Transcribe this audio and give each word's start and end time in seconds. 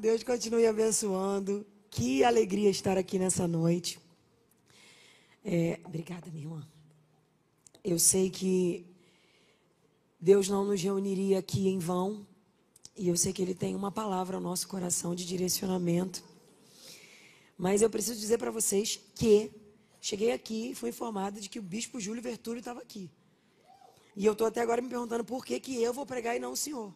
Deus 0.00 0.22
continue 0.22 0.66
abençoando. 0.66 1.66
Que 1.90 2.24
alegria 2.24 2.70
estar 2.70 2.96
aqui 2.96 3.18
nessa 3.18 3.46
noite. 3.46 4.00
É, 5.44 5.78
obrigada, 5.84 6.30
minha 6.30 6.44
irmã. 6.44 6.66
Eu 7.84 7.98
sei 7.98 8.30
que 8.30 8.86
Deus 10.18 10.48
não 10.48 10.64
nos 10.64 10.80
reuniria 10.80 11.38
aqui 11.38 11.68
em 11.68 11.78
vão. 11.78 12.26
E 12.96 13.08
eu 13.08 13.16
sei 13.16 13.30
que 13.34 13.42
Ele 13.42 13.54
tem 13.54 13.76
uma 13.76 13.92
palavra 13.92 14.38
ao 14.38 14.42
nosso 14.42 14.66
coração 14.68 15.14
de 15.14 15.26
direcionamento. 15.26 16.24
Mas 17.58 17.82
eu 17.82 17.90
preciso 17.90 18.18
dizer 18.18 18.38
para 18.38 18.50
vocês 18.50 18.98
que 19.14 19.50
cheguei 20.00 20.32
aqui 20.32 20.70
e 20.70 20.74
fui 20.74 20.88
informada 20.88 21.38
de 21.38 21.50
que 21.50 21.58
o 21.58 21.62
bispo 21.62 22.00
Júlio 22.00 22.22
Vertúlio 22.22 22.60
estava 22.60 22.80
aqui. 22.80 23.10
E 24.16 24.24
eu 24.24 24.32
estou 24.32 24.46
até 24.46 24.62
agora 24.62 24.80
me 24.80 24.88
perguntando 24.88 25.24
por 25.24 25.44
que, 25.44 25.60
que 25.60 25.82
eu 25.82 25.92
vou 25.92 26.06
pregar 26.06 26.34
e 26.34 26.40
não 26.40 26.52
o 26.52 26.56
senhor. 26.56 26.90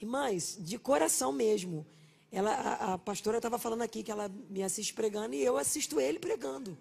Irmãs, 0.00 0.56
de 0.58 0.78
coração 0.78 1.30
mesmo. 1.30 1.86
Ela, 2.32 2.52
a, 2.52 2.94
a 2.94 2.98
pastora 2.98 3.38
estava 3.38 3.58
falando 3.58 3.82
aqui 3.82 4.02
que 4.02 4.10
ela 4.10 4.28
me 4.48 4.62
assiste 4.62 4.94
pregando 4.94 5.34
e 5.34 5.42
eu 5.42 5.58
assisto 5.58 6.00
ele 6.00 6.18
pregando. 6.18 6.78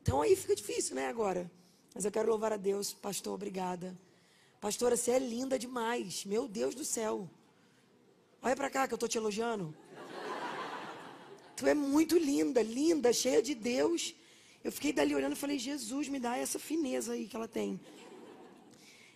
Então 0.00 0.22
aí 0.22 0.36
fica 0.36 0.54
difícil, 0.54 0.94
né, 0.94 1.08
agora? 1.08 1.50
Mas 1.94 2.04
eu 2.04 2.12
quero 2.12 2.28
louvar 2.28 2.52
a 2.52 2.56
Deus, 2.56 2.92
pastor, 2.92 3.34
obrigada. 3.34 3.96
Pastora, 4.60 4.96
você 4.96 5.12
é 5.12 5.18
linda 5.18 5.58
demais. 5.58 6.24
Meu 6.24 6.46
Deus 6.46 6.74
do 6.74 6.84
céu. 6.84 7.28
Olha 8.40 8.54
para 8.54 8.70
cá 8.70 8.86
que 8.86 8.94
eu 8.94 8.96
estou 8.96 9.08
te 9.08 9.18
elogiando. 9.18 9.74
Tu 11.56 11.66
é 11.66 11.74
muito 11.74 12.16
linda, 12.16 12.62
linda, 12.62 13.12
cheia 13.12 13.42
de 13.42 13.54
Deus. 13.54 14.14
Eu 14.62 14.70
fiquei 14.70 14.92
dali 14.92 15.14
olhando 15.14 15.32
e 15.32 15.36
falei, 15.36 15.58
Jesus, 15.58 16.08
me 16.08 16.20
dá 16.20 16.36
essa 16.36 16.58
fineza 16.58 17.14
aí 17.14 17.26
que 17.26 17.34
ela 17.34 17.48
tem. 17.48 17.80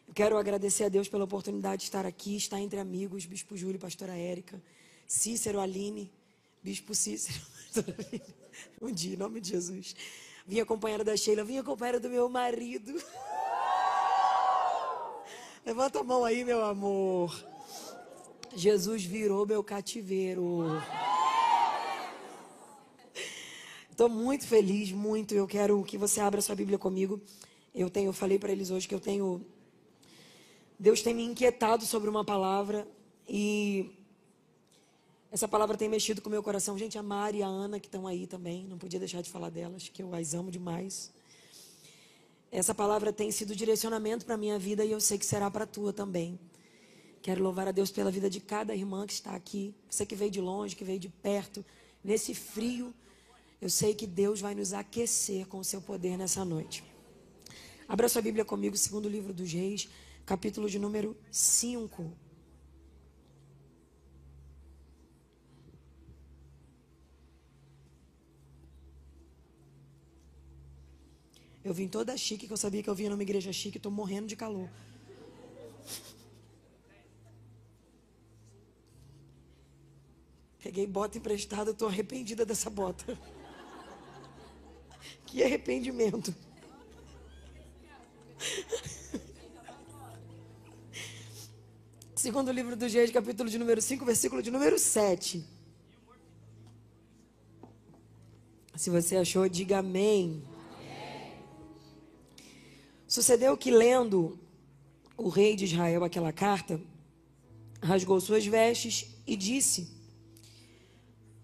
Eu 0.09 0.15
quero 0.15 0.37
agradecer 0.37 0.85
a 0.85 0.89
Deus 0.89 1.09
pela 1.09 1.25
oportunidade 1.25 1.79
de 1.79 1.85
estar 1.85 2.05
aqui, 2.05 2.37
estar 2.37 2.61
entre 2.61 2.79
amigos, 2.79 3.25
Bispo 3.25 3.57
Júlio, 3.57 3.79
Pastora 3.79 4.17
Érica, 4.17 4.63
Cícero, 5.07 5.61
Aline, 5.61 6.11
Bispo 6.63 6.95
Cícero, 6.95 7.41
Um 8.81 8.93
dia, 8.93 9.15
em 9.15 9.17
nome 9.17 9.41
de 9.41 9.51
Jesus. 9.51 9.97
Vim 10.47 10.61
acompanhada 10.61 11.05
da 11.05 11.17
Sheila, 11.17 11.45
vim 11.45 11.59
acompanhada 11.59 12.01
do 12.01 12.11
meu 12.11 12.29
marido. 12.29 12.93
Levanta 15.65 16.01
a 16.01 16.05
mão 16.05 16.25
aí, 16.25 16.45
meu 16.45 16.65
amor. 16.65 17.33
Jesus 18.55 19.05
virou 19.05 19.47
meu 19.47 19.63
cativeiro. 19.63 20.65
Estou 23.91 24.09
muito 24.09 24.47
feliz, 24.47 24.91
muito. 24.91 25.35
Eu 25.35 25.47
quero 25.47 25.83
que 25.85 25.97
você 25.97 26.21
abra 26.21 26.43
sua 26.43 26.55
Bíblia 26.55 26.79
comigo. 26.79 27.21
Eu 27.75 27.89
tenho, 27.89 28.09
eu 28.09 28.13
falei 28.13 28.39
para 28.39 28.51
eles 28.51 28.71
hoje 28.71 28.89
que 28.89 28.95
eu 28.95 29.01
tenho 29.01 29.45
Deus 30.83 31.01
tem 31.01 31.15
me 31.15 31.23
inquietado 31.23 31.87
sobre 31.87 32.11
uma 32.11 32.25
palavra 32.25 32.89
e 33.29 33.89
essa 35.31 35.47
palavra 35.47 35.77
tem 35.77 35.89
mexido 35.89 36.21
com 36.21 36.29
o 36.29 36.33
meu 36.33 36.43
coração. 36.43 36.77
Gente, 36.77 36.99
a 36.99 37.03
Mari 37.05 37.39
e 37.39 37.43
a 37.45 37.47
Ana 37.47 37.79
que 37.79 37.87
estão 37.87 38.05
aí 38.05 38.27
também, 38.27 38.67
não 38.67 38.77
podia 38.77 38.99
deixar 38.99 39.23
de 39.23 39.31
falar 39.31 39.49
delas, 39.49 39.89
que 39.89 40.03
eu 40.03 40.13
as 40.13 40.35
amo 40.35 40.51
demais. 40.51 41.13
Essa 42.51 42.75
palavra 42.75 43.13
tem 43.13 43.31
sido 43.31 43.55
direcionamento 43.55 44.27
para 44.27 44.35
a 44.35 44.37
minha 44.37 44.59
vida 44.59 44.85
e 44.85 44.91
eu 44.91 45.01
sei 45.01 45.19
que 45.19 45.25
será 45.25 45.49
para 45.49 45.63
a 45.63 45.69
tua 45.69 45.93
também. 45.93 46.37
Quero 47.23 47.41
louvar 47.45 47.69
a 47.69 47.71
Deus 47.71 47.93
pela 47.93 48.11
vida 48.11 48.29
de 48.29 48.41
cada 48.41 48.75
irmã 48.75 49.07
que 49.07 49.13
está 49.13 49.37
aqui. 49.37 49.73
Você 49.89 50.05
que 50.05 50.17
veio 50.17 50.33
de 50.33 50.41
longe, 50.41 50.75
que 50.75 50.83
veio 50.83 50.99
de 50.99 51.09
perto, 51.09 51.65
nesse 52.03 52.35
frio 52.35 52.93
eu 53.61 53.71
sei 53.71 53.95
que 53.95 54.05
Deus 54.05 54.41
vai 54.41 54.53
nos 54.53 54.73
aquecer 54.73 55.47
com 55.47 55.61
o 55.61 55.65
seu 55.65 55.81
poder 55.81 56.19
nessa 56.19 56.45
noite. 56.45 56.83
Abra 57.87 58.09
sua 58.09 58.21
Bíblia 58.21 58.45
comigo, 58.45 58.77
segundo 58.77 59.09
livro 59.09 59.33
dos 59.33 59.53
Reis, 59.53 59.89
capítulo 60.25 60.69
de 60.69 60.79
número 60.79 61.17
5. 61.31 62.17
Eu 71.65 71.73
vim 71.73 71.87
toda 71.87 72.17
chique, 72.17 72.47
que 72.47 72.53
eu 72.53 72.57
sabia 72.57 72.83
que 72.83 72.91
eu 72.91 72.95
vinha 72.95 73.11
numa 73.11 73.23
igreja 73.23 73.53
chique, 73.53 73.77
estou 73.77 73.93
morrendo 73.93 74.27
de 74.27 74.35
calor. 74.35 74.69
Peguei 80.63 80.87
bota 80.87 81.19
emprestada, 81.19 81.71
estou 81.71 81.89
arrependida 81.89 82.45
dessa 82.45 82.71
bota. 82.71 83.19
Que 85.27 85.43
arrependimento. 85.43 86.35
Segundo 92.23 92.53
livro 92.53 92.77
do 92.77 92.89
Gênesis, 92.89 93.13
capítulo 93.13 93.51
de 93.51 93.59
número 93.59 93.83
5, 93.83 94.05
versículo 94.05 94.41
de 94.41 94.49
número 94.49 94.79
7. 94.79 95.45
Se 98.77 98.91
você 98.91 99.17
achou, 99.17 99.49
diga 99.49 99.79
amém. 99.79 100.41
amém. 100.73 101.33
Sucedeu 103.09 103.57
que, 103.57 103.73
lendo 103.73 104.39
o 105.17 105.29
rei 105.29 105.57
de 105.57 105.65
Israel 105.65 106.05
aquela 106.05 106.33
carta, 106.33 106.81
rasgou 107.83 108.21
suas 108.21 108.47
vestes 108.47 109.17
e 109.27 109.35
disse: 109.35 109.91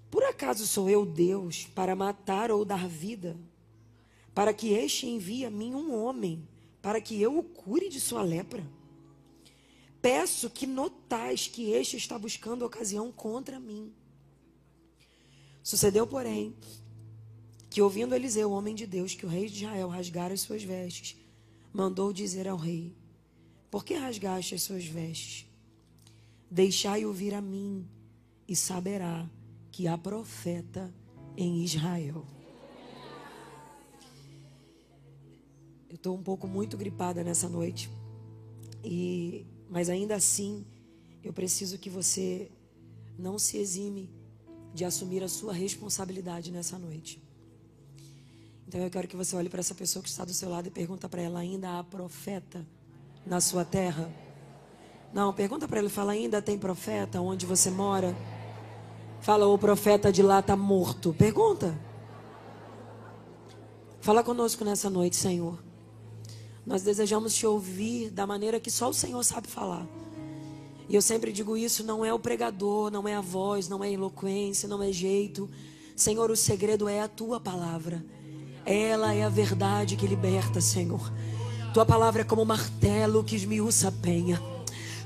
Por 0.08 0.22
acaso 0.22 0.64
sou 0.64 0.88
eu 0.88 1.04
Deus 1.04 1.66
para 1.74 1.96
matar 1.96 2.52
ou 2.52 2.64
dar 2.64 2.86
vida? 2.86 3.36
para 4.32 4.54
que 4.54 4.74
este 4.74 5.08
envie 5.08 5.44
a 5.44 5.50
mim 5.50 5.74
um 5.74 5.92
homem, 6.00 6.46
para 6.80 7.00
que 7.00 7.20
eu 7.20 7.36
o 7.36 7.42
cure 7.42 7.88
de 7.88 7.98
sua 7.98 8.22
lepra. 8.22 8.77
Peço 10.08 10.48
que 10.48 10.66
notais 10.66 11.48
que 11.48 11.70
este 11.70 11.98
está 11.98 12.18
buscando 12.18 12.64
ocasião 12.64 13.12
contra 13.12 13.60
mim. 13.60 13.92
Sucedeu, 15.62 16.06
porém, 16.06 16.56
que 17.68 17.82
ouvindo 17.82 18.14
Eliseu, 18.14 18.50
homem 18.50 18.74
de 18.74 18.86
Deus, 18.86 19.14
que 19.14 19.26
o 19.26 19.28
rei 19.28 19.50
de 19.50 19.64
Israel 19.64 19.90
rasgara 19.90 20.32
as 20.32 20.40
suas 20.40 20.62
vestes, 20.62 21.14
mandou 21.70 22.10
dizer 22.10 22.48
ao 22.48 22.56
rei: 22.56 22.96
Por 23.70 23.84
que 23.84 23.92
rasgaste 23.92 24.54
as 24.54 24.62
suas 24.62 24.86
vestes? 24.86 25.46
Deixai-o 26.50 27.12
vir 27.12 27.34
a 27.34 27.42
mim, 27.42 27.86
e 28.48 28.56
saberá 28.56 29.28
que 29.70 29.86
há 29.86 29.98
profeta 29.98 30.90
em 31.36 31.62
Israel. 31.62 32.24
Eu 35.86 35.96
estou 35.96 36.16
um 36.16 36.22
pouco 36.22 36.48
muito 36.48 36.78
gripada 36.78 37.22
nessa 37.22 37.46
noite. 37.46 37.90
E, 38.82 39.44
mas 39.70 39.88
ainda 39.88 40.14
assim, 40.14 40.64
eu 41.22 41.32
preciso 41.32 41.78
que 41.78 41.90
você 41.90 42.50
não 43.18 43.38
se 43.38 43.58
exime 43.58 44.10
de 44.72 44.84
assumir 44.84 45.22
a 45.22 45.28
sua 45.28 45.52
responsabilidade 45.52 46.50
nessa 46.52 46.78
noite. 46.78 47.22
Então 48.66 48.80
eu 48.80 48.90
quero 48.90 49.08
que 49.08 49.16
você 49.16 49.34
olhe 49.34 49.48
para 49.48 49.60
essa 49.60 49.74
pessoa 49.74 50.02
que 50.02 50.08
está 50.08 50.24
do 50.24 50.32
seu 50.32 50.48
lado 50.48 50.68
e 50.68 50.70
pergunta 50.70 51.08
para 51.08 51.22
ela: 51.22 51.40
ainda 51.40 51.78
há 51.78 51.84
profeta 51.84 52.66
na 53.26 53.40
sua 53.40 53.64
terra? 53.64 54.10
Não, 55.12 55.32
pergunta 55.32 55.66
para 55.66 55.78
ela 55.78 55.90
fala: 55.90 56.12
ainda 56.12 56.42
tem 56.42 56.58
profeta 56.58 57.20
onde 57.20 57.46
você 57.46 57.70
mora? 57.70 58.14
Fala: 59.20 59.46
o 59.46 59.58
profeta 59.58 60.12
de 60.12 60.22
lá 60.22 60.40
está 60.40 60.54
morto. 60.54 61.14
Pergunta. 61.14 61.78
Fala 64.00 64.22
conosco 64.22 64.64
nessa 64.64 64.88
noite, 64.88 65.16
Senhor. 65.16 65.58
Nós 66.68 66.82
desejamos 66.82 67.34
te 67.34 67.46
ouvir 67.46 68.10
da 68.10 68.26
maneira 68.26 68.60
que 68.60 68.70
só 68.70 68.90
o 68.90 68.92
Senhor 68.92 69.24
sabe 69.24 69.48
falar. 69.48 69.86
E 70.86 70.94
eu 70.94 71.00
sempre 71.00 71.32
digo 71.32 71.56
isso: 71.56 71.82
não 71.82 72.04
é 72.04 72.12
o 72.12 72.18
pregador, 72.18 72.90
não 72.90 73.08
é 73.08 73.14
a 73.14 73.22
voz, 73.22 73.70
não 73.70 73.82
é 73.82 73.88
a 73.88 73.92
eloquência, 73.92 74.68
não 74.68 74.82
é 74.82 74.92
jeito. 74.92 75.48
Senhor, 75.96 76.30
o 76.30 76.36
segredo 76.36 76.86
é 76.86 77.00
a 77.00 77.08
tua 77.08 77.40
palavra. 77.40 78.04
Ela 78.66 79.14
é 79.14 79.24
a 79.24 79.30
verdade 79.30 79.96
que 79.96 80.06
liberta, 80.06 80.60
Senhor. 80.60 81.10
Tua 81.72 81.86
palavra 81.86 82.20
é 82.20 82.24
como 82.24 82.42
um 82.42 82.44
martelo 82.44 83.24
que 83.24 83.34
esmiuça 83.34 83.88
a 83.88 83.92
penha. 83.92 84.38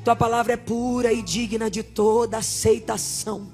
Tua 0.04 0.16
palavra 0.16 0.54
é 0.54 0.56
pura 0.56 1.12
e 1.12 1.22
digna 1.22 1.70
de 1.70 1.84
toda 1.84 2.38
aceitação. 2.38 3.52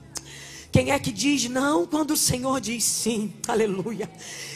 Quem 0.70 0.91
é 0.91 0.99
que 0.99 1.11
diz 1.11 1.49
não 1.49 1.87
quando 1.87 2.12
o 2.12 2.17
Senhor 2.17 2.61
diz 2.61 2.85
sim? 2.85 3.32
Aleluia. 3.49 4.09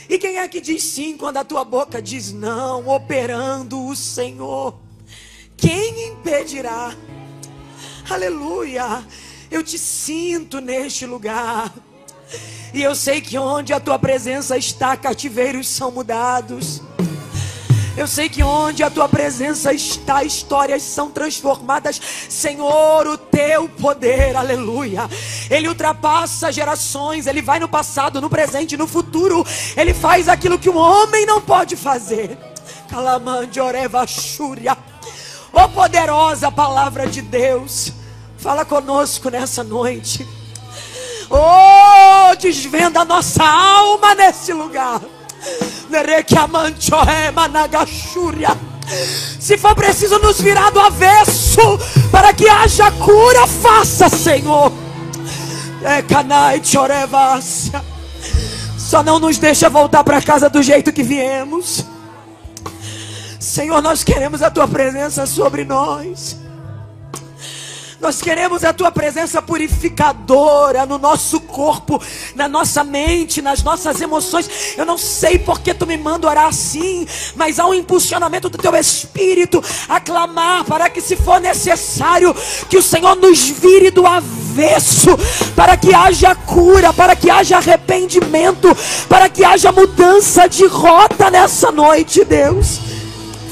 E 0.09 0.19
quem 0.19 0.39
é 0.39 0.47
que 0.49 0.61
diz 0.61 0.85
sim 0.85 1.17
quando 1.17 1.39
a 1.39 1.45
tua 1.45 1.65
boca 1.65 2.03
diz 2.03 2.33
não, 2.33 2.89
operando 2.89 3.87
o 3.87 3.97
Senhor? 3.97 4.75
Quem 5.57 6.09
impedirá? 6.09 6.95
Aleluia. 8.09 9.07
Eu 9.51 9.63
te 9.63 9.79
sinto 9.79 10.61
neste 10.61 11.07
lugar. 11.07 11.73
E 12.75 12.83
eu 12.83 12.95
sei 12.95 13.21
que 13.21 13.39
onde 13.39 13.73
a 13.73 13.81
tua 13.81 13.99
presença 13.99 14.57
está, 14.57 14.97
cativeiros 14.97 15.69
são 15.69 15.91
mudados. 15.91 16.81
Eu 17.95 18.07
sei 18.07 18.29
que 18.29 18.43
onde 18.43 18.83
a 18.83 18.91
tua 18.91 19.07
presença 19.07 19.73
está, 19.73 20.25
histórias 20.25 20.83
são 20.83 21.11
transformadas. 21.11 22.01
Senhor, 22.29 23.07
o 23.07 23.19
teu 23.19 23.69
poder, 23.69 24.35
aleluia. 24.35 25.09
Ele 25.51 25.69
ultrapassa 25.69 26.51
gerações, 26.51 27.27
ele 27.27 27.43
vai 27.43 27.61
no 27.61 27.69
passado, 27.69 28.21
no 28.21 28.31
presente, 28.31 28.79
no 28.79 28.87
futuro. 28.87 29.45
Ele 29.77 29.93
faz 29.93 30.27
aquilo 30.27 30.59
que 30.59 30.71
o 30.71 30.77
homem 30.77 31.27
não 31.27 31.41
pode 31.41 31.77
fazer. 31.77 32.39
Calamande 32.89 33.61
oreva 33.61 34.07
Oh 35.53 35.69
poderosa 35.69 36.51
palavra 36.51 37.07
de 37.07 37.21
Deus. 37.21 37.93
Fala 38.39 38.65
conosco 38.65 39.29
nessa 39.29 39.63
noite. 39.63 40.27
Oh, 41.31 42.35
desvenda 42.37 43.01
a 43.01 43.05
nossa 43.05 43.45
alma 43.45 44.15
nesse 44.15 44.53
lugar. 44.53 45.01
Se 49.39 49.57
for 49.59 49.75
preciso 49.75 50.19
nos 50.19 50.41
virar 50.41 50.71
do 50.71 50.81
avesso 50.81 51.61
para 52.11 52.33
que 52.33 52.49
haja 52.49 52.91
cura, 52.93 53.47
faça, 53.47 54.09
Senhor. 54.09 54.73
Só 58.79 59.03
não 59.03 59.19
nos 59.19 59.39
deixa 59.39 59.69
voltar 59.69 60.05
para 60.05 60.21
casa 60.23 60.49
do 60.49 60.63
jeito 60.63 60.93
que 60.93 61.03
viemos. 61.03 61.85
Senhor, 63.39 63.83
nós 63.83 64.05
queremos 64.05 64.43
a 64.43 64.51
tua 64.51 64.69
presença 64.69 65.27
sobre 65.27 65.65
nós. 65.65 66.37
Nós 68.03 68.21
queremos 68.21 68.65
a 68.65 68.73
tua 68.73 68.91
presença 68.91 69.41
purificadora 69.41 70.85
no 70.85 70.99
nosso 70.99 71.39
corpo, 71.39 72.03
na 72.35 72.49
nossa 72.49 72.83
mente, 72.83 73.41
nas 73.41 73.63
nossas 73.63 74.01
emoções. 74.01 74.75
Eu 74.77 74.85
não 74.85 74.99
sei 74.99 75.39
porque 75.39 75.73
tu 75.73 75.87
me 75.87 75.97
manda 75.97 76.27
orar 76.27 76.47
assim, 76.47 77.07
mas 77.37 77.61
há 77.61 77.67
um 77.67 77.73
impulsionamento 77.73 78.51
do 78.51 78.59
teu 78.59 78.75
espírito 78.75 79.63
a 79.89 80.01
clamar 80.01 80.65
para 80.65 80.91
que, 80.91 81.01
se 81.01 81.15
for 81.15 81.41
necessário, 81.41 82.35
que 82.69 82.77
o 82.77 82.83
Senhor 82.83 83.15
nos 83.15 83.49
vire 83.49 83.93
do 83.93 84.05
avesso, 84.05 85.17
para 85.55 85.77
que 85.77 85.95
haja 85.95 86.35
cura, 86.35 86.93
para 86.93 87.15
que 87.15 87.31
haja 87.31 87.59
arrependimento, 87.59 88.77
para 89.09 89.29
que 89.29 89.45
haja 89.45 89.71
mudança 89.71 90.49
de 90.49 90.67
rota 90.67 91.31
nessa 91.31 91.71
noite, 91.71 92.25
Deus. 92.25 92.81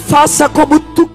Faça 0.08 0.48
como 0.48 0.80
tu 0.80 1.06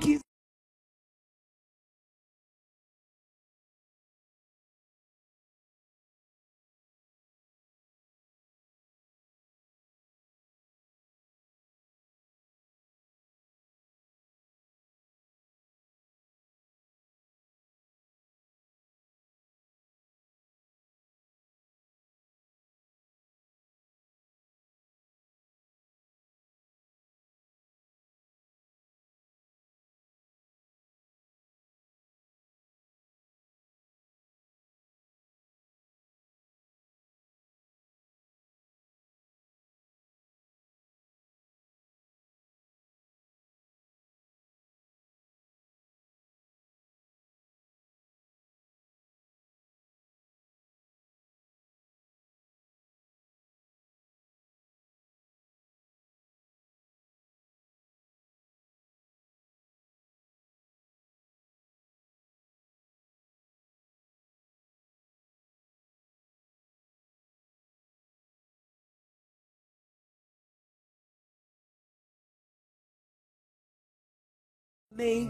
Amém 74.95 75.30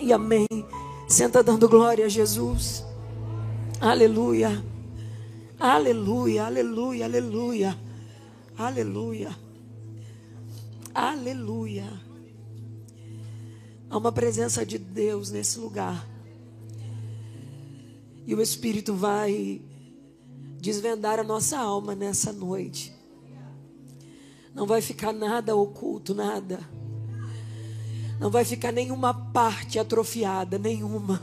e 0.00 0.10
amém. 0.10 0.46
Senta 1.06 1.42
dando 1.42 1.68
glória 1.68 2.06
a 2.06 2.08
Jesus. 2.08 2.82
Aleluia. 3.78 4.64
Aleluia, 5.60 6.46
aleluia, 6.46 7.04
aleluia. 7.04 7.78
Aleluia. 8.56 9.36
Aleluia. 10.94 11.92
Há 13.90 13.98
uma 13.98 14.10
presença 14.10 14.64
de 14.64 14.78
Deus 14.78 15.30
nesse 15.30 15.58
lugar. 15.58 16.08
E 18.26 18.34
o 18.34 18.40
Espírito 18.40 18.94
vai 18.94 19.60
desvendar 20.58 21.20
a 21.20 21.24
nossa 21.24 21.58
alma 21.58 21.94
nessa 21.94 22.32
noite. 22.32 22.94
Não 24.54 24.66
vai 24.66 24.80
ficar 24.80 25.12
nada 25.12 25.54
oculto, 25.54 26.14
nada. 26.14 26.60
Não 28.20 28.30
vai 28.30 28.44
ficar 28.44 28.72
nenhuma 28.72 29.12
parte 29.12 29.78
atrofiada, 29.78 30.58
nenhuma. 30.58 31.20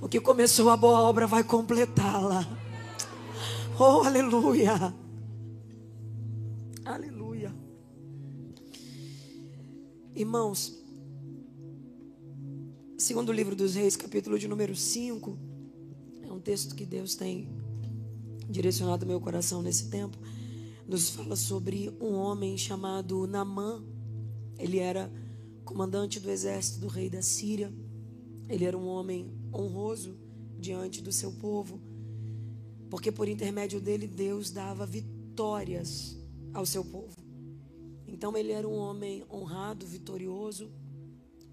O 0.00 0.08
que 0.08 0.20
começou 0.20 0.70
a 0.70 0.76
boa 0.76 1.00
obra 1.00 1.26
vai 1.26 1.44
completá-la. 1.44 2.46
Oh, 3.78 4.02
aleluia. 4.02 4.94
Aleluia. 6.84 7.54
Irmãos, 10.14 10.76
segundo 12.98 13.32
livro 13.32 13.54
dos 13.54 13.74
Reis, 13.74 13.96
capítulo 13.96 14.38
de 14.38 14.48
número 14.48 14.74
5, 14.74 15.38
é 16.22 16.32
um 16.32 16.40
texto 16.40 16.74
que 16.74 16.84
Deus 16.84 17.14
tem 17.14 17.48
direcionado 18.48 19.06
meu 19.06 19.20
coração 19.20 19.62
nesse 19.62 19.88
tempo. 19.88 20.18
Nos 20.86 21.10
fala 21.10 21.36
sobre 21.36 21.96
um 22.00 22.14
homem 22.14 22.58
chamado 22.58 23.26
Namã. 23.26 23.82
Ele 24.58 24.78
era 24.78 25.10
comandante 25.70 26.18
do 26.18 26.28
exército 26.28 26.80
do 26.80 26.88
rei 26.88 27.08
da 27.08 27.22
Síria. 27.22 27.72
Ele 28.48 28.64
era 28.64 28.76
um 28.76 28.88
homem 28.88 29.30
honroso 29.54 30.18
diante 30.58 31.00
do 31.00 31.12
seu 31.12 31.30
povo, 31.30 31.80
porque 32.90 33.12
por 33.12 33.28
intermédio 33.28 33.80
dele 33.80 34.08
Deus 34.08 34.50
dava 34.50 34.84
vitórias 34.84 36.18
ao 36.52 36.66
seu 36.66 36.84
povo. 36.84 37.14
Então 38.04 38.36
ele 38.36 38.50
era 38.50 38.66
um 38.66 38.74
homem 38.74 39.24
honrado, 39.30 39.86
vitorioso, 39.86 40.72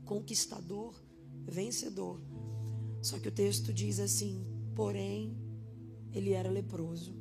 conquistador, 0.03 0.95
vencedor. 1.45 2.19
Só 3.03 3.19
que 3.19 3.27
o 3.27 3.31
texto 3.31 3.71
diz 3.71 3.99
assim: 3.99 4.43
porém, 4.73 5.37
ele 6.11 6.31
era 6.31 6.49
leproso. 6.49 7.13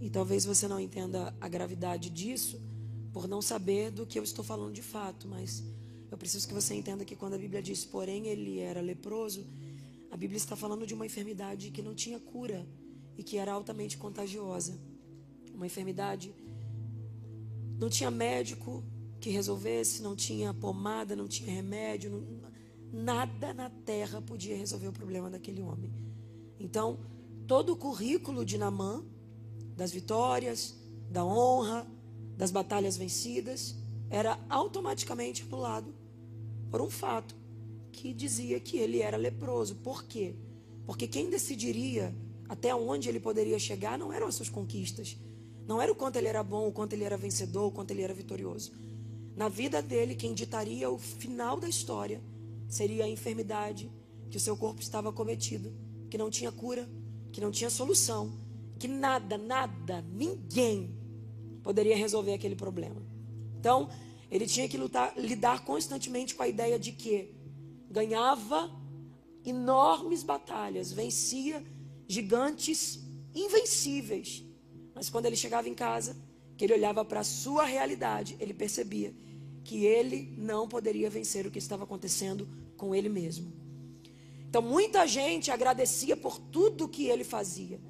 E 0.00 0.08
talvez 0.08 0.44
você 0.44 0.68
não 0.68 0.78
entenda 0.78 1.36
a 1.40 1.48
gravidade 1.48 2.10
disso, 2.10 2.60
por 3.16 3.26
não 3.26 3.40
saber 3.40 3.90
do 3.90 4.04
que 4.04 4.18
eu 4.18 4.22
estou 4.22 4.44
falando 4.44 4.74
de 4.74 4.82
fato, 4.82 5.26
mas 5.26 5.64
eu 6.10 6.18
preciso 6.18 6.46
que 6.46 6.52
você 6.52 6.74
entenda 6.74 7.02
que 7.02 7.16
quando 7.16 7.32
a 7.32 7.38
Bíblia 7.38 7.62
diz, 7.62 7.82
porém 7.82 8.26
ele 8.26 8.58
era 8.58 8.82
leproso, 8.82 9.46
a 10.10 10.16
Bíblia 10.18 10.36
está 10.36 10.54
falando 10.54 10.86
de 10.86 10.92
uma 10.92 11.06
enfermidade 11.06 11.70
que 11.70 11.80
não 11.80 11.94
tinha 11.94 12.20
cura 12.20 12.68
e 13.16 13.22
que 13.22 13.38
era 13.38 13.54
altamente 13.54 13.96
contagiosa. 13.96 14.78
Uma 15.54 15.64
enfermidade 15.64 16.34
não 17.78 17.88
tinha 17.88 18.10
médico 18.10 18.84
que 19.18 19.30
resolvesse, 19.30 20.02
não 20.02 20.14
tinha 20.14 20.52
pomada, 20.52 21.16
não 21.16 21.26
tinha 21.26 21.50
remédio, 21.50 22.10
não, 22.10 22.50
nada 22.92 23.54
na 23.54 23.70
terra 23.70 24.20
podia 24.20 24.58
resolver 24.58 24.88
o 24.88 24.92
problema 24.92 25.30
daquele 25.30 25.62
homem. 25.62 25.90
Então, 26.60 26.98
todo 27.46 27.72
o 27.72 27.76
currículo 27.78 28.44
de 28.44 28.58
Namã, 28.58 29.02
das 29.74 29.90
vitórias, 29.90 30.76
da 31.10 31.24
honra, 31.24 31.95
das 32.36 32.50
batalhas 32.50 32.96
vencidas 32.96 33.74
era 34.10 34.38
automaticamente 34.48 35.42
anulado 35.42 35.94
por 36.70 36.80
um 36.80 36.90
fato 36.90 37.34
que 37.90 38.12
dizia 38.12 38.60
que 38.60 38.76
ele 38.76 39.00
era 39.00 39.16
leproso. 39.16 39.76
Por 39.76 40.04
quê? 40.04 40.34
Porque 40.84 41.06
quem 41.06 41.30
decidiria 41.30 42.14
até 42.48 42.74
onde 42.74 43.08
ele 43.08 43.18
poderia 43.18 43.58
chegar 43.58 43.98
não 43.98 44.12
eram 44.12 44.26
as 44.26 44.34
suas 44.34 44.48
conquistas. 44.48 45.16
Não 45.66 45.82
era 45.82 45.90
o 45.90 45.94
quanto 45.94 46.16
ele 46.16 46.28
era 46.28 46.42
bom, 46.42 46.68
o 46.68 46.72
quanto 46.72 46.92
ele 46.92 47.02
era 47.04 47.16
vencedor, 47.16 47.66
o 47.66 47.72
quanto 47.72 47.90
ele 47.90 48.02
era 48.02 48.14
vitorioso. 48.14 48.72
Na 49.34 49.48
vida 49.48 49.82
dele, 49.82 50.14
quem 50.14 50.32
ditaria 50.32 50.88
o 50.88 50.98
final 50.98 51.58
da 51.58 51.68
história 51.68 52.22
seria 52.68 53.04
a 53.04 53.08
enfermidade 53.08 53.90
que 54.30 54.36
o 54.36 54.40
seu 54.40 54.56
corpo 54.56 54.80
estava 54.80 55.12
cometido, 55.12 55.72
que 56.08 56.16
não 56.16 56.30
tinha 56.30 56.52
cura, 56.52 56.88
que 57.32 57.40
não 57.40 57.50
tinha 57.50 57.68
solução, 57.68 58.32
que 58.78 58.86
nada, 58.86 59.36
nada, 59.36 60.02
ninguém 60.12 60.95
poderia 61.66 61.96
resolver 61.96 62.32
aquele 62.32 62.54
problema. 62.54 63.02
Então, 63.58 63.90
ele 64.30 64.46
tinha 64.46 64.68
que 64.68 64.78
lutar, 64.78 65.12
lidar 65.18 65.64
constantemente 65.64 66.32
com 66.36 66.44
a 66.44 66.48
ideia 66.48 66.78
de 66.78 66.92
que 66.92 67.34
ganhava 67.90 68.70
enormes 69.44 70.22
batalhas, 70.22 70.92
vencia 70.92 71.64
gigantes 72.06 73.00
invencíveis. 73.34 74.44
Mas 74.94 75.10
quando 75.10 75.26
ele 75.26 75.34
chegava 75.34 75.68
em 75.68 75.74
casa, 75.74 76.16
que 76.56 76.64
ele 76.64 76.74
olhava 76.74 77.04
para 77.04 77.20
a 77.20 77.24
sua 77.24 77.64
realidade, 77.64 78.36
ele 78.38 78.54
percebia 78.54 79.12
que 79.64 79.84
ele 79.84 80.32
não 80.38 80.68
poderia 80.68 81.10
vencer 81.10 81.48
o 81.48 81.50
que 81.50 81.58
estava 81.58 81.82
acontecendo 81.82 82.48
com 82.76 82.94
ele 82.94 83.08
mesmo. 83.08 83.52
Então 84.48 84.62
muita 84.62 85.04
gente 85.04 85.50
agradecia 85.50 86.16
por 86.16 86.38
tudo 86.38 86.88
que 86.88 87.06
ele 87.08 87.24
fazia. 87.24 87.80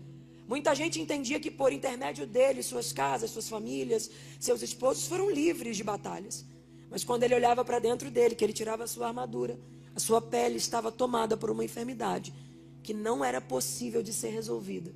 Muita 0.46 0.74
gente 0.74 1.00
entendia 1.00 1.40
que 1.40 1.50
por 1.50 1.72
intermédio 1.72 2.26
dele, 2.26 2.62
suas 2.62 2.92
casas, 2.92 3.30
suas 3.30 3.48
famílias, 3.48 4.10
seus 4.38 4.62
esposos 4.62 5.06
foram 5.06 5.30
livres 5.30 5.76
de 5.76 5.82
batalhas. 5.82 6.44
Mas 6.90 7.02
quando 7.02 7.24
ele 7.24 7.34
olhava 7.34 7.64
para 7.64 7.78
dentro 7.78 8.10
dele, 8.10 8.34
que 8.34 8.44
ele 8.44 8.52
tirava 8.52 8.84
a 8.84 8.86
sua 8.86 9.08
armadura, 9.08 9.58
a 9.94 9.98
sua 9.98 10.20
pele 10.20 10.56
estava 10.56 10.92
tomada 10.92 11.36
por 11.36 11.50
uma 11.50 11.64
enfermidade 11.64 12.32
que 12.82 12.94
não 12.94 13.24
era 13.24 13.40
possível 13.40 14.02
de 14.02 14.12
ser 14.12 14.28
resolvida. 14.28 14.94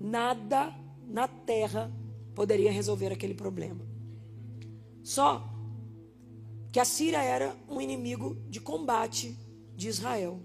Nada 0.00 0.74
na 1.06 1.28
terra 1.28 1.92
poderia 2.34 2.72
resolver 2.72 3.12
aquele 3.12 3.34
problema. 3.34 3.86
Só 5.02 5.48
que 6.72 6.80
a 6.80 6.84
Síria 6.84 7.22
era 7.22 7.54
um 7.68 7.80
inimigo 7.80 8.36
de 8.48 8.60
combate 8.60 9.38
de 9.76 9.86
Israel. 9.86 10.40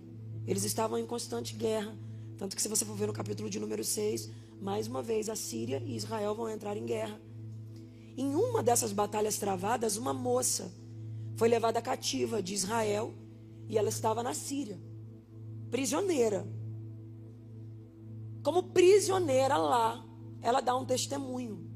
Eles 0.45 0.63
estavam 0.63 0.99
em 0.99 1.05
constante 1.05 1.55
guerra. 1.55 1.97
Tanto 2.39 2.55
que, 2.55 2.61
se 2.61 2.69
você 2.69 2.85
for 2.85 2.95
ver 2.95 3.07
no 3.07 3.11
capítulo 3.11 3.49
de 3.49 3.59
número 3.59 3.83
6, 3.83 4.29
mais 4.61 4.87
uma 4.87 5.03
vez 5.03 5.27
a 5.27 5.35
Síria 5.35 5.83
e 5.85 5.97
Israel 5.97 6.33
vão 6.33 6.49
entrar 6.49 6.77
em 6.77 6.85
guerra. 6.85 7.19
Em 8.15 8.33
uma 8.33 8.63
dessas 8.63 8.93
batalhas 8.93 9.37
travadas, 9.37 9.97
uma 9.97 10.13
moça 10.13 10.73
foi 11.35 11.49
levada 11.49 11.81
cativa 11.81 12.41
de 12.41 12.53
Israel 12.53 13.13
e 13.67 13.77
ela 13.77 13.89
estava 13.89 14.23
na 14.23 14.33
Síria, 14.33 14.79
prisioneira. 15.69 16.47
Como 18.41 18.63
prisioneira 18.63 19.57
lá, 19.57 20.05
ela 20.41 20.61
dá 20.61 20.73
um 20.77 20.85
testemunho. 20.85 21.69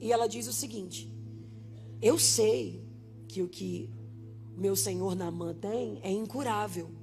E 0.00 0.10
ela 0.10 0.26
diz 0.26 0.48
o 0.48 0.54
seguinte: 0.54 1.14
Eu 2.00 2.18
sei 2.18 2.82
que 3.28 3.42
o 3.42 3.48
que 3.48 3.90
meu 4.56 4.74
senhor 4.74 5.14
Namã 5.14 5.52
tem 5.52 6.00
é 6.02 6.10
incurável. 6.10 7.01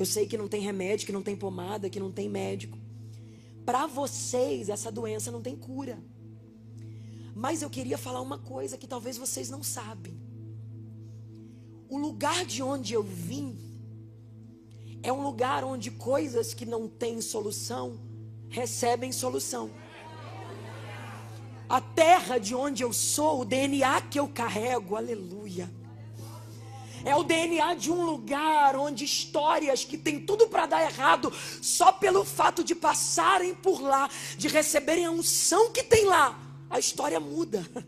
Eu 0.00 0.06
sei 0.06 0.26
que 0.26 0.38
não 0.38 0.48
tem 0.48 0.62
remédio, 0.62 1.04
que 1.04 1.12
não 1.12 1.20
tem 1.20 1.36
pomada, 1.36 1.90
que 1.90 2.00
não 2.00 2.10
tem 2.10 2.26
médico. 2.26 2.78
Para 3.66 3.86
vocês, 3.86 4.70
essa 4.70 4.90
doença 4.90 5.30
não 5.30 5.42
tem 5.42 5.54
cura. 5.54 6.02
Mas 7.34 7.60
eu 7.60 7.68
queria 7.68 7.98
falar 7.98 8.22
uma 8.22 8.38
coisa 8.38 8.78
que 8.78 8.86
talvez 8.86 9.18
vocês 9.18 9.50
não 9.50 9.62
sabem. 9.62 10.18
O 11.86 11.98
lugar 11.98 12.46
de 12.46 12.62
onde 12.62 12.94
eu 12.94 13.02
vim 13.02 13.58
é 15.02 15.12
um 15.12 15.22
lugar 15.22 15.64
onde 15.64 15.90
coisas 15.90 16.54
que 16.54 16.64
não 16.64 16.88
têm 16.88 17.20
solução 17.20 18.00
recebem 18.48 19.12
solução. 19.12 19.70
A 21.68 21.82
terra 21.82 22.38
de 22.38 22.54
onde 22.54 22.82
eu 22.82 22.90
sou, 22.94 23.42
o 23.42 23.44
DNA 23.44 24.00
que 24.00 24.18
eu 24.18 24.26
carrego, 24.26 24.96
aleluia. 24.96 25.70
É 27.04 27.14
o 27.16 27.22
DNA 27.22 27.74
de 27.74 27.90
um 27.90 28.04
lugar 28.04 28.76
onde 28.76 29.04
histórias 29.04 29.84
que 29.84 29.96
tem 29.96 30.20
tudo 30.20 30.48
para 30.48 30.66
dar 30.66 30.82
errado, 30.82 31.32
só 31.62 31.92
pelo 31.92 32.24
fato 32.24 32.62
de 32.62 32.74
passarem 32.74 33.54
por 33.54 33.80
lá, 33.80 34.08
de 34.36 34.48
receberem 34.48 35.06
a 35.06 35.10
unção 35.10 35.70
que 35.70 35.82
tem 35.82 36.04
lá, 36.04 36.38
a 36.68 36.78
história 36.78 37.18
muda. 37.18 37.66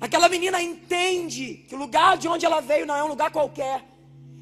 Aquela 0.00 0.28
menina 0.30 0.62
entende 0.62 1.64
que 1.68 1.74
o 1.74 1.78
lugar 1.78 2.16
de 2.16 2.26
onde 2.26 2.46
ela 2.46 2.60
veio 2.60 2.86
não 2.86 2.96
é 2.96 3.04
um 3.04 3.08
lugar 3.08 3.30
qualquer. 3.30 3.84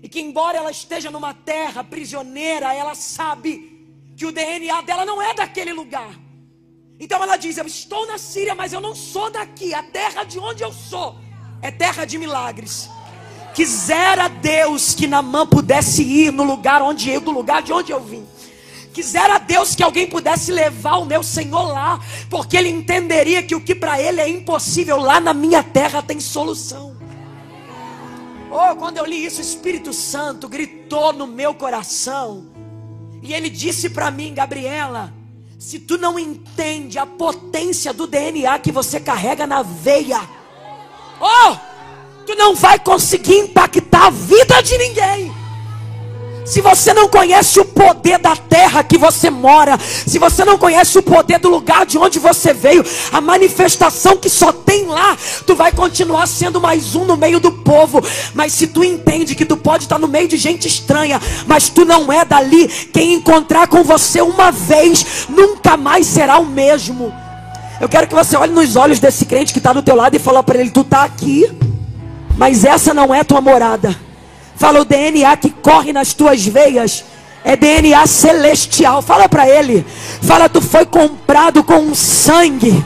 E 0.01 0.09
que, 0.09 0.21
embora 0.21 0.57
ela 0.57 0.71
esteja 0.71 1.11
numa 1.11 1.35
terra 1.35 1.83
prisioneira, 1.83 2.73
ela 2.73 2.95
sabe 2.95 3.77
que 4.17 4.25
o 4.25 4.31
DNA 4.31 4.81
dela 4.83 5.05
não 5.05 5.21
é 5.21 5.35
daquele 5.35 5.73
lugar. 5.73 6.15
Então 7.01 7.21
ela 7.23 7.37
diz: 7.37 7.59
Eu 7.59 7.67
estou 7.67 8.07
na 8.07 8.19
Síria, 8.19 8.55
mas 8.55 8.73
eu 8.73 8.81
não 8.81 8.95
sou 8.95 9.31
daqui. 9.31 9.75
A 9.75 9.83
terra 9.83 10.23
de 10.23 10.39
onde 10.39 10.63
eu 10.63 10.73
sou 10.73 11.17
é 11.61 11.71
terra 11.73 12.05
de 12.05 12.19
milagres. 12.19 12.89
Quisera 13.59 14.29
Deus 14.29 14.95
que 14.95 15.09
Namã 15.09 15.45
pudesse 15.45 16.01
ir 16.05 16.33
no 16.33 16.45
lugar 16.45 16.81
onde 16.81 17.11
eu, 17.11 17.21
do 17.21 17.33
lugar 17.33 17.61
de 17.61 17.73
onde 17.73 17.91
eu 17.91 17.99
vim. 17.99 18.25
Quisera 18.95 19.37
Deus 19.39 19.75
que 19.75 19.83
alguém 19.83 20.07
pudesse 20.07 20.53
levar 20.53 20.99
o 20.99 21.05
meu 21.05 21.25
Senhor 21.25 21.65
lá, 21.65 21.99
porque 22.31 22.57
ele 22.57 22.69
entenderia 22.69 23.43
que 23.43 23.57
o 23.57 23.61
que 23.61 23.75
para 23.75 24.01
ele 24.01 24.21
é 24.21 24.29
impossível 24.29 25.01
lá 25.01 25.19
na 25.19 25.35
minha 25.35 25.61
terra 25.61 26.01
tem 26.01 26.21
solução. 26.21 26.97
Oh, 28.49 28.77
quando 28.77 28.99
eu 28.99 29.05
li 29.05 29.25
isso, 29.25 29.41
o 29.41 29.43
Espírito 29.45 29.93
Santo 29.93 30.49
gritou 30.49 31.13
no 31.13 31.27
meu 31.27 31.53
coração. 31.53 32.47
E 33.21 33.35
ele 33.35 33.51
disse 33.51 33.91
para 33.91 34.09
mim, 34.09 34.35
Gabriela, 34.35 35.13
se 35.59 35.81
tu 35.81 35.99
não 35.99 36.17
entende 36.17 36.97
a 36.97 37.05
potência 37.05 37.93
do 37.93 38.07
DNA 38.07 38.57
que 38.61 38.71
você 38.71 39.01
carrega 39.01 39.49
na 39.49 39.63
veia, 39.63 40.21
oh, 41.21 41.78
tu 42.29 42.35
não 42.35 42.55
vai 42.55 42.79
conseguir 42.79 43.39
impactar 43.39 44.09
a 44.09 44.11
vida 44.11 44.63
de 44.63 44.77
ninguém. 44.77 45.33
Se 46.45 46.61
você 46.61 46.93
não 46.93 47.09
conhece 47.09 47.59
o 47.59 47.65
poder 47.65 48.19
da 48.19 48.37
terra 48.37 48.85
que 48.85 48.99
você 48.99 49.31
mora, 49.31 49.79
se 49.79 50.19
você 50.19 50.45
não 50.45 50.59
conhece 50.59 50.99
o 50.99 51.03
poder 51.03 51.39
do 51.39 51.49
lugar 51.49 51.87
de 51.87 51.97
onde 51.97 52.19
você 52.19 52.53
veio, 52.53 52.85
a 53.11 53.21
manifestação 53.23 54.19
que 54.19 54.29
só 54.29 54.53
tem 54.53 54.85
lá, 54.85 55.17
tu 55.47 55.55
vai 55.55 55.73
continuar 55.73 56.27
sendo 56.27 56.61
mais 56.61 56.95
um 56.95 57.07
no 57.07 57.17
meio 57.17 57.41
do 57.41 57.51
povo. 57.51 58.05
Mas 58.35 58.53
se 58.53 58.67
tu 58.67 58.85
entende 58.85 59.35
que 59.35 59.47
tu 59.47 59.57
pode 59.57 59.85
estar 59.85 59.99
no 59.99 60.07
meio 60.07 60.29
de 60.29 60.37
gente 60.37 60.69
estranha, 60.69 61.19
mas 61.47 61.71
tu 61.71 61.87
não 61.87 62.13
é 62.13 62.27
dali, 62.27 62.69
quem 62.93 63.15
encontrar 63.15 63.69
com 63.69 63.83
você 63.83 64.21
uma 64.21 64.51
vez, 64.51 65.27
nunca 65.31 65.79
mais 65.79 66.07
será 66.07 66.39
o 66.39 66.45
mesmo. 66.45 67.11
Eu 67.81 67.89
quero 67.89 68.07
que 68.07 68.15
você 68.15 68.37
olhe 68.37 68.53
nos 68.53 68.77
olhos 68.77 69.01
desse 69.01 69.25
crente 69.25 69.51
que 69.51 69.61
está 69.61 69.73
do 69.73 69.83
teu 69.83 69.97
lado 69.97 70.15
e 70.15 70.19
fale 70.19 70.43
para 70.43 70.59
ele: 70.59 70.71
Tu 70.71 70.81
está 70.81 71.05
aqui, 71.05 71.47
mas 72.39 72.65
essa 72.65 72.95
não 72.95 73.13
é 73.13 73.25
tua 73.25 73.41
morada. 73.41 73.95
Fala 74.57 74.81
o 74.81 74.85
DNA 74.85 75.37
que 75.37 75.51
corre 75.51 75.93
nas 75.93 76.15
tuas 76.15 76.47
veias. 76.47 77.05
É 77.45 77.57
DNA 77.57 78.07
celestial. 78.07 79.03
Fala 79.03 79.29
para 79.29 79.49
ele. 79.49 79.85
Fala, 80.23 80.49
tu 80.49 80.61
foi 80.61 80.87
comprado 80.87 81.63
com 81.65 81.77
um 81.77 81.95
sangue 81.95 82.85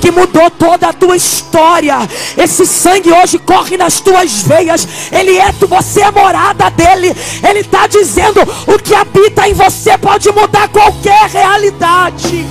que 0.00 0.10
mudou 0.10 0.50
toda 0.50 0.88
a 0.88 0.92
tua 0.92 1.16
história. 1.16 1.96
Esse 2.36 2.64
sangue 2.64 3.12
hoje 3.12 3.38
corre 3.38 3.76
nas 3.76 4.00
tuas 4.00 4.42
veias. 4.42 4.86
Ele 5.10 5.36
é 5.36 5.52
tu, 5.52 5.66
você 5.66 6.02
é 6.02 6.10
morada 6.10 6.70
dele. 6.70 7.14
Ele 7.48 7.60
está 7.60 7.86
dizendo: 7.86 8.40
o 8.66 8.78
que 8.78 8.94
habita 8.94 9.48
em 9.48 9.54
você 9.54 9.98
pode 9.98 10.30
mudar 10.30 10.68
qualquer 10.68 11.28
realidade. 11.28 12.46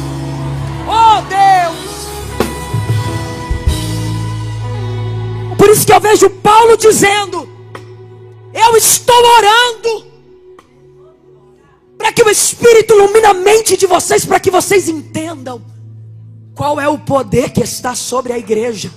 Oh 0.88 1.22
Deus! 1.22 1.90
Por 5.62 5.70
isso 5.70 5.86
que 5.86 5.94
eu 5.94 6.00
vejo 6.00 6.27
Paulo 6.27 6.75
dizendo: 6.75 7.48
eu 8.51 8.75
estou 8.75 9.15
orando 9.15 10.08
para 11.96 12.12
que 12.12 12.24
o 12.24 12.30
Espírito 12.32 12.96
ilumine 12.96 13.27
a 13.27 13.34
mente 13.36 13.77
de 13.77 13.86
vocês, 13.86 14.25
para 14.25 14.39
que 14.39 14.50
vocês 14.50 14.89
entendam 14.89 15.63
qual 16.56 16.82
é 16.82 16.89
o 16.89 16.98
poder 16.98 17.51
que 17.51 17.62
está 17.62 17.94
sobre 17.94 18.34
a 18.34 18.39
igreja. 18.39 18.91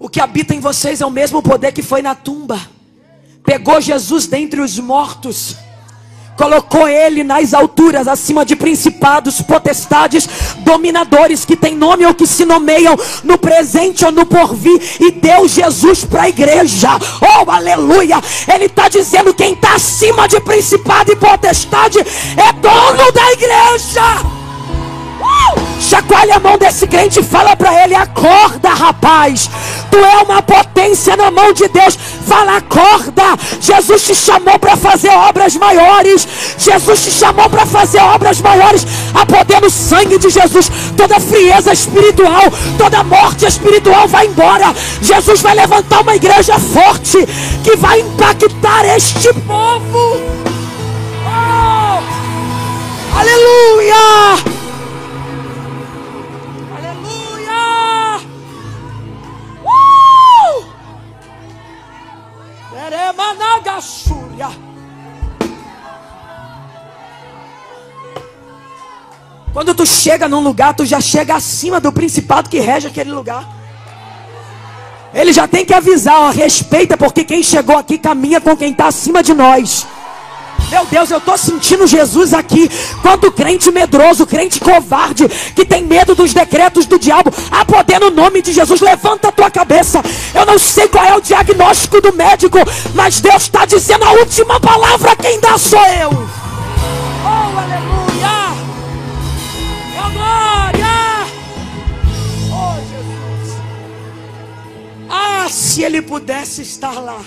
O 0.00 0.08
que 0.08 0.18
habita 0.18 0.52
em 0.52 0.58
vocês 0.58 1.00
é 1.00 1.06
o 1.06 1.12
mesmo 1.12 1.40
poder 1.40 1.70
que 1.70 1.80
foi 1.80 2.02
na 2.02 2.16
tumba. 2.16 2.60
Pegou 3.44 3.80
Jesus 3.80 4.26
dentre 4.26 4.60
os 4.60 4.80
mortos 4.80 5.54
colocou 6.36 6.88
ele 6.88 7.22
nas 7.22 7.54
alturas, 7.54 8.08
acima 8.08 8.44
de 8.44 8.56
principados, 8.56 9.40
potestades, 9.42 10.28
dominadores 10.58 11.44
que 11.44 11.56
têm 11.56 11.74
nome 11.74 12.04
ou 12.06 12.14
que 12.14 12.26
se 12.26 12.44
nomeiam 12.44 12.96
no 13.22 13.38
presente 13.38 14.04
ou 14.04 14.12
no 14.12 14.26
porvir, 14.26 14.80
e 15.00 15.10
deu 15.10 15.48
Jesus 15.48 16.04
para 16.04 16.22
a 16.22 16.28
igreja. 16.28 16.88
Oh, 17.20 17.50
aleluia! 17.50 18.20
Ele 18.52 18.66
está 18.66 18.88
dizendo: 18.88 19.34
quem 19.34 19.52
está 19.52 19.74
acima 19.74 20.26
de 20.28 20.40
principado 20.40 21.12
e 21.12 21.16
potestade 21.16 21.98
é 21.98 22.52
dono 22.54 23.12
da 23.12 23.32
igreja. 23.32 24.31
Chacoalhe 25.82 26.30
a 26.30 26.38
mão 26.38 26.56
desse 26.56 26.86
crente 26.86 27.18
e 27.18 27.24
fala 27.24 27.56
para 27.56 27.82
ele: 27.82 27.94
acorda, 27.94 28.68
rapaz. 28.68 29.50
Tu 29.90 29.98
é 29.98 30.22
uma 30.22 30.40
potência 30.40 31.16
na 31.16 31.30
mão 31.30 31.52
de 31.52 31.66
Deus. 31.68 31.98
Fala, 32.26 32.58
acorda. 32.58 33.36
Jesus 33.60 34.02
te 34.02 34.14
chamou 34.14 34.58
para 34.58 34.76
fazer 34.76 35.10
obras 35.10 35.56
maiores. 35.56 36.26
Jesus 36.56 37.02
te 37.02 37.10
chamou 37.10 37.50
para 37.50 37.66
fazer 37.66 38.00
obras 38.00 38.40
maiores. 38.40 38.86
A 39.12 39.26
poder 39.26 39.60
no 39.60 39.68
sangue 39.68 40.18
de 40.18 40.30
Jesus. 40.30 40.70
Toda 40.96 41.18
frieza 41.20 41.72
espiritual, 41.72 42.44
toda 42.78 43.02
morte 43.02 43.44
espiritual 43.44 44.06
vai 44.06 44.26
embora. 44.26 44.72
Jesus 45.02 45.42
vai 45.42 45.54
levantar 45.56 46.00
uma 46.00 46.14
igreja 46.14 46.58
forte 46.58 47.26
que 47.64 47.76
vai 47.76 48.00
impactar 48.00 48.84
este 48.96 49.32
povo. 49.34 50.20
Oh! 51.26 52.02
Aleluia! 53.18 54.61
Managassúria. 63.16 64.48
Quando 69.52 69.74
tu 69.74 69.84
chega 69.84 70.28
num 70.28 70.40
lugar, 70.40 70.74
tu 70.74 70.84
já 70.84 71.00
chega 71.00 71.34
acima 71.34 71.78
do 71.78 71.92
principado 71.92 72.48
que 72.48 72.58
rege 72.58 72.88
aquele 72.88 73.12
lugar. 73.12 73.46
Ele 75.12 75.32
já 75.32 75.46
tem 75.46 75.64
que 75.64 75.74
avisar, 75.74 76.18
ó, 76.20 76.30
respeita, 76.30 76.96
porque 76.96 77.22
quem 77.22 77.42
chegou 77.42 77.76
aqui 77.76 77.98
caminha 77.98 78.40
com 78.40 78.56
quem 78.56 78.72
está 78.72 78.86
acima 78.86 79.22
de 79.22 79.34
nós. 79.34 79.86
Meu 80.72 80.86
Deus, 80.86 81.10
eu 81.10 81.18
estou 81.18 81.36
sentindo 81.36 81.86
Jesus 81.86 82.32
aqui. 82.32 82.66
Quanto 83.02 83.30
crente 83.30 83.70
medroso, 83.70 84.26
crente 84.26 84.58
covarde, 84.58 85.28
que 85.54 85.66
tem 85.66 85.84
medo 85.84 86.14
dos 86.14 86.32
decretos 86.32 86.86
do 86.86 86.98
diabo. 86.98 87.30
Há 87.50 87.62
poder 87.62 88.00
no 88.00 88.10
nome 88.10 88.40
de 88.40 88.54
Jesus. 88.54 88.80
Levanta 88.80 89.28
a 89.28 89.32
tua 89.32 89.50
cabeça. 89.50 90.02
Eu 90.34 90.46
não 90.46 90.58
sei 90.58 90.88
qual 90.88 91.04
é 91.04 91.14
o 91.14 91.20
diagnóstico 91.20 92.00
do 92.00 92.14
médico, 92.14 92.56
mas 92.94 93.20
Deus 93.20 93.42
está 93.42 93.66
dizendo 93.66 94.02
a 94.02 94.12
última 94.12 94.58
palavra. 94.58 95.14
Quem 95.14 95.38
dá 95.40 95.58
sou 95.58 95.84
eu. 95.88 96.08
Oh, 96.10 97.58
aleluia! 97.58 98.54
Oh, 99.98 100.10
glória! 100.10 101.26
Oh, 102.50 102.76
Jesus. 102.80 103.58
Ah, 105.10 105.46
se 105.50 105.82
ele 105.82 106.00
pudesse 106.00 106.62
estar 106.62 106.98
lá 106.98 107.20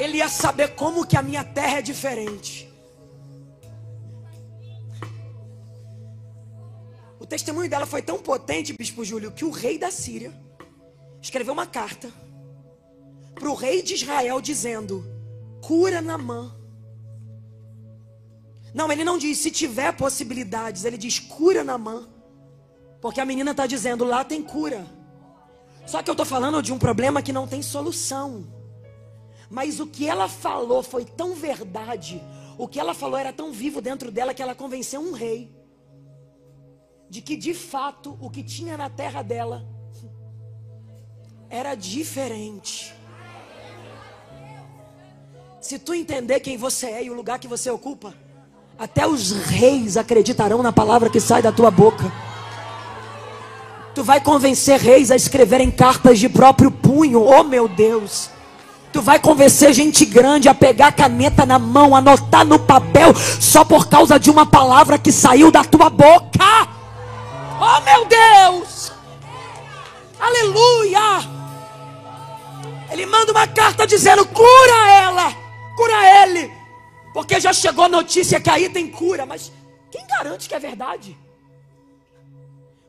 ele 0.00 0.16
ia 0.16 0.28
saber 0.30 0.74
como 0.74 1.06
que 1.06 1.16
a 1.16 1.22
minha 1.22 1.44
terra 1.44 1.78
é 1.78 1.82
diferente. 1.82 2.72
O 7.18 7.26
testemunho 7.26 7.68
dela 7.68 7.84
foi 7.84 8.00
tão 8.00 8.18
potente, 8.18 8.72
Bispo 8.72 9.04
Júlio, 9.04 9.30
que 9.30 9.44
o 9.44 9.50
rei 9.50 9.78
da 9.78 9.90
Síria 9.90 10.32
escreveu 11.20 11.52
uma 11.52 11.66
carta 11.66 12.10
para 13.34 13.50
o 13.50 13.54
rei 13.54 13.82
de 13.82 13.92
Israel 13.94 14.40
dizendo: 14.40 15.04
cura 15.60 16.00
Namã. 16.00 16.56
Não, 18.72 18.90
ele 18.90 19.04
não 19.04 19.18
diz 19.18 19.36
se 19.36 19.50
tiver 19.50 19.92
possibilidades, 19.92 20.86
ele 20.86 20.96
diz 20.96 21.18
cura 21.18 21.62
Namã. 21.62 22.08
Porque 23.02 23.20
a 23.20 23.26
menina 23.26 23.50
está 23.50 23.66
dizendo 23.66 24.04
lá 24.04 24.24
tem 24.24 24.42
cura. 24.42 24.86
Só 25.86 26.02
que 26.02 26.08
eu 26.08 26.12
estou 26.12 26.26
falando 26.26 26.62
de 26.62 26.72
um 26.72 26.78
problema 26.78 27.20
que 27.20 27.32
não 27.32 27.46
tem 27.46 27.60
solução. 27.60 28.59
Mas 29.50 29.80
o 29.80 29.86
que 29.86 30.06
ela 30.06 30.28
falou 30.28 30.82
foi 30.82 31.04
tão 31.04 31.34
verdade, 31.34 32.22
o 32.56 32.68
que 32.68 32.78
ela 32.78 32.94
falou 32.94 33.18
era 33.18 33.32
tão 33.32 33.52
vivo 33.52 33.80
dentro 33.80 34.10
dela 34.10 34.32
que 34.32 34.40
ela 34.40 34.54
convenceu 34.54 35.00
um 35.00 35.12
rei 35.12 35.60
de 37.10 37.20
que 37.20 37.36
de 37.36 37.52
fato 37.52 38.16
o 38.20 38.30
que 38.30 38.40
tinha 38.40 38.76
na 38.76 38.88
terra 38.88 39.20
dela 39.20 39.66
era 41.50 41.74
diferente. 41.74 42.94
Se 45.60 45.76
tu 45.76 45.92
entender 45.92 46.38
quem 46.38 46.56
você 46.56 46.86
é 46.86 47.04
e 47.04 47.10
o 47.10 47.14
lugar 47.14 47.40
que 47.40 47.48
você 47.48 47.68
ocupa, 47.68 48.14
até 48.78 49.06
os 49.06 49.32
reis 49.32 49.96
acreditarão 49.96 50.62
na 50.62 50.72
palavra 50.72 51.10
que 51.10 51.20
sai 51.20 51.42
da 51.42 51.50
tua 51.50 51.70
boca. 51.70 52.04
Tu 53.92 54.04
vai 54.04 54.20
convencer 54.20 54.78
reis 54.78 55.10
a 55.10 55.16
escreverem 55.16 55.70
cartas 55.70 56.20
de 56.20 56.28
próprio 56.28 56.70
punho, 56.70 57.24
oh 57.24 57.42
meu 57.42 57.66
Deus. 57.66 58.30
Tu 58.92 59.00
vai 59.00 59.20
convencer 59.20 59.72
gente 59.72 60.04
grande 60.04 60.48
a 60.48 60.54
pegar 60.54 60.88
a 60.88 60.92
caneta 60.92 61.46
na 61.46 61.58
mão, 61.58 61.94
anotar 61.94 62.44
no 62.44 62.58
papel, 62.58 63.14
só 63.40 63.64
por 63.64 63.88
causa 63.88 64.18
de 64.18 64.30
uma 64.30 64.44
palavra 64.44 64.98
que 64.98 65.12
saiu 65.12 65.50
da 65.50 65.62
tua 65.62 65.88
boca. 65.88 66.40
Oh 67.60 67.80
meu 67.82 68.04
Deus! 68.06 68.92
Aleluia! 70.18 71.40
Ele 72.90 73.06
manda 73.06 73.30
uma 73.30 73.46
carta 73.46 73.86
dizendo: 73.86 74.26
cura 74.26 74.90
ela, 74.92 75.32
cura 75.76 76.24
ele, 76.24 76.52
porque 77.14 77.38
já 77.38 77.52
chegou 77.52 77.84
a 77.84 77.88
notícia 77.88 78.40
que 78.40 78.50
aí 78.50 78.68
tem 78.68 78.88
cura, 78.90 79.24
mas 79.24 79.52
quem 79.88 80.04
garante 80.08 80.48
que 80.48 80.54
é 80.54 80.58
verdade? 80.58 81.16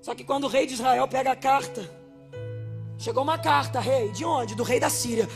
Só 0.02 0.16
que 0.16 0.24
quando 0.24 0.46
o 0.46 0.48
rei 0.48 0.66
de 0.66 0.74
Israel 0.74 1.08
pega 1.08 1.32
a 1.32 1.36
carta, 1.36 1.88
chegou 2.98 3.22
uma 3.22 3.38
carta, 3.38 3.80
rei, 3.80 4.10
de 4.10 4.26
onde? 4.26 4.56
Do 4.56 4.64
rei 4.64 4.80
da 4.80 4.90
Síria 4.90 5.30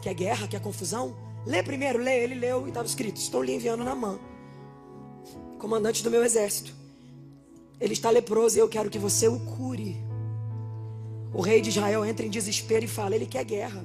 quer 0.00 0.14
guerra, 0.14 0.48
quer 0.48 0.60
confusão? 0.60 1.14
Lê 1.46 1.62
primeiro, 1.62 1.98
lê. 1.98 2.22
Ele 2.22 2.34
leu 2.34 2.66
e 2.66 2.68
estava 2.68 2.86
escrito: 2.86 3.16
Estou 3.16 3.42
lhe 3.42 3.54
enviando 3.54 3.84
na 3.84 3.94
mão, 3.94 4.18
comandante 5.58 6.02
do 6.02 6.10
meu 6.10 6.24
exército. 6.24 6.74
Ele 7.80 7.94
está 7.94 8.10
leproso 8.10 8.58
e 8.58 8.60
eu 8.60 8.68
quero 8.68 8.90
que 8.90 8.98
você 8.98 9.28
o 9.28 9.40
cure. 9.40 9.96
O 11.32 11.40
rei 11.40 11.60
de 11.60 11.70
Israel 11.70 12.04
entra 12.04 12.26
em 12.26 12.30
desespero 12.30 12.84
e 12.84 12.88
fala: 12.88 13.14
Ele 13.14 13.26
quer 13.26 13.44
guerra, 13.44 13.84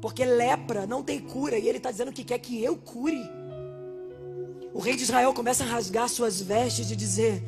porque 0.00 0.24
lepra 0.24 0.86
não 0.86 1.02
tem 1.02 1.20
cura 1.20 1.58
e 1.58 1.68
ele 1.68 1.78
está 1.78 1.90
dizendo 1.90 2.12
que 2.12 2.24
quer 2.24 2.38
que 2.38 2.62
eu 2.62 2.76
cure. 2.76 3.22
O 4.72 4.78
rei 4.78 4.94
de 4.96 5.02
Israel 5.02 5.34
começa 5.34 5.64
a 5.64 5.66
rasgar 5.66 6.08
suas 6.08 6.40
vestes 6.40 6.90
e 6.90 6.96
dizer: 6.96 7.42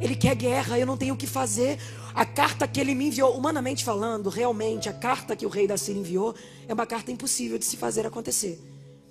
Ele 0.00 0.14
quer 0.14 0.34
guerra, 0.34 0.78
eu 0.78 0.86
não 0.86 0.96
tenho 0.96 1.14
o 1.14 1.16
que 1.16 1.26
fazer. 1.26 1.78
A 2.14 2.24
carta 2.24 2.66
que 2.66 2.80
ele 2.80 2.94
me 2.94 3.06
enviou, 3.06 3.36
humanamente 3.36 3.84
falando, 3.84 4.28
realmente, 4.28 4.88
a 4.88 4.92
carta 4.92 5.36
que 5.36 5.46
o 5.46 5.48
rei 5.48 5.66
da 5.66 5.76
Síria 5.76 6.00
enviou 6.00 6.34
é 6.66 6.74
uma 6.74 6.86
carta 6.86 7.10
impossível 7.10 7.58
de 7.58 7.64
se 7.64 7.76
fazer 7.76 8.06
acontecer. 8.06 8.60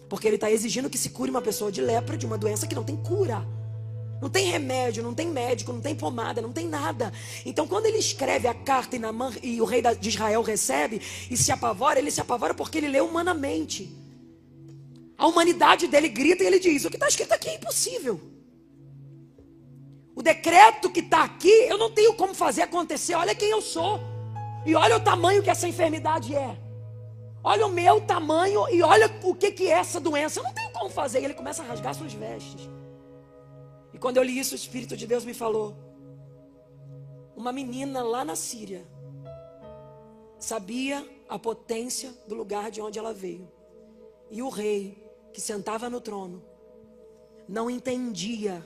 Porque 0.09 0.27
ele 0.27 0.35
está 0.35 0.49
exigindo 0.49 0.89
que 0.89 0.97
se 0.97 1.09
cure 1.09 1.29
uma 1.29 1.41
pessoa 1.41 1.71
de 1.71 1.81
lepra, 1.81 2.17
de 2.17 2.25
uma 2.25 2.37
doença 2.37 2.65
que 2.65 2.75
não 2.75 2.83
tem 2.83 2.95
cura. 2.95 3.45
Não 4.21 4.29
tem 4.29 4.49
remédio, 4.49 5.03
não 5.03 5.13
tem 5.13 5.27
médico, 5.27 5.71
não 5.71 5.81
tem 5.81 5.95
pomada, 5.95 6.41
não 6.41 6.51
tem 6.51 6.67
nada. 6.67 7.13
Então, 7.45 7.67
quando 7.67 7.85
ele 7.85 7.97
escreve 7.97 8.47
a 8.47 8.53
carta 8.53 8.95
e, 8.95 9.01
e 9.43 9.61
o 9.61 9.65
rei 9.65 9.81
de 9.99 10.09
Israel 10.09 10.41
recebe 10.41 11.01
e 11.29 11.37
se 11.37 11.51
apavora, 11.51 11.99
ele 11.99 12.09
se 12.09 12.19
apavora 12.19 12.53
porque 12.53 12.79
ele 12.79 12.87
lê 12.87 12.99
humanamente. 12.99 13.95
A 15.17 15.27
humanidade 15.27 15.87
dele 15.87 16.09
grita 16.09 16.43
e 16.43 16.47
ele 16.47 16.59
diz: 16.59 16.85
O 16.85 16.89
que 16.89 16.95
está 16.95 17.07
escrito 17.07 17.31
aqui 17.31 17.49
é 17.49 17.55
impossível. 17.55 18.36
O 20.17 20.23
decreto 20.23 20.89
que 20.89 21.01
está 21.01 21.23
aqui, 21.23 21.47
eu 21.69 21.77
não 21.77 21.91
tenho 21.91 22.15
como 22.15 22.33
fazer 22.33 22.63
acontecer. 22.63 23.13
Olha 23.13 23.35
quem 23.35 23.51
eu 23.51 23.61
sou. 23.61 23.99
E 24.65 24.73
olha 24.73 24.97
o 24.97 24.99
tamanho 24.99 25.43
que 25.43 25.49
essa 25.51 25.67
enfermidade 25.67 26.35
é. 26.35 26.57
Olha 27.43 27.67
o 27.67 27.69
meu 27.69 28.01
tamanho 28.01 28.67
e 28.69 28.81
olha 28.81 29.05
o 29.21 29.35
que, 29.35 29.51
que 29.51 29.67
é 29.67 29.73
essa 29.73 29.99
doença. 29.99 30.39
Eu 30.39 30.43
não 30.43 30.53
tenho 30.55 30.71
como 30.71 30.89
fazer. 30.89 31.21
E 31.21 31.25
ele 31.25 31.35
começa 31.35 31.61
a 31.61 31.67
rasgar 31.67 31.93
suas 31.93 32.13
vestes. 32.13 32.67
E 33.93 33.99
quando 33.99 34.17
eu 34.17 34.23
li 34.23 34.39
isso, 34.39 34.53
o 34.53 34.55
Espírito 34.55 34.97
de 34.97 35.05
Deus 35.05 35.23
me 35.23 35.35
falou: 35.35 35.77
uma 37.35 37.51
menina 37.51 38.01
lá 38.01 38.25
na 38.25 38.35
Síria 38.35 38.87
sabia 40.39 41.07
a 41.29 41.37
potência 41.37 42.11
do 42.27 42.33
lugar 42.33 42.71
de 42.71 42.81
onde 42.81 42.97
ela 42.97 43.13
veio. 43.13 43.47
E 44.31 44.41
o 44.41 44.49
rei 44.49 44.97
que 45.31 45.39
sentava 45.39 45.91
no 45.91 46.01
trono 46.01 46.43
não 47.47 47.69
entendia 47.69 48.65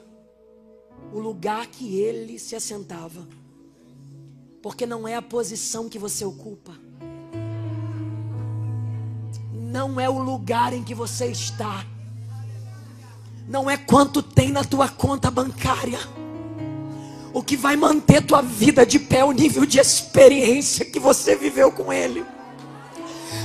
o 1.14 1.20
lugar 1.20 1.68
que 1.68 2.00
ele 2.00 2.40
se 2.40 2.56
assentava. 2.56 3.28
Porque 4.62 4.86
não 4.86 5.08
é 5.08 5.16
a 5.16 5.22
posição 5.22 5.90
que 5.90 5.98
você 5.98 6.24
ocupa. 6.24 6.74
Não 9.54 10.00
é 10.00 10.10
o 10.10 10.20
lugar 10.20 10.74
em 10.74 10.84
que 10.84 10.94
você 10.94 11.28
está. 11.28 11.86
Não 13.48 13.70
é 13.70 13.78
quanto 13.78 14.22
tem 14.22 14.52
na 14.52 14.64
tua 14.64 14.88
conta 14.88 15.32
bancária. 15.32 16.00
O 17.34 17.42
que 17.42 17.56
vai 17.56 17.76
manter 17.76 18.26
tua 18.26 18.42
vida 18.42 18.86
de 18.86 19.00
pé 19.00 19.20
é 19.20 19.26
o 19.26 19.32
nível 19.32 19.66
de 19.66 19.80
experiência 19.80 20.86
que 20.86 21.00
você 21.00 21.36
viveu 21.36 21.72
com 21.72 21.92
ele. 21.92 22.26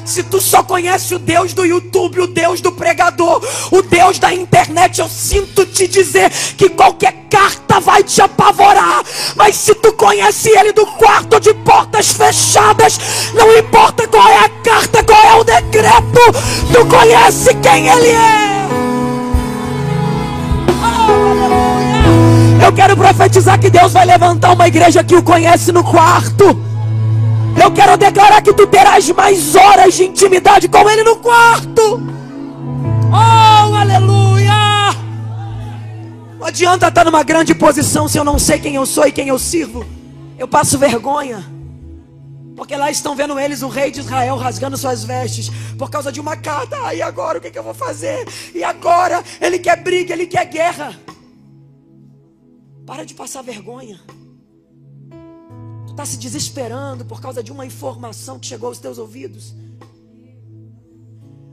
Se 0.05 0.23
tu 0.23 0.41
só 0.41 0.63
conhece 0.63 1.15
o 1.15 1.19
Deus 1.19 1.53
do 1.53 1.65
YouTube, 1.65 2.21
o 2.21 2.27
Deus 2.27 2.61
do 2.61 2.71
pregador, 2.71 3.43
o 3.73 3.83
Deus 3.83 4.19
da 4.19 4.33
internet, 4.33 5.01
eu 5.01 5.09
sinto 5.09 5.67
te 5.67 5.89
dizer 5.89 6.31
que 6.57 6.69
qualquer 6.69 7.13
carta 7.29 7.81
vai 7.81 8.03
te 8.05 8.23
apavorar. 8.23 9.03
Mas 9.35 9.57
se 9.57 9.75
tu 9.75 9.93
conhece 9.93 10.49
ele 10.51 10.73
do 10.73 10.87
quarto 10.87 11.41
de 11.41 11.53
portas 11.55 12.13
fechadas, 12.13 12.99
não 13.35 13.59
importa 13.59 14.07
qual 14.07 14.29
é 14.29 14.45
a 14.45 14.49
carta, 14.49 15.03
qual 15.03 15.23
é 15.25 15.35
o 15.35 15.45
decreto, 15.45 16.21
tu 16.73 16.87
conhece 16.87 17.55
quem 17.55 17.89
ele 17.89 18.09
é. 18.09 18.57
Eu 22.65 22.73
quero 22.73 22.97
profetizar 22.97 23.59
que 23.61 23.71
Deus 23.71 23.93
vai 23.93 24.05
levantar 24.05 24.53
uma 24.53 24.67
igreja 24.67 25.05
que 25.05 25.15
o 25.15 25.23
conhece 25.23 25.71
no 25.73 25.85
quarto. 25.85 26.76
Eu 27.63 27.73
quero 27.73 27.97
declarar 27.97 28.43
que 28.43 28.53
tu 28.53 28.67
terás 28.67 29.09
mais 29.11 29.55
horas 29.55 29.95
de 29.95 30.05
intimidade 30.05 30.69
com 30.69 30.89
Ele 30.89 31.03
no 31.03 31.17
quarto. 31.17 32.01
Oh, 33.11 33.75
aleluia! 33.75 34.95
Não 36.39 36.47
adianta 36.47 36.89
estar 36.89 37.05
numa 37.05 37.23
grande 37.23 37.55
posição 37.55 38.07
se 38.07 38.19
eu 38.19 38.25
não 38.25 38.39
sei 38.39 38.59
quem 38.59 38.75
eu 38.75 38.85
sou 38.85 39.07
e 39.07 39.13
quem 39.13 39.29
eu 39.29 39.39
sirvo. 39.39 39.87
Eu 40.39 40.47
passo 40.47 40.79
vergonha. 40.79 41.45
Porque 42.55 42.77
lá 42.77 42.91
estão 42.91 43.17
vendo 43.17 43.39
eles, 43.39 43.63
o 43.63 43.69
rei 43.69 43.91
de 43.91 44.01
Israel, 44.01 44.37
rasgando 44.37 44.77
suas 44.77 45.05
vestes 45.05 45.51
por 45.79 45.91
causa 45.91 46.13
de 46.13 46.21
uma 46.21 46.37
carta. 46.37 46.77
Ah, 46.85 46.95
e 46.95 47.03
agora 47.03 47.39
o 47.39 47.41
que, 47.41 47.51
que 47.51 47.59
eu 47.59 47.63
vou 47.63 47.75
fazer? 47.75 48.27
E 48.55 48.63
agora? 48.63 49.23
Ele 49.41 49.59
quer 49.59 49.83
briga, 49.83 50.13
ele 50.13 50.27
quer 50.27 50.45
guerra. 50.47 50.95
Para 52.87 53.05
de 53.05 53.15
passar 53.15 53.43
vergonha 53.43 53.99
está 55.97 56.05
se 56.05 56.19
desesperando 56.19 57.07
por 57.07 57.23
causa 57.23 57.43
de 57.43 57.51
uma 57.51 57.65
informação 57.65 58.39
que 58.39 58.47
chegou 58.47 58.69
aos 58.69 58.79
teus 58.79 58.99
ouvidos. 58.99 59.55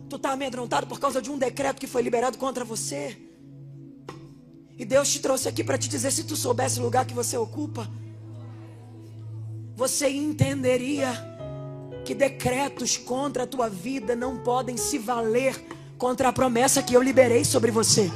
Tu 0.10 0.18
está 0.18 0.34
amedrontado 0.34 0.86
por 0.86 1.00
causa 1.00 1.22
de 1.22 1.32
um 1.32 1.38
decreto 1.38 1.80
que 1.80 1.88
foi 1.88 2.02
liberado 2.02 2.38
contra 2.38 2.66
você. 2.66 3.18
E 4.78 4.84
Deus 4.84 5.10
te 5.14 5.22
trouxe 5.22 5.48
aqui 5.48 5.64
para 5.64 5.78
te 5.78 5.88
dizer: 5.88 6.12
se 6.12 6.26
tu 6.26 6.36
soubesse 6.36 6.82
o 6.82 6.84
lugar 6.84 7.06
que 7.06 7.14
você 7.14 7.38
ocupa, 7.38 7.90
você 9.78 10.10
entenderia 10.10 11.10
que 12.04 12.14
decretos 12.14 12.98
contra 12.98 13.44
a 13.44 13.48
tua 13.48 13.70
vida 13.70 14.14
não 14.14 14.40
podem 14.40 14.76
se 14.76 14.98
valer 14.98 15.56
contra 15.98 16.28
a 16.28 16.34
promessa 16.34 16.84
que 16.84 16.94
eu 16.94 17.02
liberei 17.02 17.46
sobre 17.46 17.72
você. 17.72 18.12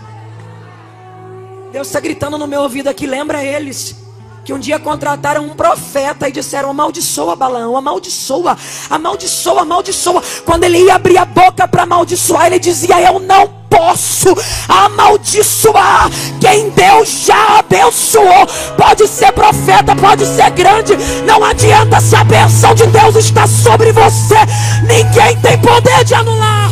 Deus 1.71 1.87
está 1.87 2.01
gritando 2.01 2.37
no 2.37 2.47
meu 2.47 2.63
ouvido 2.63 2.89
aqui, 2.89 3.07
lembra 3.07 3.41
eles 3.45 4.06
que 4.47 4.53
um 4.53 4.59
dia 4.59 4.79
contrataram 4.79 5.43
um 5.43 5.49
profeta 5.49 6.29
e 6.29 6.31
disseram: 6.31 6.69
amaldiçoa 6.69 7.35
Balaão, 7.35 7.75
amaldiçoa, 7.75 8.57
amaldiçoa, 8.89 9.63
amaldiçoa. 9.63 10.23
Quando 10.45 10.63
ele 10.63 10.85
ia 10.85 10.95
abrir 10.95 11.17
a 11.17 11.25
boca 11.25 11.67
para 11.67 11.83
amaldiçoar, 11.83 12.45
ele 12.45 12.57
dizia: 12.57 13.01
Eu 13.01 13.19
não 13.19 13.49
posso 13.69 14.33
amaldiçoar 14.69 16.09
quem 16.39 16.69
Deus 16.69 17.25
já 17.25 17.59
abençoou. 17.59 18.47
Pode 18.77 19.05
ser 19.09 19.33
profeta, 19.33 19.93
pode 19.97 20.25
ser 20.25 20.49
grande, 20.51 20.95
não 21.25 21.43
adianta 21.43 21.99
se 21.99 22.15
a 22.15 22.23
benção 22.23 22.73
de 22.73 22.85
Deus 22.85 23.17
está 23.17 23.45
sobre 23.47 23.91
você, 23.91 24.37
ninguém 24.83 25.35
tem 25.41 25.57
poder 25.57 26.05
de 26.05 26.13
anular. 26.13 26.71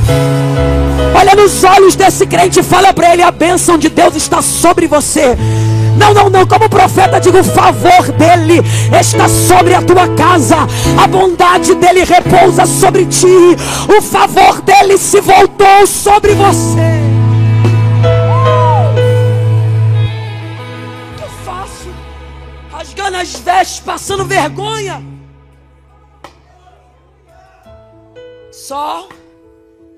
Olha 1.13 1.35
nos 1.35 1.61
olhos 1.65 1.97
desse 1.97 2.25
crente 2.25 2.61
e 2.61 2.63
fala 2.63 2.93
para 2.93 3.11
ele: 3.11 3.21
a 3.21 3.31
bênção 3.31 3.77
de 3.77 3.89
Deus 3.89 4.15
está 4.15 4.41
sobre 4.41 4.87
você. 4.87 5.35
Não, 5.95 6.13
não, 6.13 6.29
não. 6.29 6.45
Como 6.45 6.69
profeta, 6.69 7.19
digo: 7.19 7.39
o 7.39 7.43
favor 7.43 8.11
dele 8.11 8.61
está 8.99 9.27
sobre 9.27 9.73
a 9.73 9.81
tua 9.81 10.07
casa, 10.15 10.57
a 11.01 11.07
bondade 11.07 11.73
dele 11.75 12.03
repousa 12.03 12.65
sobre 12.65 13.05
ti, 13.05 13.27
o 13.87 14.01
favor 14.01 14.61
dele 14.61 14.97
se 14.97 15.21
voltou 15.21 15.87
sobre 15.87 16.33
você. 16.33 16.79
O 21.11 21.17
que 21.17 21.23
eu 21.23 21.29
faço? 21.45 21.89
Rasgando 22.71 23.17
as 23.17 23.35
vestes, 23.35 23.79
passando 23.79 24.25
vergonha. 24.25 25.03
Só 28.51 29.07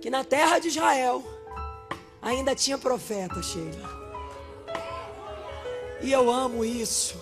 que 0.02 0.10
na 0.10 0.24
terra 0.24 0.60
de 0.60 0.68
Israel 0.68 1.24
ainda 2.22 2.54
tinha 2.56 2.78
profeta, 2.78 3.42
Sheila. 3.42 3.97
E 6.02 6.12
eu 6.12 6.30
amo 6.32 6.64
isso. 6.64 7.16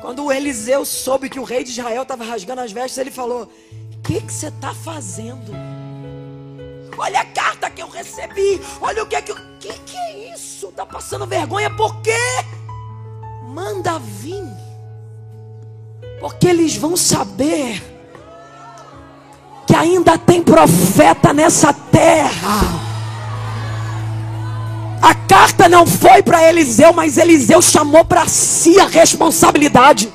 Quando 0.00 0.32
Eliseu 0.32 0.84
soube 0.84 1.30
que 1.30 1.38
o 1.38 1.44
rei 1.44 1.62
de 1.62 1.70
Israel 1.70 2.02
estava 2.02 2.24
rasgando 2.24 2.60
as 2.60 2.72
vestes, 2.72 2.98
ele 2.98 3.10
falou: 3.10 3.44
O 3.44 4.02
que 4.02 4.20
você 4.20 4.48
está 4.48 4.74
fazendo? 4.74 5.52
Olha 6.98 7.20
a 7.20 7.24
carta 7.24 7.70
que 7.70 7.82
eu 7.82 7.88
recebi. 7.88 8.60
Olha 8.80 9.02
o 9.02 9.06
que 9.06 9.16
é 9.16 9.22
que. 9.22 9.32
O 9.32 9.58
que, 9.60 9.72
que 9.72 9.96
é 9.96 10.34
isso? 10.34 10.68
Está 10.68 10.84
passando 10.84 11.26
vergonha 11.26 11.70
por 11.70 12.00
quê? 12.02 12.18
Manda 13.46 13.98
vir. 13.98 14.44
Porque 16.20 16.48
eles 16.48 16.76
vão 16.76 16.96
saber 16.96 17.80
que 19.66 19.74
ainda 19.74 20.18
tem 20.18 20.42
profeta 20.42 21.32
nessa 21.32 21.72
terra. 21.72 22.91
Carta 25.32 25.66
não 25.66 25.86
foi 25.86 26.22
para 26.22 26.46
Eliseu, 26.46 26.92
mas 26.92 27.16
Eliseu 27.16 27.62
chamou 27.62 28.04
para 28.04 28.26
si 28.26 28.78
a 28.78 28.84
responsabilidade. 28.84 30.12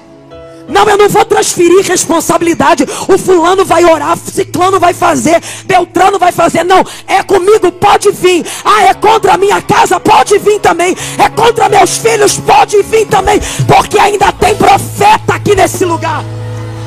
Não, 0.70 0.88
eu 0.88 0.96
não 0.96 1.10
vou 1.10 1.26
transferir 1.26 1.84
responsabilidade. 1.84 2.86
O 3.08 3.18
fulano 3.18 3.66
vai 3.66 3.84
orar, 3.84 4.16
ciclano 4.16 4.80
vai 4.80 4.94
fazer, 4.94 5.42
Beltrano 5.66 6.20
vai 6.20 6.32
fazer. 6.32 6.64
Não, 6.64 6.86
é 7.08 7.24
comigo, 7.24 7.72
pode 7.72 8.12
vir. 8.12 8.46
Ah, 8.64 8.84
é 8.84 8.94
contra 8.94 9.34
a 9.34 9.38
minha 9.40 9.60
casa, 9.60 10.00
pode 10.00 10.38
vir 10.38 10.60
também. 10.60 10.96
É 11.18 11.28
contra 11.30 11.68
meus 11.68 11.98
filhos, 11.98 12.38
pode 12.38 12.80
vir 12.84 13.08
também. 13.08 13.42
Porque 13.68 13.98
ainda 13.98 14.32
tem 14.34 14.54
profeta 14.54 15.34
aqui 15.34 15.56
nesse 15.56 15.84
lugar. 15.84 16.24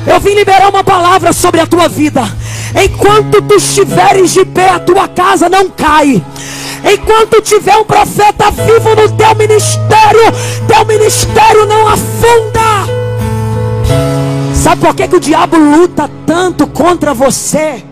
Eu 0.07 0.21
vim 0.21 0.35
liberar 0.35 0.69
uma 0.69 0.85
palavra 0.85 1.33
sobre 1.33 1.59
a 1.59 1.67
tua 1.67 1.89
vida. 1.89 2.21
Enquanto 2.81 3.41
tu 3.41 3.55
estiveres 3.55 4.31
de 4.31 4.45
pé, 4.45 4.69
a 4.69 4.79
tua 4.79 5.09
casa 5.09 5.49
não 5.49 5.69
cai. 5.69 6.23
Enquanto 6.83 7.41
tiver 7.41 7.77
um 7.77 7.83
profeta 7.83 8.49
vivo 8.51 8.95
no 8.95 9.11
teu 9.15 9.35
ministério, 9.35 10.21
teu 10.67 10.85
ministério 10.85 11.65
não 11.65 11.87
afunda. 11.87 12.61
Sabe 14.55 14.81
por 14.81 14.95
que, 14.95 15.07
que 15.07 15.15
o 15.15 15.19
diabo 15.19 15.57
luta 15.57 16.09
tanto 16.25 16.67
contra 16.67 17.13
você? 17.13 17.83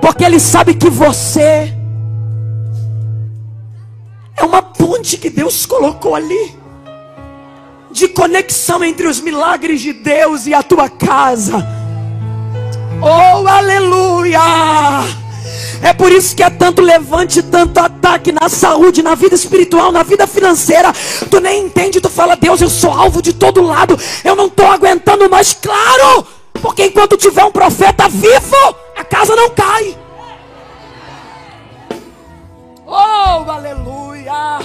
Porque 0.00 0.24
ele 0.24 0.40
sabe 0.40 0.74
que 0.74 0.88
você 0.88 1.74
é 4.36 4.44
uma 4.44 4.62
ponte 4.62 5.16
que 5.16 5.28
Deus 5.28 5.66
colocou 5.66 6.14
ali 6.14 6.56
de 7.90 8.08
conexão 8.08 8.84
entre 8.84 9.06
os 9.06 9.20
milagres 9.20 9.80
de 9.80 9.92
Deus 9.92 10.46
e 10.46 10.54
a 10.54 10.62
tua 10.62 10.88
casa. 10.88 11.66
Oh, 13.00 13.46
aleluia! 13.46 14.40
É 15.82 15.92
por 15.92 16.10
isso 16.10 16.34
que 16.34 16.42
é 16.42 16.50
tanto 16.50 16.82
levante, 16.82 17.42
tanto 17.42 17.78
ataque 17.78 18.32
na 18.32 18.48
saúde, 18.48 19.02
na 19.02 19.14
vida 19.14 19.34
espiritual, 19.34 19.92
na 19.92 20.02
vida 20.02 20.26
financeira. 20.26 20.92
Tu 21.30 21.40
nem 21.40 21.66
entende, 21.66 22.00
tu 22.00 22.10
fala, 22.10 22.36
Deus, 22.36 22.60
eu 22.60 22.68
sou 22.68 22.90
alvo 22.90 23.22
de 23.22 23.32
todo 23.32 23.62
lado. 23.62 23.98
Eu 24.24 24.34
não 24.34 24.46
estou 24.46 24.66
aguentando 24.66 25.28
mais, 25.30 25.54
claro. 25.54 26.26
Porque 26.60 26.86
enquanto 26.86 27.16
tiver 27.16 27.44
um 27.44 27.52
profeta 27.52 28.08
vivo, 28.08 28.76
a 28.96 29.04
casa 29.04 29.36
não 29.36 29.50
cai. 29.50 29.96
Oh, 32.84 33.50
aleluia! 33.50 34.58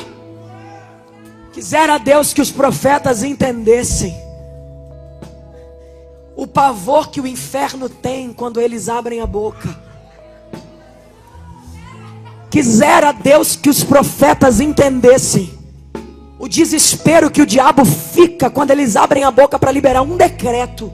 Quisera 1.51 1.97
Deus 1.97 2.33
que 2.33 2.41
os 2.41 2.49
profetas 2.49 3.21
entendessem 3.21 4.23
o 6.35 6.47
pavor 6.47 7.09
que 7.09 7.21
o 7.21 7.27
inferno 7.27 7.87
tem 7.87 8.33
quando 8.33 8.59
eles 8.59 8.89
abrem 8.89 9.21
a 9.21 9.27
boca. 9.27 9.92
Quisera 12.53 13.11
Deus 13.11 13.55
que 13.55 13.67
os 13.67 13.83
profetas 13.83 14.59
entendessem 14.59 15.51
o 16.37 16.47
desespero 16.47 17.31
que 17.31 17.41
o 17.41 17.47
diabo 17.47 17.83
fica 17.83 18.47
quando 18.47 18.69
eles 18.69 18.95
abrem 18.95 19.23
a 19.23 19.31
boca 19.31 19.57
para 19.57 19.71
liberar 19.71 20.03
um 20.03 20.15
decreto. 20.15 20.93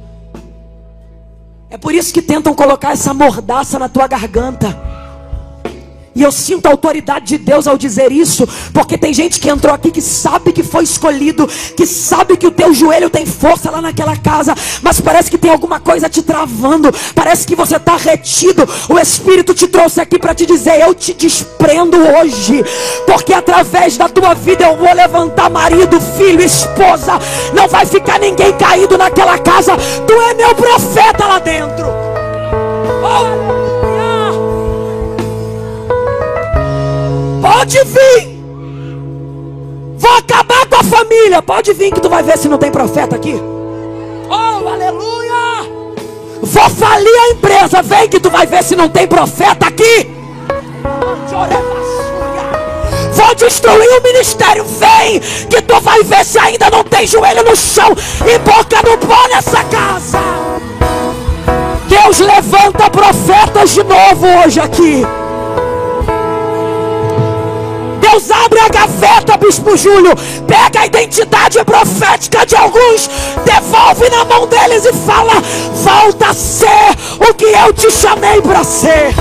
É 1.69 1.77
por 1.77 1.93
isso 1.93 2.13
que 2.13 2.21
tentam 2.21 2.55
colocar 2.55 2.93
essa 2.93 3.13
mordaça 3.13 3.77
na 3.77 3.89
tua 3.89 4.07
garganta. 4.07 4.88
E 6.15 6.23
eu 6.23 6.31
sinto 6.31 6.65
a 6.65 6.71
autoridade 6.71 7.27
de 7.27 7.37
Deus 7.37 7.67
ao 7.67 7.77
dizer 7.77 8.11
isso, 8.11 8.47
porque 8.73 8.97
tem 8.97 9.13
gente 9.13 9.39
que 9.39 9.49
entrou 9.49 9.73
aqui 9.73 9.91
que 9.91 10.01
sabe 10.01 10.51
que 10.51 10.63
foi 10.63 10.83
escolhido, 10.83 11.47
que 11.77 11.85
sabe 11.85 12.35
que 12.35 12.47
o 12.47 12.51
teu 12.51 12.73
joelho 12.73 13.09
tem 13.09 13.25
força 13.25 13.69
lá 13.69 13.81
naquela 13.81 14.17
casa, 14.17 14.55
mas 14.81 14.99
parece 14.99 15.29
que 15.29 15.37
tem 15.37 15.51
alguma 15.51 15.79
coisa 15.79 16.09
te 16.09 16.21
travando, 16.21 16.93
parece 17.13 17.45
que 17.45 17.55
você 17.55 17.75
está 17.75 17.95
retido. 17.95 18.67
O 18.89 18.99
Espírito 18.99 19.53
te 19.53 19.67
trouxe 19.67 20.01
aqui 20.01 20.17
para 20.17 20.33
te 20.33 20.45
dizer: 20.45 20.81
Eu 20.81 20.93
te 20.93 21.13
desprendo 21.13 21.97
hoje, 21.97 22.63
porque 23.05 23.33
através 23.33 23.97
da 23.97 24.09
tua 24.09 24.33
vida 24.33 24.65
eu 24.65 24.77
vou 24.77 24.93
levantar 24.93 25.49
marido, 25.49 25.99
filho, 26.17 26.41
esposa. 26.41 27.19
Não 27.53 27.67
vai 27.67 27.85
ficar 27.85 28.19
ninguém 28.19 28.51
caído 28.53 28.97
naquela 28.97 29.37
casa. 29.37 29.77
Tu 30.07 30.13
é 30.13 30.33
meu 30.33 30.55
profeta 30.55 31.25
lá 31.25 31.39
dentro. 31.39 31.85
Oh, 33.01 33.58
Pode 37.69 37.83
vir. 37.83 38.41
Vou 39.99 40.17
acabar 40.17 40.65
com 40.65 40.75
a 40.75 40.83
família. 40.83 41.39
Pode 41.39 41.71
vir 41.73 41.91
que 41.91 42.01
tu 42.01 42.09
vai 42.09 42.23
ver 42.23 42.35
se 42.35 42.49
não 42.49 42.57
tem 42.57 42.71
profeta 42.71 43.15
aqui. 43.15 43.39
Oh, 44.27 44.67
aleluia. 44.67 45.69
Vou 46.41 46.69
falir 46.71 47.15
a 47.15 47.29
empresa. 47.29 47.83
Vem 47.83 48.09
que 48.09 48.19
tu 48.19 48.31
vai 48.31 48.47
ver 48.47 48.63
se 48.63 48.75
não 48.75 48.89
tem 48.89 49.05
profeta 49.05 49.67
aqui. 49.67 50.09
Vou 53.13 53.35
destruir 53.35 53.99
o 53.99 54.01
ministério. 54.01 54.65
Vem 54.65 55.19
que 55.47 55.61
tu 55.61 55.79
vai 55.79 56.01
ver 56.01 56.25
se 56.25 56.39
ainda 56.39 56.71
não 56.71 56.83
tem 56.83 57.05
joelho 57.05 57.43
no 57.43 57.55
chão 57.55 57.95
e 58.25 58.39
boca 58.39 58.81
no 58.81 58.97
pó 58.97 59.27
nessa 59.27 59.63
casa. 59.65 60.17
Deus 61.87 62.17
levanta 62.17 62.89
profetas 62.89 63.69
de 63.69 63.83
novo 63.83 64.25
hoje 64.43 64.59
aqui. 64.59 65.18
Deus 68.11 68.31
abre 68.31 68.59
a 68.59 68.69
gaveta, 68.69 69.37
Bispo 69.37 69.77
Júlio, 69.77 70.15
pega 70.47 70.81
a 70.81 70.85
identidade 70.87 71.63
profética 71.63 72.43
de 72.43 72.55
alguns, 72.55 73.07
devolve 73.45 74.09
na 74.09 74.25
mão 74.25 74.47
deles 74.47 74.83
e 74.83 74.93
fala: 74.93 75.33
volta 75.83 76.29
a 76.29 76.33
ser 76.33 76.89
o 77.29 77.33
que 77.35 77.45
eu 77.45 77.71
te 77.71 77.91
chamei 77.91 78.41
para 78.41 78.63
ser. 78.63 79.13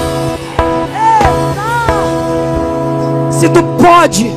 Se 3.31 3.49
tu 3.51 3.63
pode, 3.81 4.33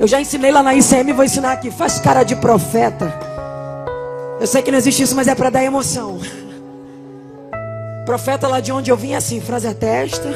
eu 0.00 0.08
já 0.08 0.20
ensinei 0.20 0.50
lá 0.50 0.62
na 0.62 0.74
ICM, 0.74 1.12
vou 1.12 1.24
ensinar 1.24 1.52
aqui. 1.52 1.70
Faz 1.70 1.98
cara 1.98 2.22
de 2.22 2.34
profeta. 2.36 3.12
Eu 4.40 4.46
sei 4.46 4.62
que 4.62 4.70
não 4.70 4.78
existe 4.78 5.02
isso, 5.02 5.14
mas 5.14 5.28
é 5.28 5.34
para 5.34 5.50
dar 5.50 5.62
emoção. 5.62 6.18
Profeta 8.08 8.48
lá 8.48 8.58
de 8.58 8.72
onde 8.72 8.90
eu 8.90 8.96
vim 8.96 9.14
assim, 9.14 9.38
frase 9.38 9.68
a 9.68 9.74
testa, 9.74 10.30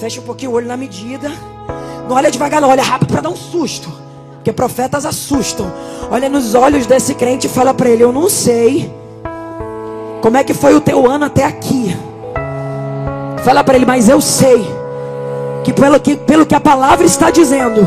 fecha 0.00 0.22
um 0.22 0.24
pouquinho 0.24 0.52
o 0.52 0.54
olho 0.54 0.66
na 0.66 0.74
medida. 0.74 1.30
Não 2.08 2.16
olha 2.16 2.30
devagar, 2.30 2.62
não, 2.62 2.70
olha 2.70 2.82
rápido 2.82 3.12
para 3.12 3.20
dar 3.20 3.28
um 3.28 3.36
susto. 3.36 3.92
Porque 4.36 4.50
profetas 4.54 5.04
assustam. 5.04 5.70
Olha 6.10 6.30
nos 6.30 6.54
olhos 6.54 6.86
desse 6.86 7.14
crente 7.14 7.46
e 7.46 7.50
fala 7.50 7.74
para 7.74 7.90
ele: 7.90 8.02
Eu 8.02 8.10
não 8.10 8.26
sei 8.26 8.90
como 10.22 10.38
é 10.38 10.42
que 10.42 10.54
foi 10.54 10.74
o 10.74 10.80
teu 10.80 11.06
ano 11.06 11.26
até 11.26 11.44
aqui. 11.44 11.94
Fala 13.44 13.62
para 13.62 13.74
ele, 13.74 13.84
mas 13.84 14.08
eu 14.08 14.22
sei 14.22 14.66
que 15.64 15.74
pelo, 15.74 16.00
que 16.00 16.16
pelo 16.16 16.46
que 16.46 16.54
a 16.54 16.60
palavra 16.60 17.04
está 17.04 17.30
dizendo, 17.30 17.86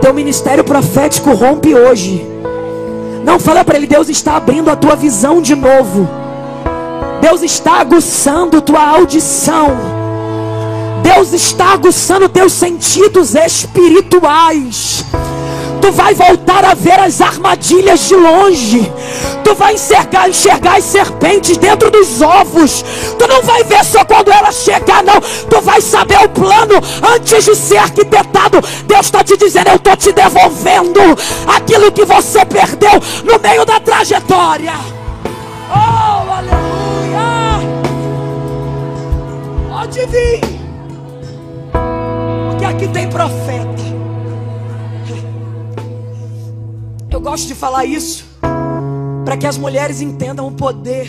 teu 0.00 0.14
ministério 0.14 0.64
profético 0.64 1.34
rompe 1.34 1.74
hoje. 1.74 2.26
Não 3.22 3.38
fala 3.38 3.62
para 3.62 3.76
ele, 3.76 3.86
Deus 3.86 4.08
está 4.08 4.36
abrindo 4.38 4.70
a 4.70 4.74
tua 4.74 4.96
visão 4.96 5.42
de 5.42 5.54
novo. 5.54 6.24
Deus 7.20 7.42
está 7.42 7.80
aguçando 7.80 8.60
tua 8.60 8.82
audição. 8.82 9.76
Deus 11.02 11.32
está 11.32 11.72
aguçando 11.72 12.28
teus 12.28 12.52
sentidos 12.52 13.34
espirituais 13.34 15.04
tu 15.86 15.92
vai 15.92 16.14
voltar 16.14 16.64
a 16.64 16.74
ver 16.74 16.98
as 16.98 17.20
armadilhas 17.20 18.08
de 18.08 18.16
longe. 18.16 18.92
Tu 19.44 19.54
vai 19.54 19.74
enxergar, 19.74 20.28
enxergar 20.28 20.78
as 20.78 20.84
serpentes 20.84 21.56
dentro 21.56 21.90
dos 21.92 22.20
ovos. 22.20 22.84
Tu 23.16 23.28
não 23.28 23.40
vai 23.42 23.62
ver 23.62 23.84
só 23.84 24.04
quando 24.04 24.32
ela 24.32 24.50
chegar, 24.50 25.04
não. 25.04 25.20
Tu 25.20 25.60
vai 25.60 25.80
saber 25.80 26.18
o 26.24 26.28
plano 26.28 26.74
antes 27.14 27.44
de 27.44 27.54
ser 27.54 27.76
arquitetado. 27.76 28.60
Deus 28.86 29.06
está 29.06 29.22
te 29.22 29.36
dizendo: 29.36 29.68
Eu 29.68 29.76
estou 29.76 29.96
te 29.96 30.12
devolvendo 30.12 31.00
aquilo 31.46 31.92
que 31.92 32.04
você 32.04 32.44
perdeu 32.44 33.00
no 33.24 33.38
meio 33.38 33.64
da 33.64 33.78
trajetória. 33.78 34.72
Oh, 35.70 36.05
Pode 39.86 40.04
vir, 40.06 40.40
porque 42.50 42.64
aqui 42.64 42.88
tem 42.88 43.08
profeta. 43.08 43.82
Eu 47.08 47.20
gosto 47.20 47.46
de 47.46 47.54
falar 47.54 47.84
isso 47.84 48.26
para 49.24 49.36
que 49.36 49.46
as 49.46 49.56
mulheres 49.56 50.00
entendam 50.00 50.48
o 50.48 50.52
poder 50.52 51.08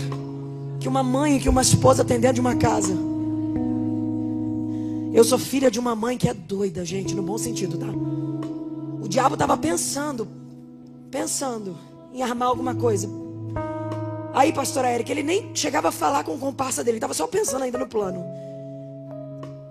que 0.79 0.87
uma 0.87 1.01
mãe 1.01 1.37
e 1.37 1.39
que 1.39 1.49
uma 1.49 1.63
esposa 1.63 2.05
tem 2.05 2.19
dentro 2.19 2.35
de 2.35 2.41
uma 2.41 2.55
casa. 2.55 2.95
Eu 5.11 5.23
sou 5.23 5.39
filha 5.39 5.71
de 5.71 5.79
uma 5.79 5.95
mãe 5.95 6.15
que 6.15 6.29
é 6.29 6.33
doida, 6.35 6.85
gente, 6.85 7.15
no 7.15 7.23
bom 7.23 7.39
sentido, 7.39 7.79
tá? 7.79 7.87
O 9.01 9.07
diabo 9.07 9.33
estava 9.33 9.57
pensando, 9.57 10.27
pensando 11.09 11.75
em 12.13 12.21
armar 12.21 12.49
alguma 12.49 12.75
coisa. 12.75 13.09
Aí, 14.35 14.53
pastora 14.53 14.87
Érica, 14.87 15.11
ele 15.11 15.23
nem 15.23 15.49
chegava 15.55 15.87
a 15.87 15.91
falar 15.91 16.23
com 16.23 16.35
o 16.35 16.37
comparsa 16.37 16.83
dele, 16.83 16.97
estava 16.97 17.15
só 17.15 17.25
pensando 17.25 17.63
ainda 17.63 17.79
no 17.79 17.87
plano. 17.87 18.46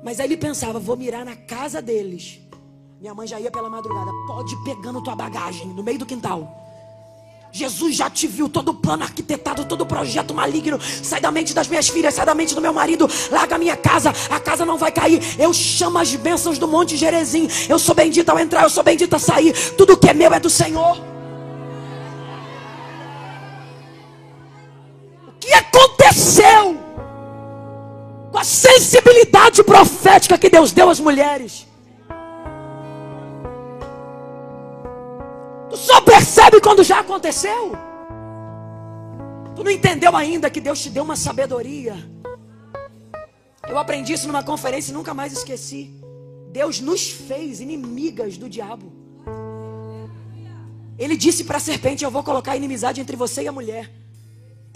Mas 0.07 0.21
aí 0.21 0.29
ele 0.29 0.37
pensava, 0.37 0.79
vou 0.79 0.97
mirar 0.97 1.25
na 1.25 1.35
casa 1.35 1.83
deles. 1.83 2.38
Minha 3.01 3.12
mãe 3.12 3.27
já 3.27 3.40
ia 3.40 3.51
pela 3.51 3.69
madrugada. 3.69 4.09
Pode 4.29 4.55
ir 4.55 4.59
pegando 4.59 5.03
tua 5.03 5.16
bagagem 5.16 5.66
no 5.66 5.83
meio 5.83 5.99
do 5.99 6.07
quintal. 6.07 6.49
Jesus 7.51 7.97
já 7.97 8.09
te 8.09 8.29
viu 8.29 8.49
todo 8.49 8.73
plano 8.73 9.03
arquitetado, 9.03 9.64
todo 9.64 9.85
projeto 9.85 10.33
maligno. 10.33 10.79
Sai 10.81 11.21
da 11.21 11.33
mente 11.33 11.53
das 11.53 11.66
minhas 11.66 11.88
filhas, 11.88 12.14
sai 12.14 12.25
da 12.25 12.37
mente 12.37 12.55
do 12.55 12.61
meu 12.61 12.73
marido. 12.73 13.11
Larga 13.33 13.57
a 13.57 13.59
minha 13.59 13.77
casa, 13.77 14.12
a 14.31 14.38
casa 14.38 14.64
não 14.64 14.79
vai 14.79 14.92
cair. 14.92 15.21
Eu 15.40 15.53
chamo 15.53 15.99
as 15.99 16.14
bênçãos 16.14 16.57
do 16.57 16.69
Monte 16.69 16.97
Jerezim. 16.97 17.49
Eu 17.69 17.77
sou 17.77 17.92
bendita 17.92 18.31
ao 18.31 18.38
entrar, 18.38 18.62
eu 18.62 18.71
sou 18.71 18.85
bendita 18.85 19.16
ao 19.16 19.21
sair. 19.21 19.53
Tudo 19.73 19.97
que 19.97 20.09
é 20.09 20.14
meu 20.14 20.33
é 20.33 20.38
do 20.38 20.49
Senhor. 20.49 21.03
O 25.27 25.33
que 25.40 25.53
aconteceu 25.53 26.86
com 28.37 28.40
a 28.40 28.44
sensibilidade 28.44 29.64
profética 29.64 30.37
que 30.37 30.51
Deus 30.51 30.70
deu 30.70 30.90
às 30.90 31.01
mulheres? 31.01 31.66
Tu 35.70 35.77
só 35.79 36.03
percebe 36.03 36.61
quando 36.61 36.85
já 36.85 37.01
aconteceu. 37.01 37.72
Tu 39.55 39.64
não 39.64 39.70
entendeu 39.70 40.14
ainda 40.14 40.51
que 40.51 40.61
Deus 40.61 40.83
te 40.83 40.90
deu 40.90 41.03
uma 41.03 41.16
sabedoria. 41.16 41.96
Eu 43.66 43.79
aprendi 43.79 44.12
isso 44.12 44.27
numa 44.27 44.42
conferência 44.42 44.90
e 44.90 44.94
nunca 44.94 45.14
mais 45.14 45.33
esqueci. 45.33 45.99
Deus 46.53 46.79
nos 46.79 47.11
fez 47.11 47.62
inimigas 47.62 48.37
do 48.37 48.51
diabo. 48.51 48.92
Ele 50.99 51.16
disse 51.16 51.42
para 51.44 51.57
a 51.57 51.61
serpente: 51.61 52.05
Eu 52.05 52.11
vou 52.11 52.22
colocar 52.22 52.55
inimizade 52.55 53.01
entre 53.01 53.16
você 53.16 53.44
e 53.44 53.49
a 53.49 53.53
mulher. 53.53 53.90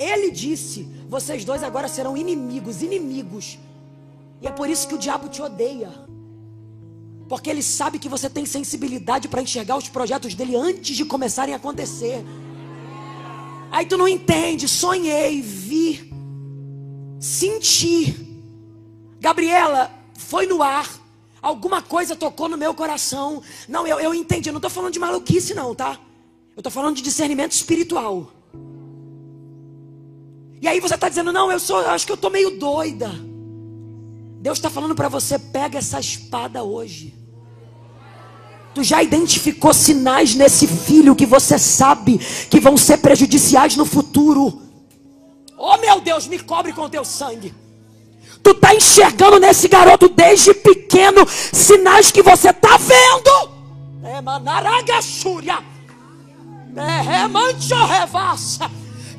Ele 0.01 0.31
disse: 0.31 0.89
Vocês 1.07 1.45
dois 1.45 1.63
agora 1.63 1.87
serão 1.87 2.17
inimigos, 2.17 2.83
inimigos. 2.83 3.59
E 4.41 4.47
é 4.47 4.51
por 4.51 4.71
isso 4.71 4.89
que 4.89 4.95
o 4.95 4.99
diabo 4.99 5.29
te 5.29 5.43
odeia. 5.43 5.93
Porque 7.29 7.51
ele 7.51 7.63
sabe 7.63 7.99
que 7.99 8.09
você 8.09 8.31
tem 8.31 8.47
sensibilidade 8.47 9.29
para 9.29 9.43
enxergar 9.43 9.77
os 9.77 9.91
projetos 9.91 10.35
dele 10.35 10.57
antes 10.57 10.97
de 10.97 11.05
começarem 11.05 11.53
a 11.53 11.59
acontecer. 11.59 12.25
Aí 13.71 13.85
tu 13.85 13.99
não 13.99 14.09
entende, 14.09 14.67
sonhei, 14.67 15.43
vi, 15.43 16.11
senti. 17.21 18.43
Gabriela, 19.21 19.91
foi 20.15 20.47
no 20.47 20.63
ar. 20.63 20.89
Alguma 21.43 21.83
coisa 21.83 22.17
tocou 22.17 22.49
no 22.49 22.57
meu 22.57 22.73
coração. 22.75 23.43
Não, 23.69 23.87
eu, 23.87 24.01
eu 24.01 24.15
entendi. 24.15 24.51
não 24.51 24.59
estou 24.59 24.71
falando 24.71 24.95
de 24.95 24.99
maluquice, 24.99 25.53
não, 25.55 25.75
tá? 25.75 26.01
Eu 26.57 26.61
estou 26.61 26.73
falando 26.73 26.97
de 26.97 27.03
discernimento 27.03 27.53
espiritual. 27.53 28.33
E 30.61 30.68
aí 30.68 30.79
você 30.79 30.94
está 30.94 31.09
dizendo, 31.09 31.33
não, 31.33 31.51
eu 31.51 31.59
sou, 31.59 31.79
acho 31.79 32.05
que 32.05 32.12
eu 32.12 32.16
estou 32.16 32.31
meio 32.31 32.59
doida. 32.59 33.11
Deus 34.40 34.59
está 34.59 34.68
falando 34.68 34.94
para 34.94 35.09
você, 35.09 35.38
pega 35.38 35.79
essa 35.79 35.99
espada 35.99 36.62
hoje. 36.62 37.14
Tu 38.75 38.85
já 38.85 39.03
identificou 39.03 39.73
sinais 39.73 40.35
nesse 40.35 40.66
filho 40.66 41.16
que 41.16 41.27
você 41.27 41.59
sabe 41.59 42.18
que 42.18 42.61
vão 42.61 42.77
ser 42.77 42.99
prejudiciais 42.99 43.75
no 43.75 43.85
futuro. 43.85 44.62
Oh 45.57 45.77
meu 45.79 46.01
Deus, 46.01 46.27
me 46.27 46.38
cobre 46.38 46.73
com 46.73 46.88
teu 46.88 47.05
sangue. 47.05 47.55
Tu 48.42 48.55
tá 48.55 48.75
enxergando 48.75 49.38
nesse 49.38 49.66
garoto 49.66 50.09
desde 50.09 50.55
pequeno 50.55 51.27
sinais 51.29 52.11
que 52.11 52.23
você 52.23 52.53
tá 52.53 52.77
vendo. 52.77 53.51
É 54.05 54.20
manaragachúria. 54.20 55.59
É 56.77 57.01
remancho 57.01 57.75
revassa 57.87 58.70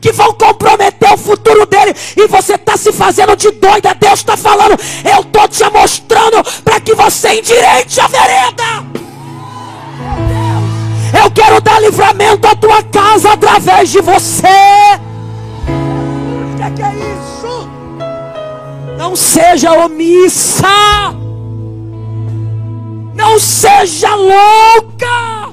que 0.02 0.12
vão 0.12 0.34
comprometer 0.34 1.14
o 1.14 1.18
futuro 1.18 1.66
dele 1.68 1.96
e 2.18 2.28
você 2.28 2.56
está 2.56 2.76
se 2.76 2.92
fazendo 2.92 3.36
de 3.36 3.52
doida. 3.52 3.94
Deus 3.94 4.20
está 4.20 4.36
falando, 4.36 4.76
eu 5.06 5.22
estou 5.22 5.48
te 5.48 5.64
mostrando 5.72 6.44
para 6.64 6.80
que 6.80 6.96
você 6.96 7.40
endireite 7.40 8.02
a 8.02 8.08
vereda. 8.08 8.92
Eu 11.24 11.30
quero 11.32 11.62
dar 11.62 11.80
livramento 11.80 12.48
à 12.48 12.56
tua 12.56 12.82
casa 12.84 13.34
através 13.34 13.90
de 13.90 14.02
você. 14.02 14.48
O 15.68 16.58
que 16.58 16.72
que 16.76 16.82
é 16.82 16.94
isso? 16.96 17.70
Não 18.98 19.16
seja 19.16 19.74
omissa. 19.74 20.68
Não 23.14 23.38
seja 23.38 24.16
louca. 24.16 25.52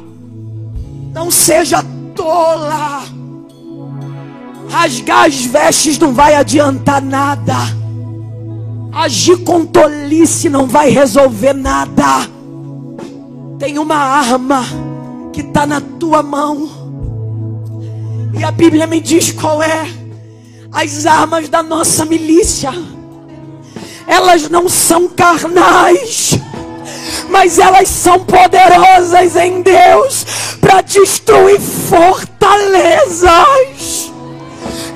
Não 1.12 1.30
seja 1.30 1.84
tola. 2.14 3.17
Rasgar 4.68 5.26
as 5.26 5.44
vestes 5.44 5.98
não 5.98 6.12
vai 6.12 6.34
adiantar 6.34 7.02
nada. 7.02 7.54
Agir 8.92 9.38
com 9.38 9.64
tolice 9.64 10.48
não 10.48 10.66
vai 10.66 10.90
resolver 10.90 11.52
nada. 11.52 12.28
Tem 13.58 13.78
uma 13.78 13.96
arma 13.96 14.64
que 15.32 15.40
está 15.40 15.66
na 15.66 15.80
tua 15.80 16.22
mão. 16.22 16.68
E 18.38 18.44
a 18.44 18.50
Bíblia 18.50 18.86
me 18.86 19.00
diz 19.00 19.32
qual 19.32 19.62
é 19.62 19.88
as 20.72 21.06
armas 21.06 21.48
da 21.48 21.62
nossa 21.62 22.04
milícia. 22.04 22.72
Elas 24.06 24.48
não 24.48 24.68
são 24.68 25.08
carnais, 25.08 26.38
mas 27.30 27.58
elas 27.58 27.88
são 27.88 28.20
poderosas 28.20 29.36
em 29.36 29.62
Deus 29.62 30.24
para 30.60 30.82
destruir 30.82 31.60
fortalezas. 31.60 34.12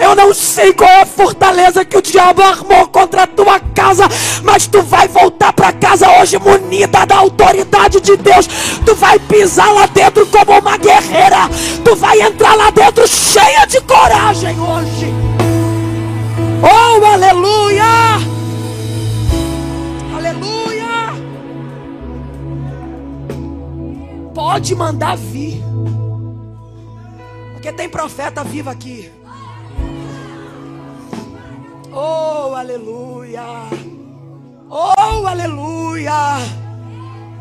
Eu 0.03 0.17
não 0.17 0.35
sei 0.35 0.73
qual 0.73 0.91
é 0.91 1.03
a 1.03 1.07
fortaleza 1.07 1.85
que 1.85 1.97
o 1.97 2.03
diabo 2.03 2.43
armou 2.43 2.89
contra 2.89 3.23
a 3.23 3.27
tua 3.27 3.61
casa, 3.61 4.09
mas 4.43 4.67
tu 4.67 4.83
vai 4.83 5.07
voltar 5.07 5.53
para 5.53 5.73
casa 5.73 6.11
hoje 6.19 6.41
munida 6.41 7.07
da 7.07 7.19
autoridade 7.19 8.01
de 8.01 8.17
Deus. 8.17 8.49
Tu 8.85 8.97
vai 8.97 9.17
pisar 9.21 9.73
lá 9.73 9.87
dentro 9.87 10.27
como 10.27 10.59
uma 10.59 10.77
guerreira. 10.77 11.49
Tu 11.85 11.95
vai 11.95 12.21
entrar 12.21 12.57
lá 12.57 12.71
dentro 12.71 13.07
cheia 13.07 13.65
de 13.65 13.81
coragem 13.83 14.59
hoje. 14.59 15.15
Oh, 16.65 17.05
aleluia! 17.05 17.85
Aleluia! 20.17 21.15
Pode 24.35 24.75
mandar 24.75 25.17
vir. 25.17 25.63
Porque 27.53 27.73
tem 27.73 27.89
profeta 27.89 28.43
vivo 28.43 28.69
aqui. 28.69 29.22
Oh, 31.93 32.55
aleluia. 32.55 33.43
Oh, 34.71 35.27
aleluia. 35.27 36.13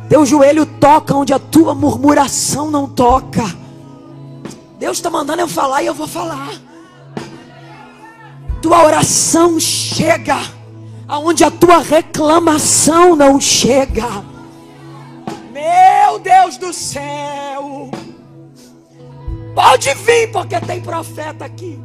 Teu 0.10 0.26
joelho 0.26 0.66
toca 0.66 1.16
onde 1.16 1.34
a 1.34 1.40
tua 1.40 1.74
murmuração 1.74 2.70
não 2.70 2.88
toca. 2.88 3.44
Deus 4.78 4.98
está 4.98 5.10
mandando 5.10 5.42
eu 5.42 5.48
falar 5.48 5.84
e 5.84 5.86
eu 5.86 5.94
vou 5.94 6.08
falar. 6.08 6.52
Tua 8.62 8.84
oração 8.84 9.58
chega 9.60 10.38
aonde 11.08 11.44
a 11.44 11.52
tua 11.52 11.80
reclamação 11.80 13.16
não 13.16 13.40
chega. 13.40 14.08
Meu 15.54 16.20
Deus 16.20 16.58
do 16.58 16.74
céu. 16.74 17.90
Pode 19.56 19.94
vir, 19.94 20.32
porque 20.32 20.60
tem 20.60 20.82
profeta 20.82 21.46
aqui. 21.46 21.80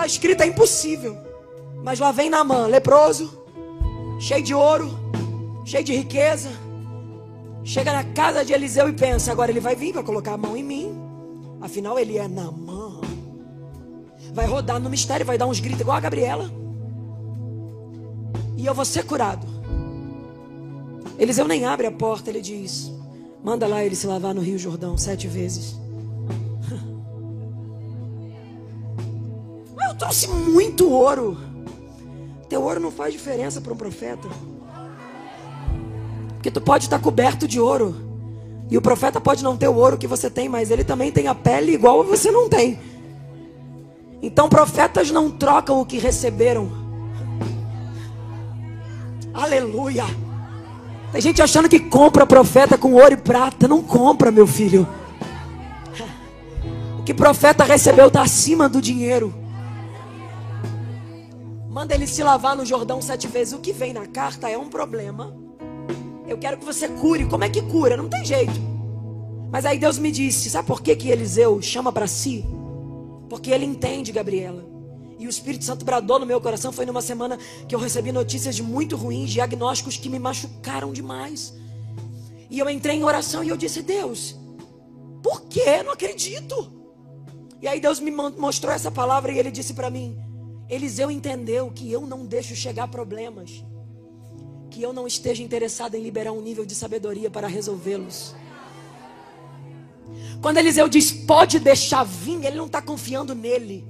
Está 0.00 0.06
escrito 0.06 0.42
é 0.42 0.46
impossível. 0.46 1.16
Mas 1.82 1.98
lá 1.98 2.12
vem 2.12 2.30
Namã, 2.30 2.66
leproso, 2.66 3.44
cheio 4.18 4.42
de 4.42 4.54
ouro, 4.54 4.90
cheio 5.64 5.84
de 5.84 5.94
riqueza. 5.94 6.50
Chega 7.62 7.92
na 7.92 8.04
casa 8.04 8.44
de 8.44 8.52
Eliseu 8.52 8.88
e 8.88 8.92
pensa: 8.92 9.30
agora 9.30 9.50
ele 9.50 9.60
vai 9.60 9.76
vir, 9.76 9.92
vai 9.92 10.02
colocar 10.02 10.34
a 10.34 10.38
mão 10.38 10.56
em 10.56 10.62
mim. 10.62 10.98
Afinal, 11.60 11.98
ele 11.98 12.16
é 12.16 12.26
Namã. 12.26 13.00
Vai 14.32 14.46
rodar 14.46 14.80
no 14.80 14.88
mistério, 14.88 15.26
vai 15.26 15.36
dar 15.36 15.46
uns 15.46 15.60
gritos 15.60 15.80
igual 15.80 15.96
a 15.96 16.00
Gabriela. 16.00 16.50
E 18.56 18.64
eu 18.64 18.74
vou 18.74 18.84
ser 18.84 19.04
curado. 19.04 19.46
Eliseu 21.18 21.46
nem 21.46 21.66
abre 21.66 21.86
a 21.86 21.92
porta, 21.92 22.30
ele 22.30 22.40
diz: 22.40 22.90
manda 23.42 23.66
lá 23.66 23.84
ele 23.84 23.96
se 23.96 24.06
lavar 24.06 24.34
no 24.34 24.40
Rio 24.40 24.58
Jordão 24.58 24.96
sete 24.96 25.26
vezes. 25.26 25.79
Trouxe 30.00 30.28
muito 30.28 30.90
ouro. 30.90 31.36
Teu 32.48 32.62
ouro 32.62 32.80
não 32.80 32.90
faz 32.90 33.12
diferença 33.12 33.60
para 33.60 33.74
um 33.74 33.76
profeta. 33.76 34.26
Porque 36.34 36.50
tu 36.50 36.58
pode 36.58 36.84
estar 36.84 36.98
coberto 36.98 37.46
de 37.46 37.60
ouro. 37.60 37.94
E 38.70 38.78
o 38.78 38.80
profeta 38.80 39.20
pode 39.20 39.44
não 39.44 39.58
ter 39.58 39.68
o 39.68 39.74
ouro 39.74 39.98
que 39.98 40.06
você 40.06 40.30
tem, 40.30 40.48
mas 40.48 40.70
ele 40.70 40.84
também 40.84 41.12
tem 41.12 41.28
a 41.28 41.34
pele 41.34 41.74
igual 41.74 42.02
você 42.02 42.30
não 42.30 42.48
tem. 42.48 42.80
Então 44.22 44.48
profetas 44.48 45.10
não 45.10 45.30
trocam 45.30 45.78
o 45.78 45.84
que 45.84 45.98
receberam. 45.98 46.72
Aleluia. 49.34 50.04
Tem 51.12 51.20
gente 51.20 51.42
achando 51.42 51.68
que 51.68 51.78
compra 51.78 52.24
profeta 52.24 52.78
com 52.78 52.94
ouro 52.94 53.12
e 53.12 53.18
prata. 53.18 53.68
Não 53.68 53.82
compra, 53.82 54.30
meu 54.30 54.46
filho. 54.46 54.88
O 56.98 57.02
que 57.02 57.12
profeta 57.12 57.64
recebeu 57.64 58.06
está 58.06 58.22
acima 58.22 58.66
do 58.66 58.80
dinheiro. 58.80 59.39
Manda 61.70 61.94
ele 61.94 62.08
se 62.08 62.20
lavar 62.24 62.56
no 62.56 62.66
Jordão 62.66 63.00
sete 63.00 63.28
vezes. 63.28 63.54
O 63.54 63.60
que 63.60 63.72
vem 63.72 63.92
na 63.92 64.04
carta 64.04 64.50
é 64.50 64.58
um 64.58 64.68
problema. 64.68 65.32
Eu 66.26 66.36
quero 66.36 66.56
que 66.56 66.64
você 66.64 66.88
cure. 66.88 67.26
Como 67.26 67.44
é 67.44 67.48
que 67.48 67.62
cura? 67.62 67.96
Não 67.96 68.08
tem 68.08 68.24
jeito. 68.24 68.60
Mas 69.52 69.64
aí 69.64 69.78
Deus 69.78 69.96
me 69.96 70.10
disse: 70.10 70.50
sabe 70.50 70.66
por 70.66 70.82
que, 70.82 70.96
que 70.96 71.08
Eliseu 71.08 71.62
chama 71.62 71.92
para 71.92 72.08
si? 72.08 72.44
Porque 73.28 73.52
ele 73.52 73.64
entende, 73.64 74.10
Gabriela. 74.10 74.68
E 75.16 75.28
o 75.28 75.30
Espírito 75.30 75.64
Santo 75.64 75.84
bradou 75.84 76.18
no 76.18 76.26
meu 76.26 76.40
coração. 76.40 76.72
Foi 76.72 76.84
numa 76.84 77.00
semana 77.00 77.38
que 77.68 77.74
eu 77.74 77.78
recebi 77.78 78.10
notícias 78.10 78.58
muito 78.58 78.96
ruins, 78.96 79.30
diagnósticos 79.30 79.96
que 79.96 80.08
me 80.08 80.18
machucaram 80.18 80.92
demais. 80.92 81.54
E 82.50 82.58
eu 82.58 82.68
entrei 82.68 82.96
em 82.96 83.04
oração 83.04 83.44
e 83.44 83.48
eu 83.48 83.56
disse: 83.56 83.80
Deus, 83.80 84.34
por 85.22 85.42
que? 85.42 85.84
Não 85.84 85.92
acredito. 85.92 86.80
E 87.62 87.68
aí 87.68 87.78
Deus 87.78 88.00
me 88.00 88.10
mostrou 88.10 88.72
essa 88.72 88.90
palavra 88.90 89.30
e 89.30 89.38
ele 89.38 89.52
disse 89.52 89.72
para 89.72 89.88
mim: 89.88 90.18
Eliseu 90.70 91.10
entendeu 91.10 91.68
que 91.74 91.90
eu 91.90 92.06
não 92.06 92.24
deixo 92.24 92.54
chegar 92.54 92.86
problemas, 92.86 93.64
que 94.70 94.80
eu 94.80 94.92
não 94.92 95.04
esteja 95.04 95.42
interessado 95.42 95.96
em 95.96 96.02
liberar 96.02 96.30
um 96.30 96.40
nível 96.40 96.64
de 96.64 96.76
sabedoria 96.76 97.28
para 97.28 97.48
resolvê-los. 97.48 98.36
Quando 100.40 100.58
Eliseu 100.58 100.88
diz 100.88 101.10
pode 101.10 101.58
deixar 101.58 102.04
vir, 102.04 102.44
ele 102.44 102.56
não 102.56 102.66
está 102.66 102.80
confiando 102.80 103.34
nele. 103.34 103.84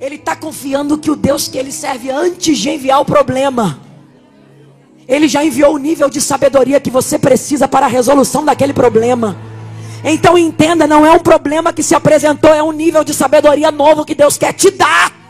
Ele 0.00 0.14
está 0.14 0.34
confiando 0.34 0.96
que 0.96 1.10
o 1.10 1.16
Deus 1.16 1.48
que 1.48 1.58
ele 1.58 1.70
serve 1.70 2.10
antes 2.10 2.56
de 2.58 2.70
enviar 2.70 3.00
o 3.00 3.04
problema, 3.04 3.78
ele 5.06 5.28
já 5.28 5.44
enviou 5.44 5.74
o 5.74 5.78
nível 5.78 6.08
de 6.08 6.20
sabedoria 6.20 6.80
que 6.80 6.90
você 6.90 7.18
precisa 7.18 7.68
para 7.68 7.86
a 7.86 7.88
resolução 7.88 8.42
daquele 8.42 8.72
problema. 8.72 9.36
Então 10.02 10.36
entenda, 10.36 10.86
não 10.86 11.04
é 11.04 11.12
um 11.12 11.18
problema 11.18 11.72
que 11.74 11.82
se 11.82 11.94
apresentou, 11.94 12.52
é 12.52 12.62
um 12.62 12.72
nível 12.72 13.04
de 13.04 13.12
sabedoria 13.12 13.70
novo 13.70 14.04
que 14.04 14.14
Deus 14.14 14.38
quer 14.38 14.52
te 14.54 14.70
dar. 14.70 15.25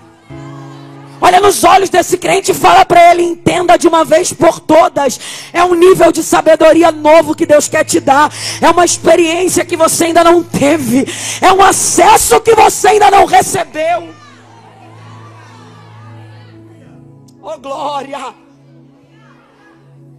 Olha 1.20 1.40
nos 1.40 1.64
olhos 1.64 1.88
desse 1.88 2.18
crente 2.18 2.50
e 2.50 2.55
fala 2.55 2.85
para 2.85 3.11
ele: 3.11 3.22
entenda 3.22 3.76
de 3.76 3.88
uma 3.88 4.05
vez 4.05 4.33
por 4.33 4.61
todas. 4.61 5.18
É 5.52 5.64
um 5.64 5.74
nível 5.74 6.12
de 6.12 6.22
sabedoria 6.22 6.92
novo 6.92 7.35
que 7.35 7.46
Deus 7.46 7.68
quer 7.68 7.85
te 7.85 8.00
dar. 8.00 8.31
É 8.61 8.70
uma 8.70 8.85
experiência 8.85 9.64
que 9.64 9.76
você 9.76 10.05
ainda 10.05 10.22
não 10.22 10.42
teve. 10.42 11.07
É 11.40 11.52
um 11.52 11.62
acesso 11.62 12.40
que 12.40 12.55
você 12.55 12.88
ainda 12.88 13.11
não 13.11 13.24
recebeu. 13.24 14.14
Oh 17.42 17.59
glória! 17.59 18.35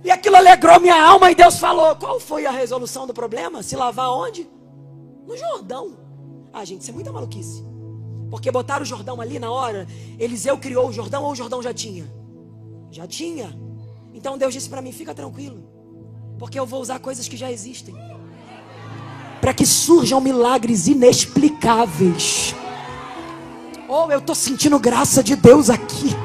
E 0.04 0.10
aquilo 0.10 0.38
alegrou 0.38 0.80
minha 0.80 1.02
alma 1.04 1.30
e 1.30 1.36
Deus 1.36 1.60
falou: 1.60 1.96
qual 1.96 2.20
foi 2.20 2.46
a 2.46 2.52
resolução 2.52 3.06
do 3.06 3.14
problema? 3.14 3.62
Se 3.62 3.76
lavar 3.76 4.10
onde? 4.10 4.50
No 5.28 5.38
Jordão. 5.38 5.98
Ah, 6.54 6.66
gente, 6.66 6.82
isso 6.82 6.92
é 6.92 6.94
muita 6.94 7.12
maluquice. 7.12 7.64
Porque 8.30 8.52
botaram 8.52 8.84
o 8.84 8.86
Jordão 8.86 9.22
ali 9.22 9.40
na 9.40 9.52
hora. 9.52 9.88
Eliseu 10.20 10.58
criou 10.58 10.90
o 10.90 10.94
Jordão 10.94 11.24
ou 11.24 11.32
o 11.32 11.36
Jordão 11.36 11.62
já 11.62 11.74
tinha? 11.74 12.06
Já 12.92 13.08
tinha. 13.08 13.58
Então 14.14 14.38
Deus 14.38 14.54
disse 14.54 14.70
para 14.70 14.82
mim: 14.82 14.92
fica 14.92 15.14
tranquilo. 15.14 15.64
Porque 16.38 16.60
eu 16.60 16.66
vou 16.66 16.82
usar 16.82 17.00
coisas 17.00 17.28
que 17.28 17.38
já 17.38 17.52
existem. 17.52 17.96
Para 19.40 19.54
que 19.54 19.66
surjam 19.66 20.20
milagres 20.20 20.88
inexplicáveis. 20.88 22.54
Oh, 23.88 24.12
eu 24.12 24.20
estou 24.20 24.36
sentindo 24.36 24.78
graça 24.78 25.24
de 25.24 25.36
Deus 25.36 25.70
aqui. 25.70 26.16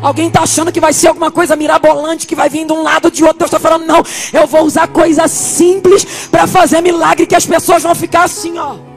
Alguém 0.00 0.28
está 0.28 0.42
achando 0.42 0.70
que 0.70 0.80
vai 0.80 0.92
ser 0.92 1.08
alguma 1.08 1.30
coisa 1.30 1.56
mirabolante 1.56 2.26
que 2.26 2.36
vai 2.36 2.48
vir 2.48 2.64
de 2.64 2.72
um 2.72 2.82
lado 2.82 3.10
de 3.10 3.24
outro. 3.24 3.38
Deus 3.38 3.48
está 3.48 3.58
falando, 3.58 3.84
não. 3.84 4.02
Eu 4.32 4.46
vou 4.46 4.62
usar 4.62 4.86
coisas 4.88 5.30
simples 5.30 6.28
para 6.30 6.46
fazer 6.46 6.80
milagre 6.80 7.26
que 7.26 7.34
as 7.34 7.44
pessoas 7.44 7.82
vão 7.82 7.94
ficar 7.94 8.24
assim, 8.24 8.56
ó. 8.58 8.87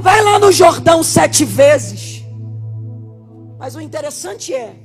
Vai 0.00 0.22
lá 0.22 0.38
no 0.38 0.50
Jordão 0.50 1.02
sete 1.02 1.44
vezes. 1.44 2.24
Mas 3.58 3.74
o 3.74 3.80
interessante 3.80 4.54
é, 4.54 4.76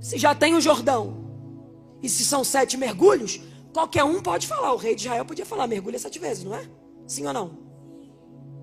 se 0.00 0.16
já 0.16 0.34
tem 0.34 0.54
o 0.54 0.60
Jordão, 0.60 1.26
e 2.02 2.08
se 2.08 2.24
são 2.24 2.42
sete 2.42 2.76
mergulhos, 2.76 3.40
qualquer 3.72 4.04
um 4.04 4.22
pode 4.22 4.46
falar. 4.46 4.72
O 4.72 4.76
rei 4.76 4.94
de 4.94 5.02
Israel 5.02 5.24
podia 5.24 5.44
falar, 5.44 5.66
mergulha 5.66 5.98
sete 5.98 6.18
vezes, 6.18 6.44
não 6.44 6.54
é? 6.54 6.64
Sim 7.06 7.26
ou 7.26 7.32
não? 7.32 7.58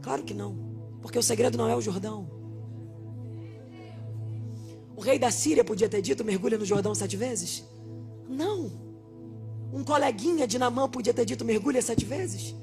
Claro 0.01 0.23
que 0.23 0.33
não. 0.33 0.57
Porque 1.01 1.19
o 1.19 1.23
segredo 1.23 1.57
não 1.57 1.69
é 1.69 1.75
o 1.75 1.81
Jordão. 1.81 2.29
O 4.95 5.01
rei 5.01 5.19
da 5.19 5.29
Síria 5.29 5.63
podia 5.63 5.89
ter 5.89 6.01
dito, 6.01 6.23
mergulha 6.23 6.57
no 6.57 6.65
Jordão 6.65 6.95
sete 6.95 7.17
vezes? 7.17 7.63
Não. 8.27 8.71
Um 9.71 9.83
coleguinha 9.83 10.47
de 10.47 10.57
Namã 10.57 10.87
podia 10.87 11.13
ter 11.13 11.25
dito, 11.25 11.43
mergulha 11.43 11.81
sete 11.81 12.05
vezes? 12.05 12.55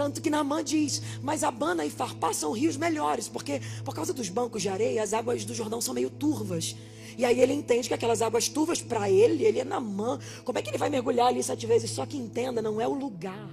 Tanto 0.00 0.22
que 0.22 0.30
Namã 0.30 0.64
diz: 0.64 1.02
Mas 1.22 1.44
Abana 1.44 1.84
e 1.84 1.90
Farpá 1.90 2.32
são 2.32 2.52
rios 2.52 2.74
melhores, 2.74 3.28
porque 3.28 3.60
por 3.84 3.94
causa 3.94 4.14
dos 4.14 4.30
bancos 4.30 4.62
de 4.62 4.70
areia, 4.70 5.02
as 5.02 5.12
águas 5.12 5.44
do 5.44 5.54
Jordão 5.54 5.78
são 5.78 5.92
meio 5.92 6.08
turvas. 6.08 6.74
E 7.18 7.24
aí 7.26 7.38
ele 7.38 7.52
entende 7.52 7.86
que 7.86 7.92
aquelas 7.92 8.22
águas 8.22 8.48
turvas, 8.48 8.80
para 8.80 9.10
ele, 9.10 9.44
ele 9.44 9.60
é 9.60 9.64
Namã. 9.64 10.18
Como 10.42 10.58
é 10.58 10.62
que 10.62 10.70
ele 10.70 10.78
vai 10.78 10.88
mergulhar 10.88 11.26
ali 11.26 11.42
sete 11.42 11.66
vezes? 11.66 11.90
Só 11.90 12.06
que 12.06 12.16
entenda: 12.16 12.62
não 12.62 12.80
é 12.80 12.88
o 12.88 12.94
lugar, 12.94 13.50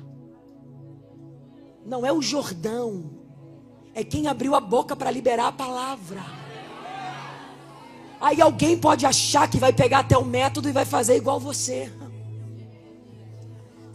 não 1.86 2.06
é 2.06 2.14
o 2.14 2.22
Jordão, 2.22 3.12
é 3.94 4.02
quem 4.02 4.28
abriu 4.28 4.56
a 4.56 4.62
boca 4.62 4.96
para 4.96 5.12
liberar 5.12 5.48
a 5.48 5.52
palavra. 5.52 6.24
Aí 8.22 8.42
alguém 8.42 8.78
pode 8.78 9.06
achar 9.06 9.50
que 9.50 9.58
vai 9.58 9.74
pegar 9.74 10.00
até 10.00 10.18
o 10.18 10.24
método 10.24 10.70
e 10.70 10.72
vai 10.72 10.86
fazer 10.86 11.18
igual 11.18 11.42
você. 11.42 11.92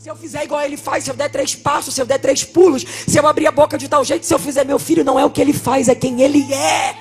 Se 0.03 0.11
eu 0.11 0.17
fizer 0.17 0.43
igual 0.43 0.61
ele 0.63 0.77
faz, 0.77 1.05
se 1.05 1.11
eu 1.11 1.15
der 1.15 1.31
três 1.31 1.55
passos, 1.55 1.95
se 1.95 2.03
eu 2.03 2.05
der 2.05 2.19
três 2.19 2.43
pulos, 2.43 2.85
se 3.07 3.17
eu 3.17 3.25
abrir 3.25 3.47
a 3.47 3.53
boca 3.53 3.79
de 3.79 3.89
tal 3.89 4.05
jeito, 4.05 4.27
se 4.27 4.35
eu 4.35 4.39
fizer 4.39 4.65
meu 4.65 4.77
filho, 4.77 5.05
não 5.05 5.17
é 5.17 5.25
o 5.25 5.31
que 5.31 5.41
ele 5.41 5.53
faz, 5.53 5.89
é 5.89 5.95
quem 5.95 6.21
ele 6.21 6.53
é. 6.53 6.97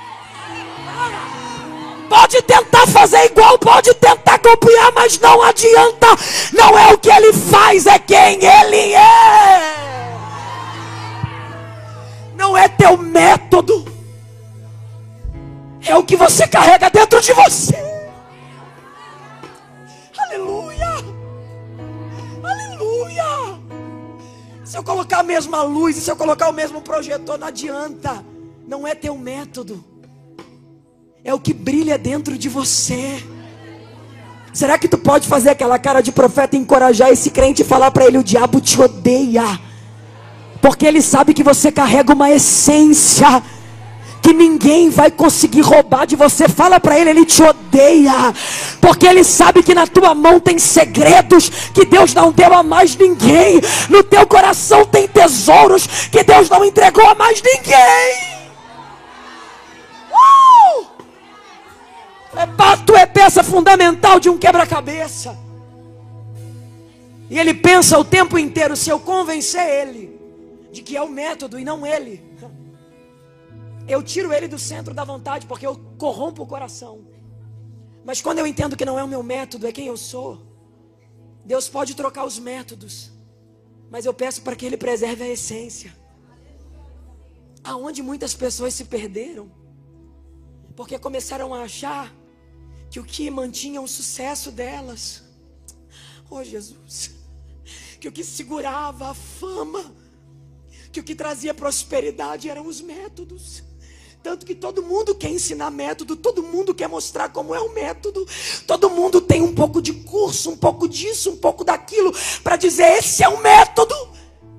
Pode 2.08 2.40
tentar 2.44 2.86
fazer 2.86 3.26
igual, 3.26 3.58
pode 3.58 3.92
tentar 3.96 4.38
copiar, 4.38 4.92
mas 4.94 5.20
não 5.20 5.42
adianta. 5.42 6.06
Não 6.54 6.78
é 6.78 6.94
o 6.94 6.98
que 7.00 7.10
ele 7.10 7.34
faz, 7.34 7.88
é 7.88 7.98
quem 7.98 8.38
ele 8.46 8.94
é. 8.94 10.14
Não 12.36 12.56
é 12.56 12.68
teu 12.68 12.96
método, 12.98 13.84
é 15.84 15.96
o 15.96 16.04
que 16.04 16.16
você 16.16 16.48
carrega 16.48 16.88
dentro 16.92 17.20
de 17.20 17.34
você. 17.34 18.01
Eu 24.82 24.84
colocar 24.84 25.20
a 25.20 25.24
mesma 25.24 25.62
luz, 25.62 25.96
e 25.96 26.02
se 26.02 26.10
eu 26.10 26.16
colocar 26.16 26.50
o 26.50 26.54
mesmo 26.54 26.82
projetor, 26.82 27.38
não 27.38 27.48
adianta. 27.48 28.26
Não 28.68 28.88
é 28.88 28.96
teu 28.96 29.18
método, 29.18 29.84
é 31.24 31.34
o 31.34 31.40
que 31.40 31.54
brilha 31.54 31.98
dentro 31.98 32.38
de 32.38 32.48
você. 32.48 33.22
Será 34.54 34.78
que 34.78 34.88
tu 34.88 34.98
pode 34.98 35.28
fazer 35.28 35.50
aquela 35.50 35.78
cara 35.78 36.02
de 36.02 36.12
profeta 36.12 36.56
e 36.56 36.60
encorajar 36.60 37.10
esse 37.10 37.30
crente 37.30 37.62
e 37.62 37.66
falar 37.66 37.92
para 37.92 38.06
ele: 38.06 38.18
o 38.18 38.24
diabo 38.24 38.62
te 38.62 38.80
odeia, 38.82 39.60
porque 40.62 40.86
ele 40.86 41.02
sabe 41.02 41.34
que 41.34 41.44
você 41.44 41.72
carrega 41.72 42.14
uma 42.14 42.32
essência 42.32 43.44
que 44.22 44.34
ninguém 44.34 44.90
vai 44.90 45.10
conseguir 45.10 45.62
roubar 45.62 46.06
de 46.06 46.16
você. 46.16 46.48
Fala 46.48 46.80
para 46.80 46.98
ele, 46.98 47.10
ele 47.10 47.26
te 47.26 47.42
odeia, 47.42 48.34
porque 48.80 49.08
ele 49.08 49.24
sabe 49.24 49.64
que 49.64 49.74
na 49.74 49.88
tua 49.88 50.14
mão 50.14 50.40
tem 50.40 50.60
segredos 50.60 51.50
que 51.74 51.86
Deus 51.86 52.14
não 52.14 52.32
deu 52.32 52.54
a 52.54 52.62
mais 52.62 52.96
ninguém. 52.96 53.60
No 53.90 54.04
teu 54.04 54.26
coração 54.28 54.86
tem 54.86 55.08
tesouros 55.08 55.88
que 56.12 56.24
Deus 56.24 56.50
não 56.50 56.64
entregou 56.64 57.08
a 57.08 57.16
mais 57.16 57.42
ninguém. 57.42 58.32
É 62.36 62.46
pacto 62.46 62.96
é 62.96 63.06
peça 63.06 63.44
fundamental 63.44 64.20
de 64.20 64.30
um 64.30 64.38
quebra-cabeça. 64.38 65.38
E 67.30 67.38
ele 67.38 67.54
pensa 67.54 67.98
o 67.98 68.06
tempo 68.06 68.38
inteiro: 68.38 68.76
se 68.76 68.90
eu 68.90 69.00
convencer 69.00 69.68
ele 69.68 70.20
de 70.72 70.82
que 70.82 70.96
é 70.96 71.02
o 71.02 71.10
método 71.10 71.60
e 71.60 71.66
não 71.66 71.86
ele, 71.86 72.24
eu 73.88 74.02
tiro 74.04 74.34
ele 74.34 74.48
do 74.48 74.60
centro 74.60 74.94
da 74.94 75.04
vontade, 75.04 75.46
porque 75.46 75.66
eu 75.66 75.76
corrompo 75.98 76.44
o 76.44 76.48
coração. 76.48 77.06
Mas 78.04 78.22
quando 78.22 78.40
eu 78.40 78.48
entendo 78.48 78.76
que 78.76 78.86
não 78.86 78.98
é 78.98 79.04
o 79.04 79.08
meu 79.08 79.22
método, 79.22 79.68
é 79.68 79.72
quem 79.72 79.88
eu 79.88 79.98
sou, 79.98 80.42
Deus 81.46 81.68
pode 81.70 81.96
trocar 81.96 82.26
os 82.26 82.40
métodos, 82.40 83.12
mas 83.90 84.06
eu 84.06 84.14
peço 84.14 84.42
para 84.42 84.56
que 84.56 84.66
Ele 84.66 84.78
preserve 84.78 85.24
a 85.24 85.28
essência. 85.28 85.96
Aonde 87.64 88.02
muitas 88.02 88.34
pessoas 88.34 88.74
se 88.74 88.86
perderam, 88.86 89.52
porque 90.76 90.98
começaram 90.98 91.54
a 91.54 91.62
achar 91.64 92.14
que 92.90 93.00
o 93.00 93.04
que 93.04 93.30
mantinha 93.30 93.82
o 93.82 93.88
sucesso 93.88 94.52
delas, 94.52 95.24
oh 96.30 96.44
Jesus, 96.44 97.12
que 98.00 98.08
o 98.08 98.12
que 98.12 98.24
segurava 98.24 99.12
a 99.12 99.14
fama, 99.14 99.94
que 100.92 101.00
o 101.00 101.04
que 101.04 101.16
trazia 101.16 101.54
prosperidade 101.54 102.50
eram 102.50 102.66
os 102.66 102.82
métodos. 102.82 103.64
Tanto 104.24 104.46
que 104.46 104.54
todo 104.54 104.84
mundo 104.84 105.16
quer 105.16 105.32
ensinar 105.32 105.72
método, 105.72 106.16
todo 106.16 106.44
mundo 106.44 106.76
quer 106.76 106.88
mostrar 106.88 107.30
como 107.30 107.56
é 107.56 107.60
o 107.60 107.74
método, 107.74 108.24
todo 108.68 108.88
mundo 108.88 109.20
tem 109.20 109.42
um 109.42 109.56
pouco 109.56 109.82
de 109.82 109.94
curso, 109.94 110.52
um 110.52 110.58
pouco 110.58 110.88
disso, 110.88 111.32
um 111.32 111.38
pouco 111.38 111.64
daquilo, 111.64 112.14
para 112.44 112.56
dizer 112.56 113.00
esse 113.00 113.24
é 113.24 113.30
o 113.30 113.42
método. 113.42 113.96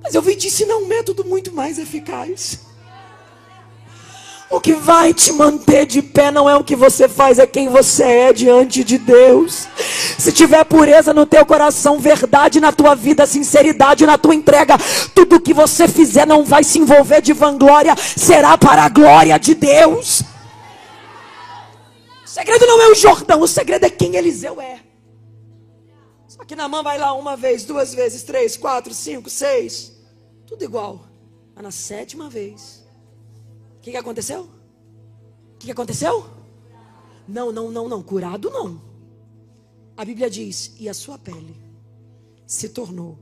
Mas 0.01 0.15
eu 0.15 0.21
vim 0.21 0.35
te 0.35 0.47
ensinar 0.47 0.75
um 0.75 0.85
método 0.85 1.23
muito 1.23 1.53
mais 1.53 1.79
eficaz. 1.79 2.59
O 4.53 4.61
que 4.61 4.73
vai 4.73 5.15
te 5.15 5.33
manter 5.33 5.83
de 5.83 5.99
pé 5.99 6.29
não 6.29 6.47
é 6.47 6.55
o 6.55 6.63
que 6.63 6.75
você 6.75 7.09
faz, 7.09 7.39
é 7.39 7.47
quem 7.47 7.69
você 7.69 8.03
é 8.03 8.31
diante 8.31 8.83
de 8.83 8.99
Deus. 8.99 9.67
Se 10.19 10.31
tiver 10.31 10.63
pureza 10.63 11.11
no 11.11 11.25
teu 11.25 11.43
coração, 11.43 11.97
verdade 11.97 12.59
na 12.59 12.71
tua 12.71 12.93
vida, 12.93 13.25
sinceridade 13.25 14.05
na 14.05 14.15
tua 14.15 14.35
entrega, 14.35 14.77
tudo 15.15 15.41
que 15.41 15.55
você 15.55 15.87
fizer 15.87 16.27
não 16.27 16.45
vai 16.45 16.63
se 16.63 16.77
envolver 16.77 17.19
de 17.19 17.33
vanglória, 17.33 17.95
será 17.97 18.55
para 18.55 18.83
a 18.83 18.89
glória 18.89 19.39
de 19.39 19.55
Deus. 19.55 20.21
O 22.23 22.27
segredo 22.27 22.67
não 22.67 22.79
é 22.79 22.89
o 22.89 22.95
Jordão, 22.95 23.41
o 23.41 23.47
segredo 23.47 23.87
é 23.87 23.89
quem 23.89 24.17
Eliseu 24.17 24.61
é. 24.61 24.81
Só 26.27 26.45
que 26.45 26.55
mão 26.55 26.83
vai 26.83 26.99
lá 26.99 27.11
uma 27.13 27.35
vez, 27.35 27.65
duas 27.65 27.95
vezes, 27.95 28.21
três, 28.21 28.55
quatro, 28.55 28.93
cinco, 28.93 29.31
seis, 29.31 29.93
tudo 30.45 30.63
igual. 30.63 31.07
Mas 31.55 31.63
na 31.63 31.71
sétima 31.71 32.29
vez, 32.29 32.82
que, 33.83 33.91
que 33.91 33.97
aconteceu? 33.97 34.43
O 34.43 35.57
que, 35.59 35.65
que 35.65 35.71
aconteceu? 35.71 36.25
Não, 37.27 37.51
não, 37.51 37.69
não, 37.69 37.89
não. 37.89 38.01
Curado 38.01 38.49
não. 38.49 38.81
A 39.95 40.05
Bíblia 40.05 40.29
diz: 40.29 40.73
e 40.79 40.87
a 40.87 40.93
sua 40.93 41.19
pele 41.19 41.61
se 42.47 42.69
tornou 42.69 43.19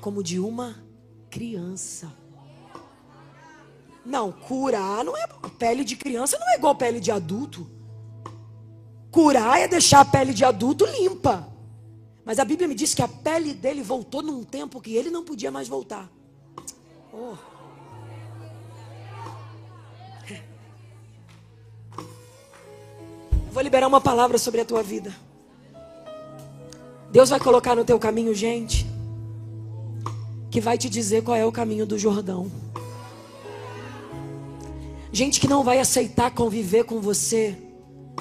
como 0.00 0.22
de 0.22 0.40
uma 0.40 0.82
criança. 1.30 2.10
Não, 4.04 4.32
curar 4.32 5.04
não 5.04 5.16
é 5.16 5.26
pele 5.58 5.84
de 5.84 5.96
criança, 5.96 6.38
não 6.38 6.48
é 6.48 6.56
igual 6.56 6.74
pele 6.74 6.98
de 6.98 7.10
adulto. 7.10 7.68
Curar 9.10 9.60
é 9.60 9.68
deixar 9.68 10.00
a 10.00 10.04
pele 10.04 10.32
de 10.32 10.44
adulto 10.44 10.86
limpa. 10.86 11.52
Mas 12.24 12.38
a 12.38 12.44
Bíblia 12.44 12.66
me 12.66 12.74
diz 12.74 12.94
que 12.94 13.02
a 13.02 13.08
pele 13.08 13.52
dele 13.52 13.82
voltou 13.82 14.22
num 14.22 14.42
tempo 14.42 14.80
que 14.80 14.94
ele 14.96 15.10
não 15.10 15.24
podia 15.24 15.50
mais 15.50 15.68
voltar. 15.68 16.10
Oh. 17.12 17.55
Vou 23.56 23.62
liberar 23.62 23.86
uma 23.86 24.02
palavra 24.02 24.36
sobre 24.36 24.60
a 24.60 24.66
tua 24.66 24.82
vida. 24.82 25.16
Deus 27.10 27.30
vai 27.30 27.40
colocar 27.40 27.74
no 27.74 27.86
teu 27.86 27.98
caminho 27.98 28.34
gente 28.34 28.86
que 30.50 30.60
vai 30.60 30.76
te 30.76 30.90
dizer 30.90 31.22
qual 31.22 31.34
é 31.34 31.46
o 31.46 31.50
caminho 31.50 31.86
do 31.86 31.98
Jordão. 31.98 32.52
Gente 35.10 35.40
que 35.40 35.48
não 35.48 35.64
vai 35.64 35.78
aceitar 35.78 36.32
conviver 36.32 36.84
com 36.84 37.00
você, 37.00 37.56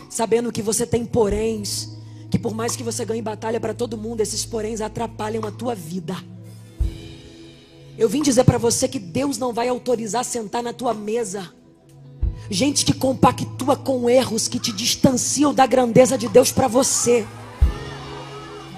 sabendo 0.09 0.53
que 0.53 0.61
você 0.61 0.87
tem 0.87 1.05
poréns, 1.05 1.89
que 2.31 2.39
por 2.39 2.55
mais 2.55 2.77
que 2.77 2.81
você 2.81 3.03
ganhe 3.03 3.21
batalha 3.21 3.59
para 3.59 3.73
todo 3.73 3.97
mundo, 3.97 4.21
esses 4.21 4.45
poréns 4.45 4.79
atrapalham 4.79 5.43
a 5.43 5.51
tua 5.51 5.75
vida. 5.75 6.15
Eu 7.97 8.07
vim 8.07 8.21
dizer 8.21 8.45
para 8.45 8.57
você 8.57 8.87
que 8.87 8.99
Deus 8.99 9.37
não 9.37 9.51
vai 9.51 9.67
autorizar 9.67 10.23
sentar 10.23 10.63
na 10.63 10.71
tua 10.71 10.93
mesa 10.93 11.53
gente 12.49 12.85
que 12.85 12.93
compactua 12.93 13.75
com 13.75 14.09
erros 14.09 14.47
que 14.47 14.59
te 14.59 14.71
distanciam 14.71 15.53
da 15.53 15.65
grandeza 15.65 16.17
de 16.17 16.27
Deus 16.27 16.51
para 16.51 16.67
você. 16.67 17.25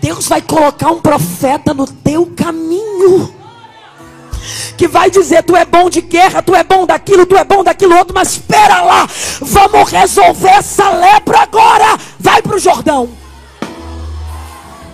Deus 0.01 0.28
vai 0.28 0.41
colocar 0.41 0.91
um 0.91 1.01
profeta 1.01 1.74
no 1.74 1.88
teu 1.88 2.32
caminho. 2.36 3.34
Que 4.78 4.88
vai 4.88 5.09
dizer: 5.09 5.43
Tu 5.43 5.55
é 5.55 5.65
bom 5.65 5.89
de 5.89 6.01
guerra, 6.01 6.41
tu 6.41 6.55
é 6.55 6.63
bom 6.63 6.86
daquilo, 6.86 7.26
tu 7.26 7.36
é 7.36 7.43
bom 7.43 7.63
daquilo 7.63 7.97
outro, 7.97 8.13
mas 8.13 8.32
espera 8.32 8.82
lá, 8.82 9.07
vamos 9.41 9.91
resolver 9.91 10.49
essa 10.49 10.89
lepra 10.89 11.39
agora. 11.39 11.97
Vai 12.20 12.41
para 12.41 12.55
o 12.55 12.59
Jordão. 12.59 13.09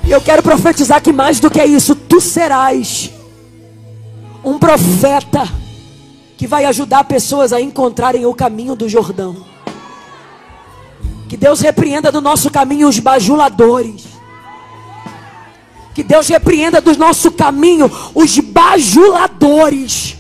E 0.06 0.12
eu 0.12 0.20
quero 0.20 0.42
profetizar 0.42 1.02
que 1.02 1.14
mais 1.14 1.40
do 1.40 1.50
que 1.50 1.64
isso, 1.64 1.96
tu 1.96 2.20
serás 2.20 3.12
um 4.44 4.58
profeta 4.58 5.48
que 6.44 6.48
vai 6.48 6.66
ajudar 6.66 7.06
pessoas 7.06 7.54
a 7.54 7.62
encontrarem 7.62 8.26
o 8.26 8.34
caminho 8.34 8.76
do 8.76 8.90
Jordão. 8.90 9.46
Que 11.30 11.38
Deus 11.38 11.62
repreenda 11.62 12.12
do 12.12 12.20
nosso 12.20 12.52
caminho 12.52 12.90
os 12.90 13.00
bajuladores. 13.00 14.04
Que 15.96 16.04
Deus 16.04 16.28
repreenda 16.28 16.82
do 16.82 16.98
nosso 16.98 17.32
caminho 17.32 17.90
os 18.14 18.38
bajuladores 18.40 20.18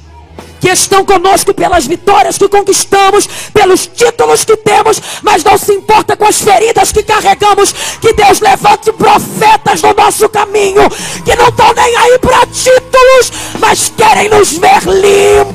que 0.61 0.69
estão 0.69 1.03
conosco 1.03 1.53
pelas 1.53 1.85
vitórias 1.85 2.37
que 2.37 2.47
conquistamos, 2.47 3.27
pelos 3.53 3.85
títulos 3.85 4.45
que 4.45 4.55
temos, 4.55 5.01
mas 5.21 5.43
não 5.43 5.57
se 5.57 5.73
importa 5.73 6.15
com 6.15 6.23
as 6.23 6.41
feridas 6.41 6.93
que 6.93 7.03
carregamos. 7.03 7.73
Que 7.99 8.13
Deus 8.13 8.39
levante 8.39 8.93
profetas 8.93 9.81
no 9.81 9.93
nosso 9.93 10.29
caminho, 10.29 10.89
que 11.25 11.35
não 11.35 11.49
estão 11.49 11.73
nem 11.73 11.97
aí 11.97 12.17
para 12.17 12.45
títulos, 12.45 13.33
mas 13.59 13.91
querem 13.97 14.29
nos 14.29 14.53
ver 14.53 14.83
limpos. 14.85 15.52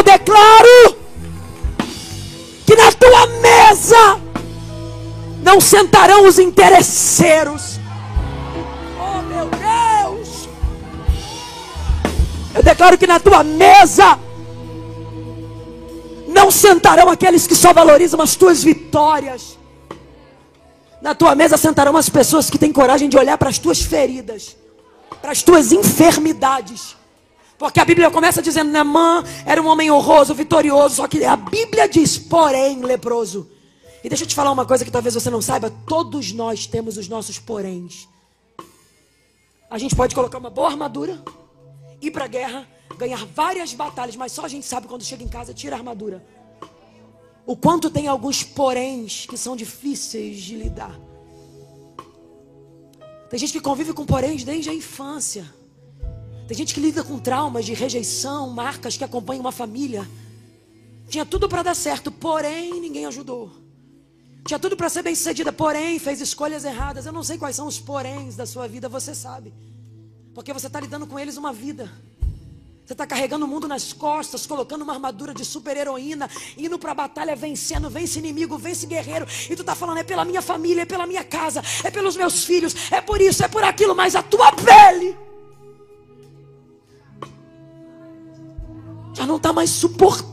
Eu 0.00 0.04
declaro 0.04 0.96
que 2.66 2.74
na 2.74 2.90
tua 2.92 3.26
mesa 3.26 4.20
não 5.42 5.60
sentarão 5.60 6.26
os 6.26 6.38
interesseiros 6.38 7.78
Eu 12.54 12.62
declaro 12.62 12.98
que 12.98 13.06
na 13.06 13.20
tua 13.20 13.44
mesa 13.44 14.18
não 16.28 16.50
sentarão 16.50 17.08
aqueles 17.08 17.46
que 17.46 17.54
só 17.54 17.72
valorizam 17.72 18.20
as 18.20 18.34
tuas 18.36 18.62
vitórias. 18.62 19.58
Na 21.00 21.14
tua 21.14 21.34
mesa 21.34 21.56
sentarão 21.56 21.96
as 21.96 22.08
pessoas 22.08 22.50
que 22.50 22.58
têm 22.58 22.72
coragem 22.72 23.08
de 23.08 23.16
olhar 23.16 23.38
para 23.38 23.48
as 23.48 23.58
tuas 23.58 23.80
feridas, 23.80 24.56
para 25.22 25.32
as 25.32 25.42
tuas 25.42 25.72
enfermidades. 25.72 26.96
Porque 27.60 27.78
a 27.78 27.84
Bíblia 27.84 28.10
começa 28.10 28.40
dizendo: 28.40 28.70
Namã 28.70 29.22
era 29.44 29.60
um 29.60 29.66
homem 29.66 29.90
honroso, 29.90 30.34
vitorioso. 30.34 30.94
Só 30.96 31.06
que 31.06 31.22
a 31.22 31.36
Bíblia 31.36 31.86
diz, 31.86 32.16
porém, 32.16 32.80
leproso. 32.80 33.50
E 34.02 34.08
deixa 34.08 34.24
eu 34.24 34.28
te 34.28 34.34
falar 34.34 34.50
uma 34.50 34.64
coisa 34.64 34.82
que 34.82 34.90
talvez 34.90 35.14
você 35.14 35.28
não 35.28 35.42
saiba: 35.42 35.70
todos 35.86 36.32
nós 36.32 36.66
temos 36.66 36.96
os 36.96 37.06
nossos 37.06 37.38
poréns. 37.38 38.08
A 39.68 39.76
gente 39.76 39.94
pode 39.94 40.14
colocar 40.14 40.38
uma 40.38 40.48
boa 40.48 40.68
armadura, 40.68 41.22
ir 42.00 42.10
para 42.10 42.24
a 42.24 42.28
guerra, 42.28 42.66
ganhar 42.96 43.26
várias 43.26 43.74
batalhas, 43.74 44.16
mas 44.16 44.32
só 44.32 44.46
a 44.46 44.48
gente 44.48 44.64
sabe 44.64 44.88
quando 44.88 45.04
chega 45.04 45.22
em 45.22 45.28
casa, 45.28 45.52
tira 45.52 45.76
a 45.76 45.78
armadura. 45.78 46.24
O 47.44 47.54
quanto 47.54 47.90
tem 47.90 48.08
alguns 48.08 48.42
poréns 48.42 49.26
que 49.26 49.36
são 49.36 49.54
difíceis 49.54 50.40
de 50.40 50.56
lidar. 50.56 50.98
Tem 53.28 53.38
gente 53.38 53.52
que 53.52 53.60
convive 53.60 53.92
com 53.92 54.06
poréns 54.06 54.44
desde 54.44 54.70
a 54.70 54.74
infância. 54.74 55.59
Tem 56.50 56.56
gente 56.56 56.74
que 56.74 56.80
lida 56.80 57.04
com 57.04 57.16
traumas 57.16 57.64
de 57.64 57.74
rejeição, 57.74 58.50
marcas 58.50 58.96
que 58.96 59.04
acompanham 59.04 59.40
uma 59.40 59.52
família. 59.52 60.10
Tinha 61.08 61.24
tudo 61.24 61.48
para 61.48 61.62
dar 61.62 61.76
certo, 61.76 62.10
porém 62.10 62.80
ninguém 62.80 63.06
ajudou. 63.06 63.52
Tinha 64.44 64.58
tudo 64.58 64.76
para 64.76 64.88
ser 64.88 65.04
bem 65.04 65.14
sucedida, 65.14 65.52
porém 65.52 65.96
fez 66.00 66.20
escolhas 66.20 66.64
erradas. 66.64 67.06
Eu 67.06 67.12
não 67.12 67.22
sei 67.22 67.38
quais 67.38 67.54
são 67.54 67.68
os 67.68 67.78
poréns 67.78 68.34
da 68.34 68.46
sua 68.46 68.66
vida, 68.66 68.88
você 68.88 69.14
sabe. 69.14 69.54
Porque 70.34 70.52
você 70.52 70.66
está 70.66 70.80
lidando 70.80 71.06
com 71.06 71.20
eles 71.20 71.36
uma 71.36 71.52
vida. 71.52 71.88
Você 72.84 72.94
está 72.94 73.06
carregando 73.06 73.44
o 73.44 73.48
mundo 73.48 73.68
nas 73.68 73.92
costas, 73.92 74.44
colocando 74.44 74.82
uma 74.82 74.94
armadura 74.94 75.32
de 75.32 75.44
super-heroína, 75.44 76.28
indo 76.58 76.80
para 76.80 76.90
a 76.90 76.94
batalha 76.94 77.36
vencendo, 77.36 77.88
vence 77.88 78.18
inimigo, 78.18 78.58
vence 78.58 78.88
guerreiro. 78.88 79.24
E 79.48 79.54
tu 79.54 79.60
está 79.60 79.76
falando, 79.76 79.98
é 79.98 80.02
pela 80.02 80.24
minha 80.24 80.42
família, 80.42 80.82
é 80.82 80.84
pela 80.84 81.06
minha 81.06 81.22
casa, 81.22 81.62
é 81.84 81.92
pelos 81.92 82.16
meus 82.16 82.42
filhos, 82.42 82.74
é 82.90 83.00
por 83.00 83.20
isso, 83.20 83.44
é 83.44 83.46
por 83.46 83.62
aquilo, 83.62 83.94
mas 83.94 84.16
a 84.16 84.22
tua 84.24 84.50
pele 84.50 85.29
já 89.12 89.26
não 89.26 89.36
está 89.36 89.52
mais 89.52 89.70
suportando 89.70 90.30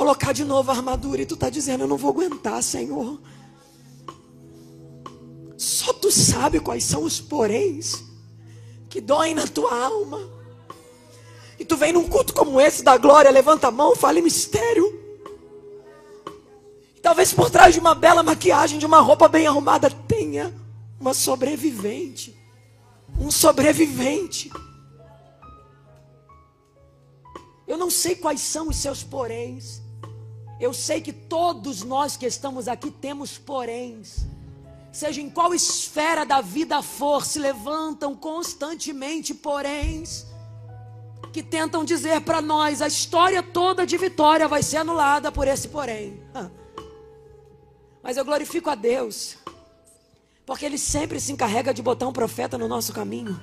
colocar 0.00 0.32
de 0.32 0.44
novo 0.46 0.70
a 0.70 0.74
armadura. 0.74 1.20
E 1.20 1.26
tu 1.26 1.34
está 1.34 1.50
dizendo, 1.50 1.84
eu 1.84 1.88
não 1.88 1.98
vou 1.98 2.10
aguentar, 2.10 2.62
Senhor. 2.62 3.20
Só 5.58 5.92
tu 5.92 6.10
sabe 6.10 6.58
quais 6.58 6.84
são 6.84 7.02
os 7.02 7.20
poréns 7.20 8.02
que 8.88 8.98
doem 8.98 9.34
na 9.34 9.46
tua 9.46 9.78
alma. 9.84 10.18
E 11.58 11.66
tu 11.66 11.76
vem 11.76 11.92
num 11.92 12.08
culto 12.08 12.32
como 12.32 12.58
esse 12.58 12.82
da 12.82 12.96
glória, 12.96 13.30
levanta 13.30 13.68
a 13.68 13.70
mão, 13.70 13.94
fala 13.94 14.18
em 14.18 14.22
mistério. 14.22 14.98
E 16.96 17.00
talvez 17.00 17.34
por 17.34 17.50
trás 17.50 17.74
de 17.74 17.80
uma 17.80 17.94
bela 17.94 18.22
maquiagem, 18.22 18.78
de 18.78 18.86
uma 18.86 19.00
roupa 19.00 19.28
bem 19.28 19.46
arrumada, 19.46 19.90
tenha 19.90 20.54
uma 20.98 21.12
sobrevivente. 21.12 22.34
Um 23.18 23.30
sobrevivente. 23.30 24.50
Eu 27.70 27.78
não 27.78 27.88
sei 27.88 28.16
quais 28.16 28.40
são 28.40 28.68
os 28.68 28.74
seus 28.78 29.04
poréns. 29.04 29.80
Eu 30.58 30.74
sei 30.74 31.00
que 31.00 31.12
todos 31.12 31.84
nós 31.84 32.16
que 32.16 32.26
estamos 32.26 32.66
aqui 32.66 32.90
temos 32.90 33.38
poréns 33.38 34.26
seja 34.90 35.20
em 35.20 35.30
qual 35.30 35.54
esfera 35.54 36.26
da 36.26 36.40
vida 36.40 36.82
for, 36.82 37.24
se 37.24 37.38
levantam 37.38 38.12
constantemente 38.16 39.32
poréns 39.32 40.26
que 41.32 41.44
tentam 41.44 41.84
dizer 41.84 42.22
para 42.22 42.42
nós 42.42 42.82
a 42.82 42.88
história 42.88 43.40
toda 43.40 43.86
de 43.86 43.96
vitória 43.96 44.48
vai 44.48 44.64
ser 44.64 44.78
anulada 44.78 45.30
por 45.30 45.46
esse 45.46 45.68
porém. 45.68 46.20
Mas 48.02 48.16
eu 48.16 48.24
glorifico 48.24 48.68
a 48.68 48.74
Deus, 48.74 49.36
porque 50.44 50.66
Ele 50.66 50.76
sempre 50.76 51.20
se 51.20 51.30
encarrega 51.30 51.72
de 51.72 51.82
botar 51.82 52.08
um 52.08 52.12
profeta 52.12 52.58
no 52.58 52.66
nosso 52.66 52.92
caminho. 52.92 53.40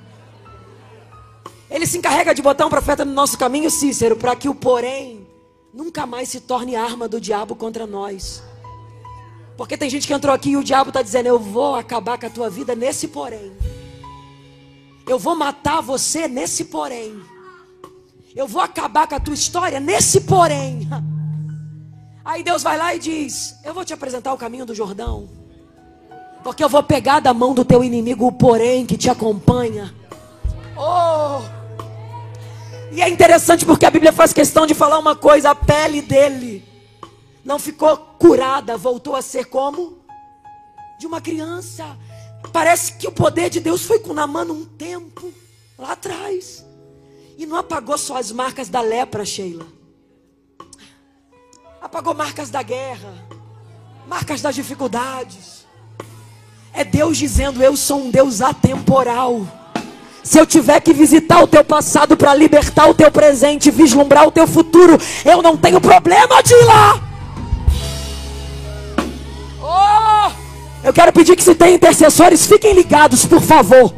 Ele 1.69 1.85
se 1.85 1.97
encarrega 1.97 2.33
de 2.33 2.41
botar 2.41 2.65
um 2.65 2.69
profeta 2.69 3.03
no 3.03 3.13
nosso 3.13 3.37
caminho, 3.37 3.69
Cícero, 3.69 4.15
para 4.15 4.35
que 4.35 4.47
o 4.47 4.55
porém 4.55 5.27
nunca 5.73 6.05
mais 6.05 6.29
se 6.29 6.39
torne 6.39 6.75
arma 6.75 7.07
do 7.07 7.19
diabo 7.19 7.55
contra 7.55 7.85
nós. 7.85 8.41
Porque 9.57 9.75
tem 9.75 9.89
gente 9.89 10.07
que 10.07 10.13
entrou 10.13 10.33
aqui 10.33 10.51
e 10.51 10.57
o 10.57 10.63
diabo 10.63 10.89
está 10.91 11.01
dizendo: 11.01 11.27
Eu 11.27 11.39
vou 11.39 11.75
acabar 11.75 12.17
com 12.17 12.27
a 12.27 12.29
tua 12.29 12.49
vida 12.49 12.75
nesse 12.75 13.07
porém. 13.07 13.51
Eu 15.05 15.17
vou 15.17 15.35
matar 15.35 15.81
você 15.81 16.27
nesse 16.27 16.65
porém. 16.65 17.19
Eu 18.35 18.47
vou 18.47 18.61
acabar 18.61 19.07
com 19.07 19.15
a 19.15 19.19
tua 19.19 19.33
história 19.33 19.79
nesse 19.79 20.21
porém. 20.21 20.87
Aí 22.23 22.43
Deus 22.43 22.61
vai 22.61 22.77
lá 22.77 22.93
e 22.93 22.99
diz: 22.99 23.55
Eu 23.63 23.73
vou 23.73 23.83
te 23.83 23.93
apresentar 23.93 24.31
o 24.31 24.37
caminho 24.37 24.65
do 24.65 24.75
Jordão. 24.75 25.27
Porque 26.43 26.63
eu 26.63 26.69
vou 26.69 26.83
pegar 26.83 27.19
da 27.19 27.33
mão 27.33 27.53
do 27.53 27.65
teu 27.65 27.83
inimigo 27.83 28.27
o 28.27 28.31
porém 28.31 28.85
que 28.85 28.95
te 28.95 29.09
acompanha. 29.09 29.93
Oh! 30.77 31.56
E 32.91 33.01
é 33.01 33.09
interessante 33.09 33.65
porque 33.65 33.85
a 33.85 33.91
Bíblia 33.91 34.13
faz 34.13 34.31
questão 34.33 34.65
de 34.65 34.73
falar 34.73 34.97
uma 34.97 35.15
coisa: 35.15 35.51
a 35.51 35.55
pele 35.55 36.01
dele 36.01 36.63
não 37.43 37.59
ficou 37.59 37.97
curada, 37.97 38.77
voltou 38.77 39.15
a 39.15 39.21
ser 39.21 39.45
como? 39.45 39.99
De 40.99 41.05
uma 41.05 41.21
criança. 41.21 41.97
Parece 42.51 42.93
que 42.93 43.07
o 43.07 43.11
poder 43.11 43.49
de 43.49 43.59
Deus 43.59 43.83
foi 43.83 43.99
com 43.99 44.13
Namã 44.13 44.43
um 44.43 44.65
tempo, 44.65 45.33
lá 45.77 45.93
atrás. 45.93 46.65
E 47.37 47.45
não 47.45 47.57
apagou 47.57 47.97
só 47.97 48.17
as 48.17 48.31
marcas 48.31 48.69
da 48.69 48.81
lepra, 48.81 49.23
Sheila. 49.23 49.67
Apagou 51.81 52.13
marcas 52.13 52.49
da 52.49 52.63
guerra, 52.63 53.13
marcas 54.07 54.41
das 54.41 54.55
dificuldades. 54.55 55.65
É 56.73 56.83
Deus 56.83 57.17
dizendo: 57.17 57.61
Eu 57.61 57.77
sou 57.77 58.01
um 58.01 58.09
Deus 58.09 58.41
atemporal. 58.41 59.45
Se 60.27 60.37
eu 60.37 60.45
tiver 60.45 60.81
que 60.81 60.91
visitar 60.91 61.41
o 61.41 61.47
teu 61.47 61.63
passado 61.63 62.17
para 62.17 62.35
libertar 62.35 62.89
o 62.89 62.93
teu 62.93 63.09
presente, 63.09 63.71
vislumbrar 63.71 64.27
o 64.27 64.31
teu 64.31 64.45
futuro, 64.45 64.99
eu 65.23 65.41
não 65.41 65.55
tenho 65.55 65.79
problema 65.79 66.43
de 66.43 66.53
ir 66.53 66.65
lá. 66.65 67.01
Eu 70.83 70.91
quero 70.91 71.13
pedir 71.13 71.33
que 71.33 71.43
se 71.43 71.55
tem 71.55 71.75
intercessores, 71.75 72.45
fiquem 72.45 72.73
ligados, 72.73 73.25
por 73.25 73.41
favor. 73.41 73.93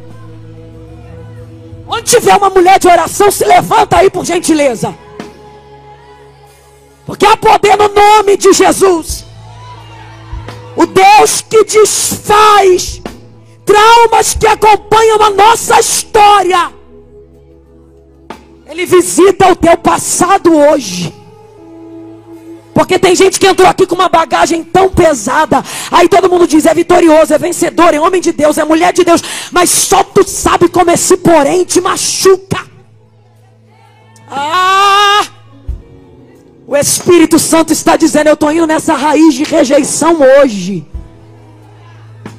Onde 1.88 2.04
tiver 2.04 2.36
uma 2.36 2.52
mulher 2.52 2.78
de 2.78 2.88
oração, 2.88 3.32
se 3.32 3.44
levanta 3.44 3.98
aí 3.98 4.12
por 4.12 4.24
gentileza. 4.24 4.96
Porque 7.08 7.26
há 7.26 7.36
poder 7.36 7.76
no 7.76 7.88
nome 7.88 8.38
de 8.38 8.54
Jesus. 8.54 9.26
O 10.76 10.86
Deus 10.86 11.42
que 11.42 11.64
desfaz 11.64 13.02
traumas 13.70 14.34
que 14.34 14.48
acompanham 14.48 15.22
a 15.22 15.30
nossa 15.30 15.80
história. 15.80 16.72
Ele 18.66 18.86
visita 18.86 19.52
o 19.52 19.56
teu 19.56 19.78
passado 19.78 20.56
hoje. 20.56 21.14
Porque 22.74 22.98
tem 22.98 23.16
gente 23.16 23.40
que 23.40 23.46
entrou 23.46 23.68
aqui 23.68 23.86
com 23.86 23.96
uma 23.96 24.10
bagagem 24.10 24.64
tão 24.64 24.90
pesada. 24.90 25.64
Aí 25.92 26.08
todo 26.08 26.30
mundo 26.30 26.48
diz: 26.48 26.66
é 26.66 26.74
vitorioso, 26.74 27.34
é 27.34 27.38
vencedor, 27.38 27.94
é 27.94 28.00
homem 28.00 28.22
de 28.22 28.32
Deus, 28.32 28.58
é 28.58 28.64
mulher 28.64 28.92
de 28.94 29.04
Deus. 29.04 29.22
Mas 29.52 29.70
só 29.70 30.04
tu 30.04 30.28
sabe 30.28 30.68
como 30.70 30.90
esse 30.90 31.18
porém 31.18 31.64
te 31.64 31.80
machuca. 31.80 32.66
Ah! 34.32 35.28
O 36.66 36.76
Espírito 36.78 37.38
Santo 37.38 37.74
está 37.74 37.96
dizendo: 37.98 38.28
Eu 38.28 38.34
estou 38.34 38.52
indo 38.52 38.66
nessa 38.66 38.96
raiz 38.96 39.34
de 39.34 39.44
rejeição 39.44 40.20
hoje. 40.22 40.86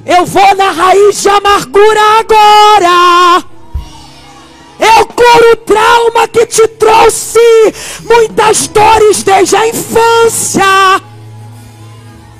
Eu 0.05 0.25
vou 0.25 0.55
na 0.55 0.71
raiz 0.71 1.21
de 1.21 1.29
amargura 1.29 2.01
agora. 2.19 3.43
Eu 4.79 5.05
curo 5.05 5.53
o 5.53 5.57
trauma 5.57 6.27
que 6.27 6.47
te 6.47 6.67
trouxe 6.69 7.39
muitas 8.03 8.65
dores 8.67 9.21
desde 9.21 9.55
a 9.55 9.67
infância. 9.67 10.63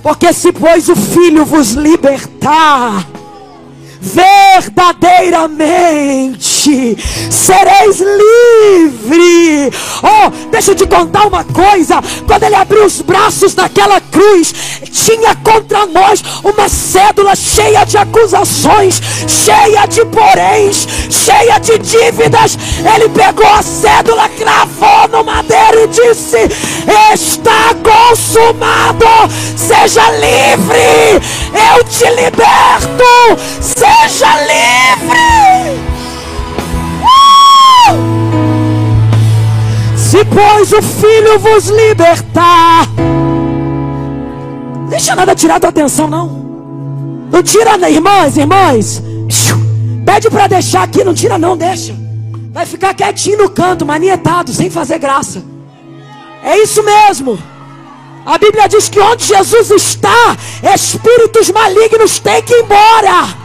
Porque 0.01 0.33
se 0.33 0.51
pois 0.51 0.89
o 0.89 0.95
Filho 0.95 1.45
vos 1.45 1.73
libertar, 1.73 3.05
verdadeiramente 4.01 6.50
sereis 7.29 7.99
livre. 7.99 9.71
Oh, 10.03 10.29
deixa 10.49 10.71
eu 10.71 10.75
te 10.75 10.85
contar 10.85 11.27
uma 11.27 11.43
coisa. 11.43 12.01
Quando 12.27 12.43
ele 12.43 12.55
abriu 12.55 12.85
os 12.85 13.01
braços 13.01 13.53
daquela 13.53 13.99
cruz, 13.99 14.53
tinha 14.91 15.35
contra 15.35 15.85
nós 15.85 16.23
uma 16.43 16.69
cédula 16.69 17.35
cheia 17.35 17.83
de 17.83 17.97
acusações, 17.97 19.01
cheia 19.27 19.85
de 19.85 20.05
poréns, 20.05 20.87
cheia 21.09 21.59
de 21.59 21.77
dívidas. 21.79 22.57
Ele 22.93 23.09
pegou 23.09 23.47
a 23.47 23.61
cédula, 23.61 24.29
cravou 24.29 25.07
no 25.09 25.23
madeiro 25.23 25.83
e 25.83 25.87
disse: 25.87 26.37
Está 27.13 27.75
consumado. 27.83 29.05
Seja 29.55 30.09
livre. 30.11 31.21
Eu 31.53 31.83
te 31.83 32.09
liberto. 32.09 33.03
Seja 33.61 33.91
Seja 34.11 34.35
livre. 34.41 35.90
Se 39.95 40.25
pois 40.25 40.71
o 40.73 40.81
Filho 40.81 41.39
vos 41.39 41.67
libertar, 41.67 42.85
deixa 44.89 45.15
nada 45.15 45.33
tirar 45.33 45.59
tua 45.59 45.69
atenção, 45.69 46.07
não. 46.07 46.27
Não 47.31 47.41
tira, 47.41 47.89
irmãs, 47.89 48.35
irmãs. 48.35 49.01
Pede 50.05 50.29
para 50.29 50.47
deixar 50.47 50.83
aqui, 50.83 51.03
não 51.03 51.13
tira, 51.13 51.37
não, 51.37 51.55
deixa. 51.55 51.95
Vai 52.51 52.65
ficar 52.65 52.93
quietinho 52.93 53.37
no 53.37 53.49
canto, 53.49 53.85
manietado, 53.85 54.51
sem 54.51 54.69
fazer 54.69 54.99
graça. 54.99 55.41
É 56.43 56.57
isso 56.57 56.83
mesmo. 56.83 57.39
A 58.25 58.37
Bíblia 58.37 58.67
diz 58.67 58.89
que 58.89 58.99
onde 58.99 59.23
Jesus 59.23 59.71
está, 59.71 60.37
espíritos 60.73 61.49
malignos 61.49 62.19
têm 62.19 62.41
que 62.43 62.53
ir 62.53 62.63
embora. 62.63 63.40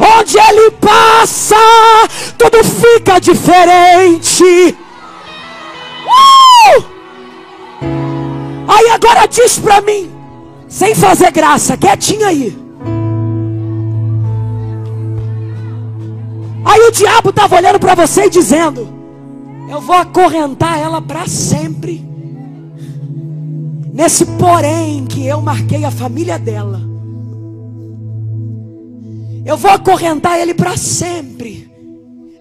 Onde 0.00 0.38
ele 0.38 0.70
passa, 0.72 1.56
tudo 2.38 2.64
fica 2.64 3.20
diferente. 3.20 4.74
Uh! 6.06 6.84
Aí 8.66 8.88
agora 8.88 9.26
diz 9.26 9.58
para 9.58 9.82
mim, 9.82 10.10
sem 10.68 10.94
fazer 10.94 11.30
graça, 11.30 11.76
quietinho 11.76 12.26
aí. 12.26 12.56
Aí 16.64 16.80
o 16.80 16.90
diabo 16.92 17.30
estava 17.30 17.56
olhando 17.56 17.78
para 17.78 17.94
você 17.94 18.24
e 18.24 18.30
dizendo: 18.30 18.88
Eu 19.68 19.80
vou 19.80 19.96
acorrentar 19.96 20.78
ela 20.78 21.02
para 21.02 21.26
sempre. 21.26 22.08
Nesse 23.92 24.24
porém 24.24 25.04
que 25.04 25.26
eu 25.26 25.42
marquei 25.42 25.84
a 25.84 25.90
família 25.90 26.38
dela. 26.38 26.89
Eu 29.44 29.56
vou 29.56 29.70
acorrentar 29.70 30.38
ele 30.38 30.54
para 30.54 30.76
sempre. 30.76 31.70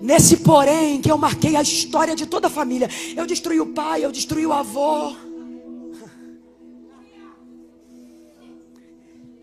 Nesse 0.01 0.37
porém 0.37 1.01
que 1.01 1.11
eu 1.11 1.17
marquei 1.17 1.55
a 1.55 1.61
história 1.61 2.15
de 2.15 2.25
toda 2.25 2.47
a 2.47 2.49
família. 2.49 2.89
Eu 3.15 3.25
destruí 3.25 3.59
o 3.59 3.67
pai, 3.67 4.03
eu 4.03 4.11
destruí 4.11 4.45
o 4.45 4.53
avô. 4.53 5.15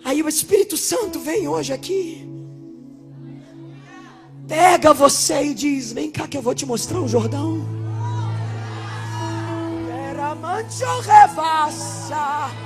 Aí 0.04 0.22
o 0.22 0.28
Espírito 0.28 0.76
Santo 0.76 1.18
vem 1.18 1.48
hoje 1.48 1.72
aqui. 1.72 2.26
Pega 4.46 4.94
você 4.94 5.46
e 5.46 5.54
diz: 5.54 5.92
Vem 5.92 6.10
cá 6.10 6.28
que 6.28 6.36
eu 6.36 6.42
vou 6.42 6.54
te 6.54 6.64
mostrar 6.64 7.00
o 7.00 7.08
Jordão. 7.08 7.76
Tua 10.78 12.65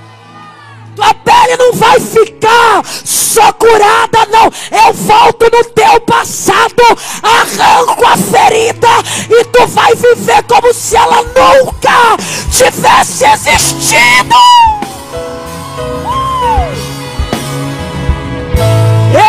pele 1.31 1.57
não 1.57 1.73
vai 1.75 2.01
ficar 2.01 2.83
só 3.05 3.53
curada, 3.53 4.27
não. 4.33 4.51
Eu 4.87 4.93
volto 4.93 5.45
no 5.45 5.65
teu 5.65 6.01
passado, 6.01 6.83
arranco 7.23 8.05
a 8.05 8.17
ferida 8.17 8.89
e 9.31 9.45
tu 9.45 9.67
vai 9.69 9.95
viver 9.95 10.43
como 10.45 10.75
se 10.75 10.97
ela 10.97 11.23
nunca 11.23 12.17
tivesse 12.51 13.25
existido. 13.25 14.35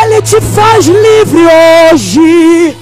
Ele 0.02 0.22
te 0.22 0.40
faz 0.40 0.86
livre 0.86 1.46
hoje. 1.92 2.76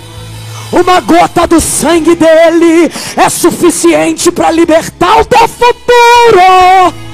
Uma 0.72 1.00
gota 1.00 1.46
do 1.48 1.60
sangue 1.60 2.14
dele 2.14 2.90
é 3.16 3.28
suficiente 3.28 4.30
para 4.30 4.52
libertar 4.52 5.20
o 5.20 5.24
teu 5.24 5.48
futuro. 5.48 7.09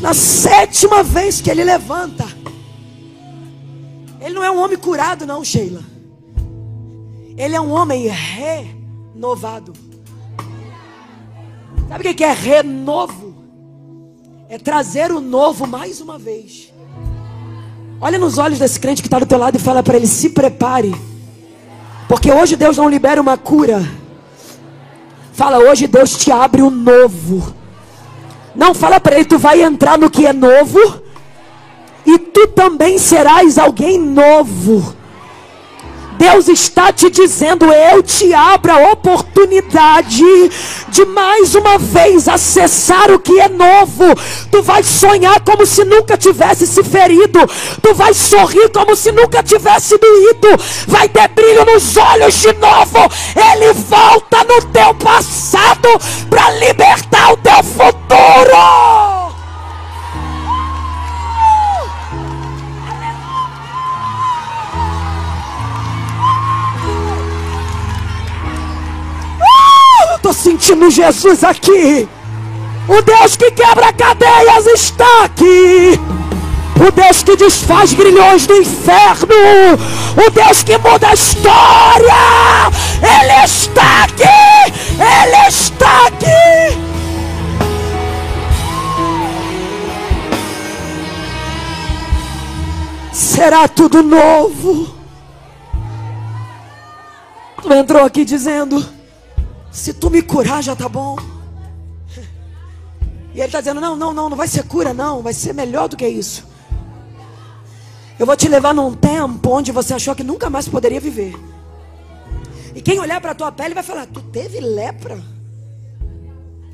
Na 0.00 0.14
sétima 0.14 1.02
vez 1.02 1.40
que 1.40 1.50
ele 1.50 1.62
levanta, 1.62 2.26
ele 4.20 4.34
não 4.34 4.42
é 4.42 4.50
um 4.50 4.58
homem 4.58 4.78
curado, 4.78 5.26
não, 5.26 5.44
Sheila. 5.44 5.82
Ele 7.36 7.54
é 7.54 7.60
um 7.60 7.70
homem 7.70 8.08
renovado. 8.08 9.72
Sabe 11.88 12.08
o 12.08 12.14
que 12.14 12.24
é 12.24 12.32
renovo? 12.32 13.34
É 14.48 14.58
trazer 14.58 15.12
o 15.12 15.20
novo 15.20 15.66
mais 15.66 16.00
uma 16.00 16.18
vez. 16.18 16.72
Olha 18.00 18.18
nos 18.18 18.38
olhos 18.38 18.58
desse 18.58 18.80
crente 18.80 19.02
que 19.02 19.08
está 19.08 19.18
do 19.18 19.26
teu 19.26 19.38
lado 19.38 19.56
e 19.56 19.60
fala 19.60 19.82
para 19.82 19.96
ele: 19.96 20.06
se 20.06 20.30
prepare. 20.30 20.94
Porque 22.08 22.32
hoje 22.32 22.56
Deus 22.56 22.76
não 22.76 22.88
libera 22.88 23.20
uma 23.20 23.36
cura. 23.36 23.86
Fala, 25.32 25.58
hoje 25.58 25.86
Deus 25.86 26.16
te 26.16 26.32
abre 26.32 26.62
o 26.62 26.70
novo. 26.70 27.54
Não 28.60 28.74
fala 28.74 29.00
para 29.00 29.14
ele, 29.16 29.24
tu 29.24 29.38
vai 29.38 29.62
entrar 29.62 29.96
no 29.96 30.10
que 30.10 30.26
é 30.26 30.34
novo. 30.34 30.78
E 32.04 32.18
tu 32.18 32.48
também 32.48 32.98
serás 32.98 33.56
alguém 33.56 33.98
novo. 33.98 34.94
Deus 36.20 36.48
está 36.48 36.92
te 36.92 37.08
dizendo: 37.08 37.64
eu 37.72 38.02
te 38.02 38.34
abro 38.34 38.70
a 38.70 38.92
oportunidade 38.92 40.22
de 40.88 41.04
mais 41.06 41.54
uma 41.54 41.78
vez 41.78 42.28
acessar 42.28 43.10
o 43.10 43.18
que 43.18 43.40
é 43.40 43.48
novo. 43.48 44.04
Tu 44.50 44.62
vai 44.62 44.82
sonhar 44.82 45.40
como 45.40 45.64
se 45.64 45.82
nunca 45.82 46.18
tivesse 46.18 46.66
se 46.66 46.84
ferido. 46.84 47.40
Tu 47.82 47.94
vai 47.94 48.12
sorrir 48.12 48.68
como 48.68 48.94
se 48.94 49.10
nunca 49.10 49.42
tivesse 49.42 49.96
doído. 49.96 50.62
Vai 50.86 51.08
ter 51.08 51.26
brilho 51.28 51.64
nos 51.64 51.96
olhos 51.96 52.34
de 52.34 52.52
novo. 52.52 53.10
Ele 53.34 53.72
volta 53.72 54.44
no 54.44 54.60
teu 54.66 54.92
passado 54.96 55.88
para 56.28 56.50
libertar 56.50 57.32
o 57.32 57.36
teu 57.38 57.64
futuro. 57.64 58.99
Estou 70.30 70.32
sentindo 70.32 70.90
Jesus 70.90 71.44
aqui. 71.44 72.08
O 72.88 73.02
Deus 73.02 73.36
que 73.36 73.50
quebra 73.50 73.92
cadeias 73.92 74.66
está 74.66 75.24
aqui. 75.24 76.00
O 76.76 76.90
Deus 76.90 77.22
que 77.22 77.36
desfaz 77.36 77.92
grilhões 77.92 78.46
do 78.46 78.56
inferno. 78.56 79.28
O 80.16 80.30
Deus 80.30 80.62
que 80.62 80.78
muda 80.78 81.08
a 81.08 81.14
história. 81.14 82.70
Ele 83.02 83.44
está 83.44 84.04
aqui. 84.04 84.72
Ele 84.98 85.48
está 85.48 86.06
aqui. 86.06 86.80
Será 93.12 93.68
tudo 93.68 94.02
novo. 94.02 94.94
Tu 97.62 97.72
entrou 97.72 98.04
aqui 98.04 98.24
dizendo 98.24 98.99
se 99.70 99.94
tu 99.94 100.10
me 100.10 100.22
curar 100.22 100.62
já 100.62 100.74
tá 100.74 100.88
bom. 100.88 101.16
E 103.32 103.38
ele 103.38 103.44
está 103.44 103.60
dizendo: 103.60 103.80
Não, 103.80 103.96
não, 103.96 104.12
não, 104.12 104.28
não 104.28 104.36
vai 104.36 104.48
ser 104.48 104.64
cura, 104.64 104.92
não. 104.92 105.22
Vai 105.22 105.32
ser 105.32 105.52
melhor 105.52 105.88
do 105.88 105.96
que 105.96 106.06
isso. 106.06 106.48
Eu 108.18 108.26
vou 108.26 108.36
te 108.36 108.48
levar 108.48 108.74
num 108.74 108.94
tempo 108.94 109.50
onde 109.50 109.72
você 109.72 109.94
achou 109.94 110.14
que 110.14 110.24
nunca 110.24 110.50
mais 110.50 110.68
poderia 110.68 111.00
viver. 111.00 111.34
E 112.74 112.80
quem 112.80 112.98
olhar 112.98 113.20
para 113.20 113.32
a 113.32 113.34
tua 113.34 113.52
pele 113.52 113.74
vai 113.74 113.82
falar: 113.82 114.06
Tu 114.06 114.20
teve 114.22 114.60
lepra? 114.60 115.22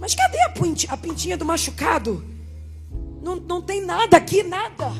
Mas 0.00 0.14
cadê 0.14 0.40
a, 0.42 0.50
pintinha, 0.50 0.92
a 0.92 0.96
pintinha 0.96 1.36
do 1.36 1.44
machucado? 1.44 2.24
Não, 3.22 3.36
não 3.36 3.62
tem 3.62 3.84
nada 3.84 4.16
aqui, 4.16 4.42
nada. 4.42 4.92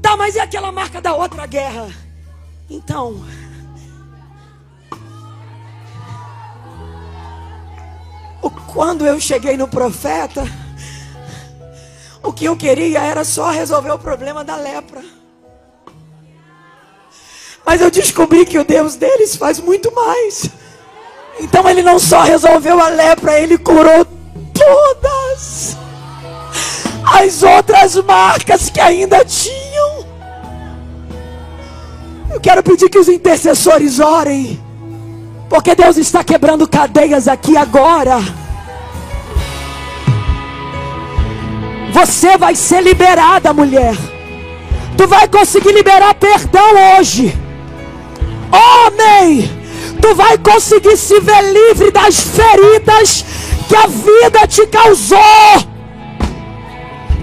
Tá, 0.00 0.16
mas 0.16 0.36
é 0.36 0.40
aquela 0.40 0.70
marca 0.70 1.00
da 1.00 1.14
outra 1.14 1.46
guerra. 1.46 1.88
Então. 2.68 3.24
Quando 8.50 9.06
eu 9.06 9.20
cheguei 9.20 9.56
no 9.56 9.68
profeta, 9.68 10.44
o 12.22 12.32
que 12.32 12.44
eu 12.44 12.56
queria 12.56 13.00
era 13.00 13.24
só 13.24 13.50
resolver 13.50 13.90
o 13.90 13.98
problema 13.98 14.42
da 14.42 14.56
lepra. 14.56 15.02
Mas 17.64 17.80
eu 17.80 17.90
descobri 17.90 18.44
que 18.44 18.58
o 18.58 18.64
Deus 18.64 18.96
deles 18.96 19.36
faz 19.36 19.58
muito 19.58 19.92
mais. 19.92 20.50
Então 21.40 21.68
ele 21.68 21.82
não 21.82 21.98
só 21.98 22.22
resolveu 22.22 22.80
a 22.80 22.88
lepra, 22.88 23.40
ele 23.40 23.58
curou 23.58 24.06
todas 24.52 25.76
as 27.04 27.42
outras 27.42 27.96
marcas 27.96 28.70
que 28.70 28.80
ainda 28.80 29.24
tinham. 29.24 30.06
Eu 32.32 32.40
quero 32.40 32.62
pedir 32.62 32.88
que 32.88 32.98
os 32.98 33.08
intercessores 33.08 34.00
orem, 34.00 34.63
porque 35.48 35.74
Deus 35.74 35.96
está 35.96 36.24
quebrando 36.24 36.68
cadeias 36.68 37.28
aqui 37.28 37.56
agora. 37.56 38.18
Você 41.92 42.36
vai 42.36 42.54
ser 42.54 42.82
liberada, 42.82 43.52
mulher. 43.52 43.94
Tu 44.96 45.06
vai 45.06 45.28
conseguir 45.28 45.72
liberar 45.72 46.14
perdão 46.14 46.98
hoje. 46.98 47.36
Homem, 48.50 49.50
tu 50.00 50.14
vai 50.14 50.38
conseguir 50.38 50.96
se 50.96 51.18
ver 51.20 51.42
livre 51.52 51.90
das 51.90 52.20
feridas 52.20 53.24
que 53.68 53.76
a 53.76 53.86
vida 53.86 54.46
te 54.46 54.66
causou. 54.66 55.73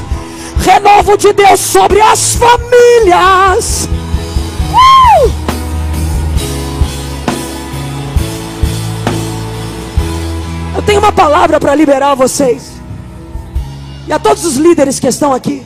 Renovo 0.59 1.17
de 1.17 1.33
Deus 1.33 1.59
sobre 1.59 1.99
as 1.99 2.35
famílias. 2.35 3.89
Uh! 4.71 5.31
Eu 10.75 10.83
tenho 10.83 10.99
uma 10.99 11.11
palavra 11.11 11.59
para 11.59 11.73
liberar 11.73 12.13
vocês. 12.13 12.73
E 14.07 14.13
a 14.13 14.19
todos 14.19 14.45
os 14.45 14.57
líderes 14.57 14.99
que 14.99 15.07
estão 15.07 15.33
aqui. 15.33 15.65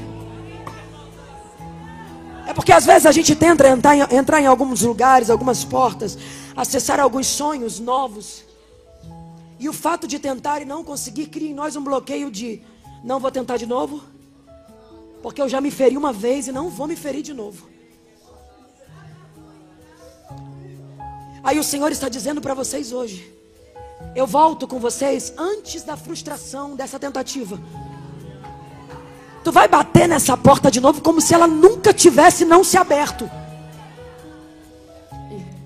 É 2.48 2.54
porque 2.54 2.72
às 2.72 2.86
vezes 2.86 3.06
a 3.06 3.12
gente 3.12 3.36
tenta 3.36 3.68
entrar 3.68 3.98
em, 3.98 4.02
entrar 4.16 4.40
em 4.40 4.46
alguns 4.46 4.82
lugares, 4.82 5.30
algumas 5.30 5.66
portas, 5.66 6.18
acessar 6.56 7.02
alguns 7.02 7.28
sonhos 7.28 7.82
novos. 7.82 8.45
E 9.60 9.70
o 9.70 9.74
fato 9.74 10.08
de 10.08 10.20
tentar 10.20 10.62
e 10.62 10.66
não 10.66 10.84
conseguir 10.84 11.28
cria 11.28 11.50
em 11.50 11.54
nós 11.54 11.76
um 11.76 11.84
bloqueio 11.84 12.30
de 12.30 12.62
não 13.04 13.20
vou 13.20 13.32
tentar 13.32 13.58
de 13.58 13.66
novo, 13.66 14.04
porque 15.22 15.42
eu 15.42 15.48
já 15.48 15.62
me 15.62 15.72
feri 15.72 15.96
uma 15.96 16.12
vez 16.12 16.48
e 16.48 16.52
não 16.52 16.70
vou 16.70 16.88
me 16.88 16.96
ferir 16.96 17.22
de 17.22 17.34
novo. 17.34 17.68
Aí 21.44 21.60
o 21.60 21.64
Senhor 21.64 21.92
está 21.92 22.10
dizendo 22.10 22.42
para 22.42 22.56
vocês 22.56 22.92
hoje: 22.92 23.32
eu 24.16 24.26
volto 24.26 24.68
com 24.68 24.80
vocês 24.80 25.34
antes 25.38 25.84
da 25.84 25.96
frustração 25.96 26.76
dessa 26.76 27.00
tentativa. 27.00 27.60
Tu 29.44 29.52
vai 29.52 29.68
bater 29.68 30.08
nessa 30.08 30.36
porta 30.36 30.72
de 30.72 30.82
novo 30.82 31.02
como 31.02 31.22
se 31.22 31.34
ela 31.34 31.48
nunca 31.48 31.94
tivesse 31.94 32.44
não 32.44 32.64
se 32.64 32.78
aberto. 32.78 33.30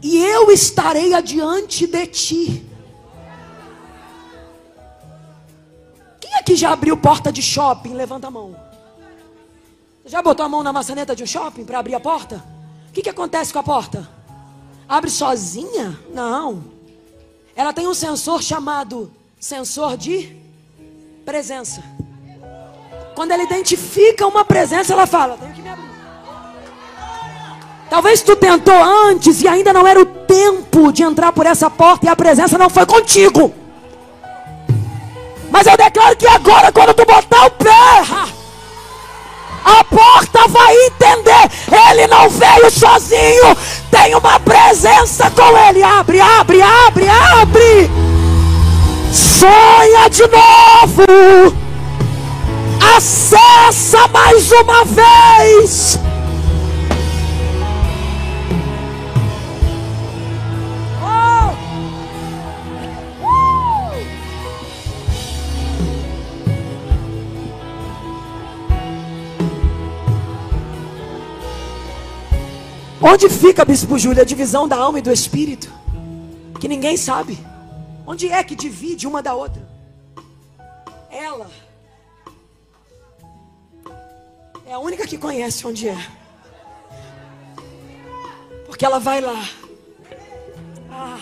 E 0.02 0.18
eu 0.18 0.52
estarei 0.52 1.14
adiante 1.14 1.88
de 1.88 2.08
ti. 2.08 2.68
Aqui 6.40 6.56
já 6.56 6.72
abriu 6.72 6.98
porta 6.98 7.32
de 7.32 7.42
shopping? 7.42 7.94
Levanta 7.94 8.28
a 8.28 8.32
mão. 8.32 8.56
Já 10.06 10.22
botou 10.22 10.46
a 10.46 10.50
mão 10.50 10.64
na 10.64 10.74
maçaneta 10.74 11.16
de 11.16 11.24
um 11.24 11.28
shopping 11.28 11.66
para 11.66 11.80
abrir 11.80 11.94
a 11.94 12.00
porta? 12.00 12.44
O 12.90 12.92
que, 12.92 13.02
que 13.02 13.10
acontece 13.10 13.54
com 13.54 13.60
a 13.60 13.64
porta? 13.64 14.10
Abre 14.88 15.12
sozinha? 15.12 16.00
Não. 16.12 16.64
Ela 17.56 17.74
tem 17.74 17.88
um 17.88 17.94
sensor 17.94 18.42
chamado 18.42 19.12
sensor 19.40 19.96
de 19.96 20.36
presença. 21.24 21.84
Quando 23.14 23.32
ela 23.32 23.44
identifica 23.44 24.26
uma 24.26 24.44
presença, 24.44 24.94
ela 24.94 25.06
fala: 25.06 25.38
tenho 25.38 25.54
que 25.54 25.62
me 25.62 25.70
abrir. 25.70 25.90
Talvez 27.90 28.22
tu 28.22 28.36
tentou 28.36 28.82
antes 28.82 29.42
e 29.42 29.48
ainda 29.48 29.74
não 29.74 29.86
era 29.86 30.00
o 30.00 30.06
tempo 30.06 30.92
de 30.92 31.04
entrar 31.04 31.32
por 31.32 31.46
essa 31.46 31.70
porta 31.70 32.06
e 32.06 32.10
a 32.10 32.16
presença 32.16 32.58
não 32.58 32.70
foi 32.70 32.86
contigo. 32.86 33.54
Mas 35.52 35.68
eu 35.68 35.78
declaro 35.78 36.16
que 36.16 36.28
agora, 36.28 36.72
quando 36.72 36.93
tu 36.93 37.06
botar 37.06 37.45
o 37.45 37.52
pé, 37.52 37.70
a 39.66 39.84
porta 39.84 40.47
vai 40.47 40.76
entender. 40.86 41.50
Ele 41.89 42.08
não 42.08 42.30
veio 42.30 42.72
sozinho, 42.72 43.58
tem 43.91 44.16
uma 44.16 44.39
presença 44.39 45.30
com 45.32 45.58
ele. 45.68 45.84
Abre, 45.84 46.22
abre, 46.22 46.62
abre, 46.62 47.08
abre. 47.08 47.91
Sonha 49.12 50.10
de 50.10 50.24
novo. 50.28 51.56
Acessa 52.95 54.08
mais 54.08 54.52
uma 54.52 54.86
vez. 54.86 56.00
Onde 73.02 73.30
fica, 73.30 73.64
Bispo 73.64 73.97
Júlio, 73.97 74.22
a 74.22 74.26
divisão 74.26 74.68
da 74.68 74.76
alma 74.76 75.00
e 75.00 75.02
do 75.02 75.12
espírito? 75.12 75.72
Que 76.60 76.68
ninguém 76.68 76.97
sabe. 76.97 77.39
Onde 78.06 78.28
é 78.28 78.43
que 78.43 78.56
divide 78.56 79.08
uma 79.08 79.22
da 79.22 79.34
outra? 79.34 79.66
Ela 81.10 81.50
é 84.66 84.74
a 84.74 84.80
única 84.80 85.08
que 85.08 85.18
conhece 85.18 85.66
onde 85.66 85.88
é. 85.88 85.97
Porque 88.66 88.86
ela 88.86 89.00
vai 89.00 89.22
lá. 89.22 89.47
Ah, 90.91 91.18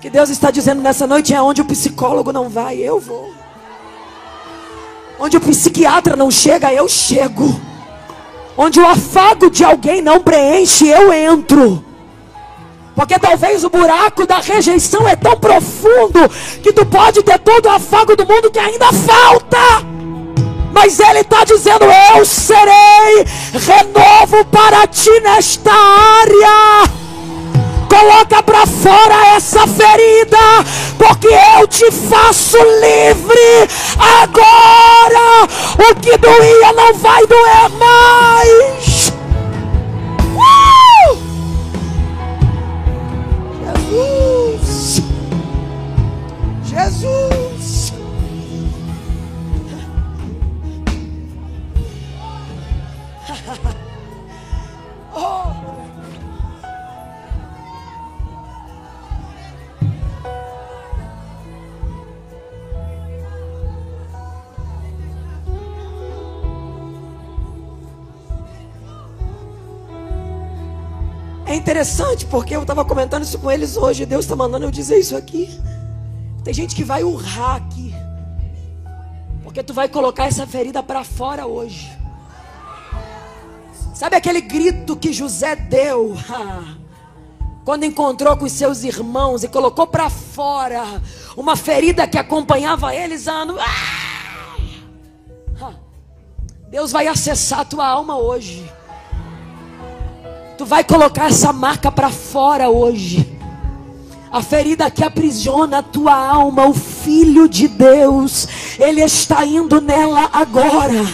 que 0.00 0.10
Deus 0.10 0.28
está 0.28 0.50
dizendo 0.50 0.82
nessa 0.82 1.06
noite 1.06 1.32
é 1.32 1.40
onde 1.40 1.62
o 1.62 1.64
psicólogo 1.64 2.30
não 2.30 2.48
vai, 2.48 2.76
eu 2.76 3.00
vou. 3.00 3.32
Onde 5.18 5.36
o 5.36 5.40
psiquiatra 5.40 6.14
não 6.14 6.30
chega, 6.30 6.72
eu 6.72 6.88
chego. 6.88 7.71
Onde 8.56 8.80
o 8.80 8.86
afago 8.86 9.50
de 9.50 9.64
alguém 9.64 10.02
não 10.02 10.20
preenche, 10.20 10.86
eu 10.88 11.12
entro. 11.12 11.84
Porque 12.94 13.18
talvez 13.18 13.64
o 13.64 13.70
buraco 13.70 14.26
da 14.26 14.38
rejeição 14.38 15.08
é 15.08 15.16
tão 15.16 15.36
profundo 15.36 16.28
que 16.62 16.72
tu 16.72 16.84
pode 16.84 17.22
ter 17.22 17.38
todo 17.38 17.66
o 17.66 17.70
afago 17.70 18.14
do 18.14 18.26
mundo 18.26 18.50
que 18.50 18.58
ainda 18.58 18.92
falta. 18.92 19.58
Mas 20.72 20.98
ele 21.00 21.20
está 21.20 21.44
dizendo: 21.44 21.84
Eu 22.14 22.24
serei 22.24 23.24
renovo 23.52 24.44
para 24.46 24.86
ti 24.86 25.10
nesta 25.20 25.72
área. 25.72 26.90
Coloca 27.92 28.42
para 28.42 28.66
fora 28.66 29.36
essa 29.36 29.66
ferida, 29.66 30.38
porque 30.96 31.28
eu 31.28 31.68
te 31.68 31.90
faço 31.92 32.56
livre. 32.56 33.68
Agora, 33.98 35.46
o 35.90 35.94
que 35.96 36.16
doía 36.16 36.72
não 36.72 36.94
vai 36.94 37.26
doer 37.26 37.68
mais. 37.78 39.12
Uh! 40.34 41.18
Jesus, 43.90 45.02
Jesus. 46.64 47.92
oh. 55.14 55.61
É 71.52 71.54
interessante 71.54 72.24
porque 72.24 72.56
eu 72.56 72.62
estava 72.62 72.82
comentando 72.82 73.24
isso 73.24 73.38
com 73.38 73.50
eles 73.50 73.76
hoje. 73.76 74.06
Deus 74.06 74.24
está 74.24 74.34
mandando 74.34 74.64
eu 74.64 74.70
dizer 74.70 74.98
isso 74.98 75.14
aqui. 75.14 75.50
Tem 76.42 76.54
gente 76.54 76.74
que 76.74 76.82
vai 76.82 77.04
urrar 77.04 77.56
aqui. 77.56 77.94
Porque 79.42 79.62
tu 79.62 79.74
vai 79.74 79.86
colocar 79.86 80.24
essa 80.24 80.46
ferida 80.46 80.82
para 80.82 81.04
fora 81.04 81.46
hoje. 81.46 81.92
Sabe 83.94 84.16
aquele 84.16 84.40
grito 84.40 84.96
que 84.96 85.12
José 85.12 85.54
deu? 85.54 86.16
Quando 87.66 87.84
encontrou 87.84 88.34
com 88.34 88.46
os 88.46 88.52
seus 88.52 88.82
irmãos 88.82 89.44
e 89.44 89.48
colocou 89.48 89.86
para 89.86 90.08
fora 90.08 90.82
uma 91.36 91.54
ferida 91.54 92.08
que 92.08 92.16
acompanhava 92.16 92.94
eles 92.94 93.28
anos. 93.28 93.60
Deus 96.70 96.90
vai 96.90 97.08
acessar 97.08 97.60
a 97.60 97.64
tua 97.66 97.86
alma 97.86 98.16
hoje. 98.16 98.72
Tu 100.56 100.64
vai 100.64 100.84
colocar 100.84 101.28
essa 101.28 101.52
marca 101.52 101.90
para 101.90 102.10
fora 102.10 102.68
hoje. 102.68 103.41
A 104.32 104.40
ferida 104.40 104.90
que 104.90 105.04
aprisiona 105.04 105.80
a 105.80 105.82
tua 105.82 106.14
alma, 106.14 106.66
o 106.66 106.72
Filho 106.72 107.46
de 107.46 107.68
Deus, 107.68 108.48
Ele 108.78 109.02
está 109.02 109.44
indo 109.44 109.78
nela 109.78 110.30
agora. 110.32 111.04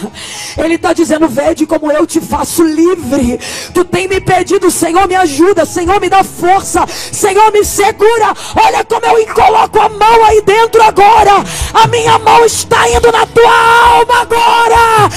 Ele 0.57 0.75
está 0.75 0.93
dizendo: 0.93 1.27
Vede 1.27 1.65
como 1.65 1.91
eu 1.91 2.07
te 2.07 2.21
faço 2.21 2.63
livre. 2.63 3.37
Tu 3.73 3.83
tem 3.83 4.07
me 4.07 4.21
pedido, 4.21 4.71
Senhor, 4.71 5.05
me 5.05 5.15
ajuda, 5.15 5.65
Senhor, 5.65 5.99
me 5.99 6.07
dá 6.07 6.23
força, 6.23 6.85
Senhor, 6.87 7.51
me 7.51 7.65
segura. 7.65 8.33
Olha 8.55 8.85
como 8.85 9.05
eu 9.05 9.33
coloco 9.33 9.81
a 9.81 9.89
mão 9.89 10.25
aí 10.25 10.41
dentro 10.41 10.81
agora. 10.81 11.43
A 11.73 11.87
minha 11.87 12.17
mão 12.19 12.45
está 12.45 12.89
indo 12.89 13.11
na 13.11 13.25
tua 13.25 13.97
alma 13.97 14.21
agora. 14.21 15.09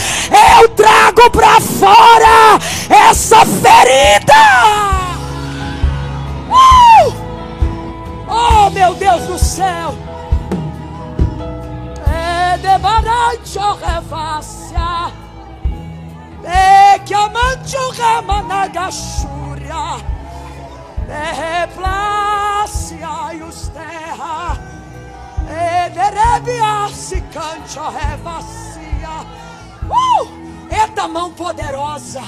Eu 0.61 0.68
trago 0.70 1.30
para 1.30 1.61
fora 1.61 2.59
essa 2.90 3.46
ferida. 3.46 4.32
Uh! 6.50 7.22
Oh, 8.35 8.70
meu 8.70 8.95
Deus 8.95 9.26
do 9.26 9.39
céu. 9.39 9.93
É 12.09 12.57
de 12.57 12.78
barante 12.78 13.59
revácia. 13.59 15.12
É 16.43 16.99
que 17.01 17.12
amante 17.12 17.76
o 17.76 17.91
remanagachúria. 17.91 20.01
É 21.11 21.61
replácia 21.61 23.35
e 23.35 23.43
os 23.43 23.68
terra. 23.68 24.59
É 25.51 25.91
de 25.91 26.01
rebiasse 26.01 27.20
cante 27.33 27.78
o 27.78 27.91
revacia. 27.91 29.26
Uh! 29.85 30.26
Eita 30.70 31.07
mão 31.07 31.30
poderosa. 31.33 32.22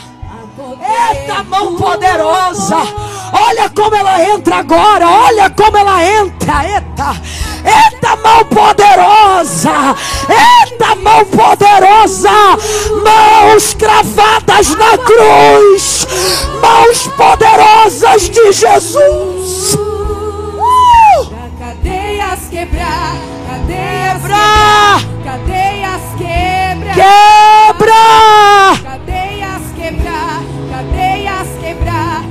Eita 0.80 1.42
mão 1.44 1.74
poderosa. 1.76 2.76
Olha 3.32 3.68
como 3.70 3.96
ela 3.96 4.22
entra 4.22 4.56
agora. 4.56 5.08
Olha 5.08 5.50
como 5.50 5.76
ela 5.76 6.04
entra. 6.04 6.64
Eita. 6.64 7.16
Eita 7.64 8.16
mão 8.16 8.44
poderosa. 8.44 9.96
Eita 10.28 10.94
mão 10.96 11.24
poderosa. 11.26 12.30
Mãos 13.02 13.74
cravadas 13.74 14.70
na 14.76 14.98
cruz, 14.98 16.06
mãos 16.60 17.06
poderosas 17.16 18.30
de 18.30 18.52
Jesus. 18.52 19.74
Uh! 19.74 21.30
Cadeias 21.58 22.40
quebrar, 22.50 23.16
cadeias 23.48 24.22
quebrar, 24.22 25.00
cadeias 25.24 26.02
quebrar, 26.18 26.94
quebra, 27.74 27.94
quebrar, 29.84 30.40
cadeias 30.70 31.48
quebrar, 31.60 32.22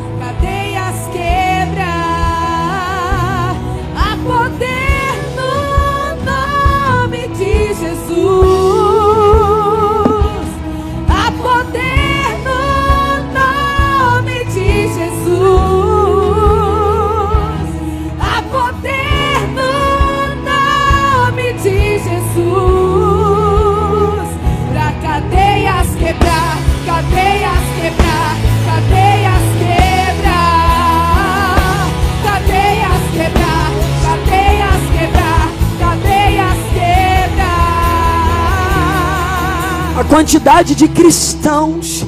a 39.96 40.04
quantidade 40.04 40.74
de 40.74 40.88
cristãos 40.88 42.02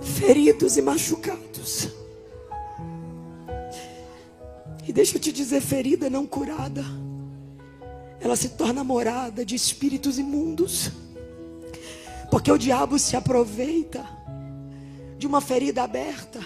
feridos 0.00 0.78
e 0.78 0.82
machucados. 0.82 1.88
E 4.88 4.92
deixa 4.92 5.16
eu 5.16 5.20
te 5.20 5.30
dizer, 5.30 5.60
ferida 5.60 6.08
não 6.08 6.26
curada, 6.26 6.82
ela 8.18 8.34
se 8.34 8.48
torna 8.50 8.82
morada 8.82 9.44
de 9.44 9.54
espíritos 9.54 10.18
imundos. 10.18 10.90
Porque 12.30 12.50
o 12.50 12.56
diabo 12.56 12.98
se 12.98 13.16
aproveita 13.16 14.02
de 15.18 15.26
uma 15.26 15.42
ferida 15.42 15.82
aberta 15.82 16.40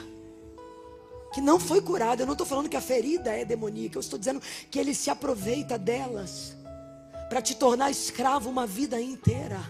que 1.37 1.41
não 1.43 1.61
foi 1.61 1.83
curada. 1.83 2.23
Eu 2.23 2.27
não 2.27 2.33
estou 2.33 2.47
falando 2.47 2.67
que 2.67 2.79
a 2.79 2.81
ferida 2.81 3.31
é 3.31 3.45
demoníaca, 3.45 3.99
eu 3.99 4.01
estou 4.01 4.19
dizendo 4.19 4.41
que 4.71 4.79
ele 4.79 4.95
se 4.95 5.11
aproveita 5.11 5.77
delas 5.77 6.57
para 7.29 7.43
te 7.43 7.55
tornar 7.55 7.91
escravo 7.91 8.49
uma 8.49 8.67
vida 8.67 8.99
inteira. 8.99 9.61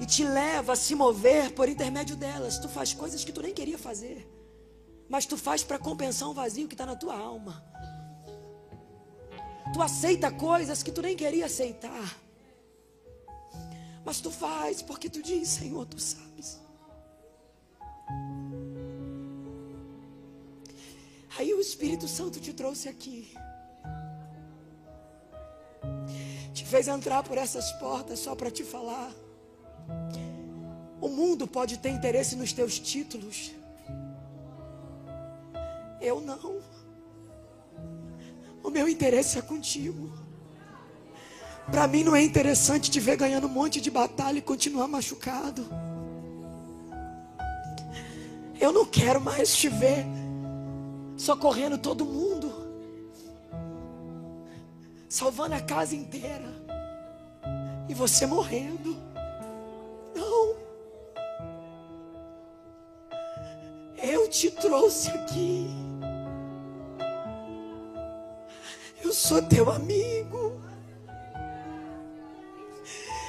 E 0.00 0.06
te 0.06 0.22
leva 0.22 0.74
a 0.74 0.76
se 0.76 0.94
mover 0.94 1.52
por 1.52 1.68
intermédio 1.68 2.14
delas. 2.14 2.60
Tu 2.60 2.68
faz 2.68 2.94
coisas 2.94 3.24
que 3.24 3.32
tu 3.32 3.42
nem 3.42 3.52
queria 3.52 3.76
fazer. 3.76 4.24
Mas 5.08 5.26
tu 5.26 5.36
faz 5.36 5.64
para 5.64 5.80
compensar 5.80 6.28
um 6.28 6.34
vazio 6.34 6.68
que 6.68 6.74
está 6.74 6.86
na 6.86 6.94
tua 6.94 7.16
alma. 7.18 7.60
Tu 9.72 9.82
aceita 9.82 10.30
coisas 10.30 10.80
que 10.80 10.92
tu 10.92 11.02
nem 11.02 11.16
queria 11.16 11.46
aceitar. 11.46 12.16
Mas 14.04 14.20
tu 14.20 14.30
faz 14.30 14.80
porque 14.80 15.10
tu 15.10 15.20
diz, 15.20 15.48
Senhor, 15.48 15.84
tu 15.86 15.98
sabes. 15.98 16.60
Aí 21.38 21.54
o 21.54 21.60
Espírito 21.60 22.08
Santo 22.08 22.40
te 22.40 22.52
trouxe 22.52 22.88
aqui. 22.88 23.32
Te 26.52 26.64
fez 26.64 26.88
entrar 26.88 27.22
por 27.22 27.38
essas 27.38 27.70
portas 27.72 28.18
só 28.18 28.34
para 28.34 28.50
te 28.50 28.64
falar. 28.64 29.12
O 31.00 31.08
mundo 31.08 31.46
pode 31.46 31.78
ter 31.78 31.90
interesse 31.90 32.34
nos 32.34 32.52
teus 32.52 32.80
títulos. 32.80 33.52
Eu 36.00 36.20
não. 36.20 36.60
O 38.64 38.68
meu 38.68 38.88
interesse 38.88 39.38
é 39.38 39.42
contigo. 39.42 40.12
Para 41.70 41.86
mim 41.86 42.02
não 42.02 42.16
é 42.16 42.22
interessante 42.22 42.90
te 42.90 42.98
ver 42.98 43.16
ganhando 43.16 43.46
um 43.46 43.50
monte 43.50 43.80
de 43.80 43.92
batalha 43.92 44.38
e 44.38 44.42
continuar 44.42 44.88
machucado. 44.88 45.64
Eu 48.60 48.72
não 48.72 48.84
quero 48.84 49.20
mais 49.20 49.56
te 49.56 49.68
ver 49.68 50.04
socorrendo 51.18 51.76
todo 51.76 52.04
mundo, 52.04 52.52
salvando 55.08 55.56
a 55.56 55.60
casa 55.60 55.94
inteira, 55.94 56.48
e 57.88 57.94
você 57.94 58.24
morrendo. 58.24 58.96
Não, 60.14 60.54
eu 64.02 64.28
te 64.30 64.50
trouxe 64.52 65.10
aqui, 65.10 65.68
eu 69.04 69.12
sou 69.12 69.42
teu 69.42 69.70
amigo. 69.70 70.38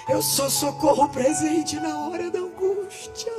Eu 0.09 0.23
sou 0.23 0.49
socorro 0.49 1.07
presente 1.09 1.75
na 1.75 2.07
hora 2.07 2.31
da 2.31 2.39
angústia. 2.39 3.31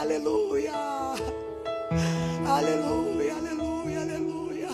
Aleluia. 0.00 0.72
Aleluia, 2.48 3.34
aleluia, 3.34 4.00
aleluia. 4.00 4.68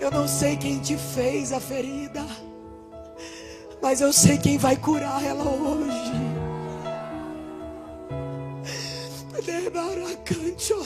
Eu 0.00 0.10
não 0.10 0.26
sei 0.26 0.56
quem 0.56 0.80
te 0.80 0.96
fez 0.96 1.52
a 1.52 1.60
ferida, 1.60 2.26
mas 3.80 4.00
eu 4.00 4.12
sei 4.12 4.36
quem 4.36 4.58
vai 4.58 4.76
curar 4.76 5.24
ela 5.24 5.44
hoje. 5.44 6.12
Debaracancho. 9.44 10.82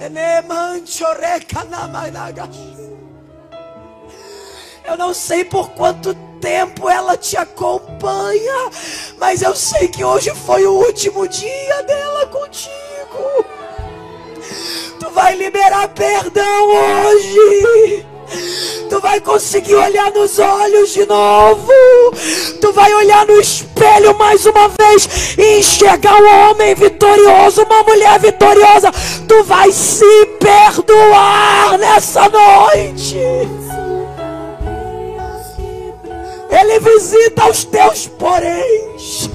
Enemancho 0.00 1.04
recanamanagashu. 1.20 2.96
Eu 4.86 4.96
não 4.96 5.12
sei 5.12 5.44
por 5.44 5.68
quanto 5.72 6.14
tempo 6.14 6.27
ela 6.88 7.16
te 7.16 7.36
acompanha, 7.36 8.70
mas 9.18 9.42
eu 9.42 9.54
sei 9.54 9.88
que 9.88 10.04
hoje 10.04 10.30
foi 10.46 10.66
o 10.66 10.72
último 10.72 11.26
dia 11.26 11.82
dela 11.82 12.26
contigo. 12.26 13.44
Tu 15.00 15.10
vai 15.10 15.34
liberar 15.36 15.88
perdão 15.88 16.68
hoje. 16.68 18.06
Tu 18.90 19.00
vai 19.00 19.20
conseguir 19.20 19.74
olhar 19.74 20.10
nos 20.12 20.38
olhos 20.38 20.92
de 20.92 21.06
novo. 21.06 21.72
Tu 22.60 22.72
vai 22.72 22.92
olhar 22.94 23.26
no 23.26 23.40
espelho 23.40 24.16
mais 24.18 24.44
uma 24.44 24.68
vez 24.68 25.36
e 25.38 25.58
enxergar 25.60 26.14
um 26.14 26.50
homem 26.50 26.74
vitorioso, 26.74 27.62
uma 27.62 27.82
mulher 27.82 28.18
vitoriosa. 28.18 28.92
Tu 29.26 29.44
vai 29.44 29.70
se 29.72 30.26
perdoar 30.38 31.78
nessa 31.78 32.28
noite. 32.28 33.57
Ele 36.50 36.80
visita 36.80 37.48
os 37.48 37.64
teus 37.64 38.06
poréns. 38.06 39.30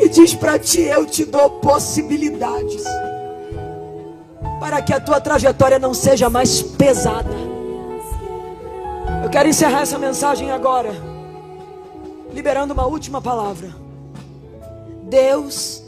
E 0.00 0.08
diz 0.08 0.34
para 0.34 0.58
ti: 0.58 0.82
Eu 0.82 1.06
te 1.06 1.24
dou 1.24 1.50
possibilidades. 1.60 2.84
Para 4.60 4.80
que 4.82 4.92
a 4.92 5.00
tua 5.00 5.20
trajetória 5.20 5.78
não 5.78 5.92
seja 5.92 6.30
mais 6.30 6.62
pesada. 6.62 7.34
Eu 9.22 9.30
quero 9.30 9.48
encerrar 9.48 9.82
essa 9.82 9.98
mensagem 9.98 10.50
agora. 10.50 10.92
Liberando 12.32 12.72
uma 12.72 12.86
última 12.86 13.20
palavra. 13.20 13.70
Deus 15.04 15.82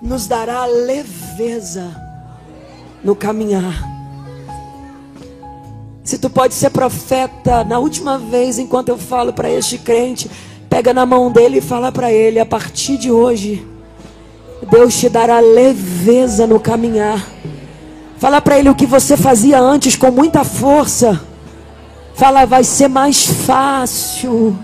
nos 0.00 0.26
dará 0.26 0.64
leveza 0.66 1.94
no 3.02 3.14
caminhar. 3.14 3.91
Se 6.12 6.18
tu 6.18 6.28
pode 6.28 6.52
ser 6.52 6.68
profeta, 6.68 7.64
na 7.64 7.78
última 7.78 8.18
vez, 8.18 8.58
enquanto 8.58 8.90
eu 8.90 8.98
falo 8.98 9.32
para 9.32 9.48
este 9.48 9.78
crente, 9.78 10.30
pega 10.68 10.92
na 10.92 11.06
mão 11.06 11.32
dele 11.32 11.56
e 11.56 11.62
fala 11.62 11.90
para 11.90 12.12
ele: 12.12 12.38
a 12.38 12.44
partir 12.44 12.98
de 12.98 13.10
hoje, 13.10 13.66
Deus 14.70 14.94
te 15.00 15.08
dará 15.08 15.40
leveza 15.40 16.46
no 16.46 16.60
caminhar. 16.60 17.26
Fala 18.18 18.42
para 18.42 18.58
ele 18.58 18.68
o 18.68 18.74
que 18.74 18.84
você 18.84 19.16
fazia 19.16 19.58
antes 19.58 19.96
com 19.96 20.10
muita 20.10 20.44
força. 20.44 21.18
Fala, 22.12 22.44
vai 22.44 22.62
ser 22.62 22.88
mais 22.88 23.24
fácil, 23.24 24.54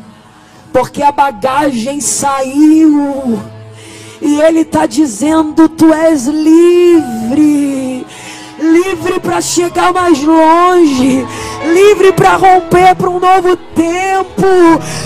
porque 0.71 1.03
a 1.03 1.11
bagagem 1.11 1.99
saiu. 2.03 3.41
E 4.21 4.39
ele 4.43 4.61
está 4.61 4.85
dizendo: 4.85 5.67
Tu 5.67 5.95
és 5.95 6.27
livre 6.27 8.07
livre 8.59 9.21
para 9.21 9.41
chegar 9.41 9.93
mais 9.93 10.21
longe, 10.23 11.27
livre 11.65 12.13
para 12.13 12.37
romper 12.37 12.95
para 12.97 13.09
um 13.09 13.21
novo 13.21 13.57
tempo, 13.57 14.47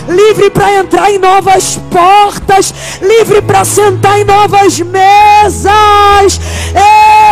livre 0.08 0.50
para 0.50 0.78
entrar 0.78 1.10
em 1.10 1.18
novas 1.18 1.78
portas, 1.90 2.74
livre 3.00 3.42
para 3.42 3.64
sentar 3.64 4.18
em 4.20 4.24
novas 4.24 4.80
mesas. 4.80 6.40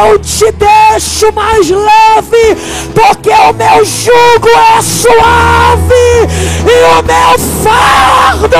Eu 0.02 0.18
te 0.18 0.52
deixo 0.52 1.32
mais 1.32 1.68
leve, 1.70 2.56
porque 2.94 3.30
o 3.30 3.52
meu 3.54 3.84
jugo 3.84 4.48
é 4.76 4.82
suave 4.82 6.28
e 6.66 6.84
o 6.84 7.02
meu 7.02 7.38
fardo 7.64 8.56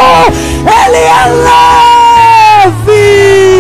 ele 0.67 0.97
é 0.97 1.27
leve. 2.77 3.60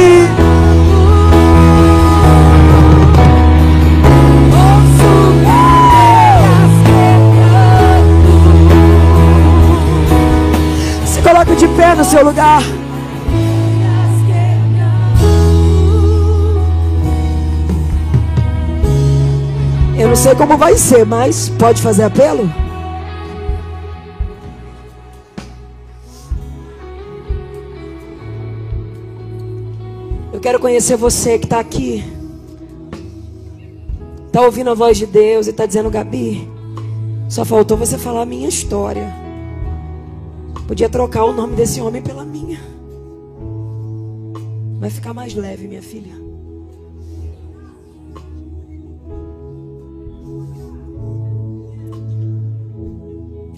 Coloque 11.40 11.56
de 11.56 11.68
pé 11.68 11.94
no 11.94 12.04
seu 12.04 12.24
lugar. 12.24 12.62
Eu 19.98 20.08
não 20.08 20.16
sei 20.16 20.34
como 20.34 20.56
vai 20.56 20.76
ser, 20.76 21.04
mas 21.04 21.48
pode 21.48 21.80
fazer 21.80 22.04
apelo? 22.04 22.50
Eu 30.32 30.40
quero 30.40 30.58
conhecer 30.58 30.96
você 30.96 31.38
que 31.38 31.44
está 31.44 31.60
aqui. 31.60 32.04
Está 34.26 34.42
ouvindo 34.42 34.70
a 34.70 34.74
voz 34.74 34.96
de 34.96 35.06
Deus 35.06 35.46
e 35.46 35.50
está 35.50 35.66
dizendo, 35.66 35.90
Gabi, 35.90 36.48
só 37.28 37.44
faltou 37.44 37.76
você 37.76 37.98
falar 37.98 38.22
a 38.22 38.26
minha 38.26 38.48
história. 38.48 39.19
Podia 40.70 40.88
trocar 40.88 41.24
o 41.24 41.32
nome 41.32 41.56
desse 41.56 41.80
homem 41.80 42.00
pela 42.00 42.24
minha. 42.24 42.60
Vai 44.78 44.88
ficar 44.88 45.12
mais 45.12 45.34
leve, 45.34 45.66
minha 45.66 45.82
filha. 45.82 46.12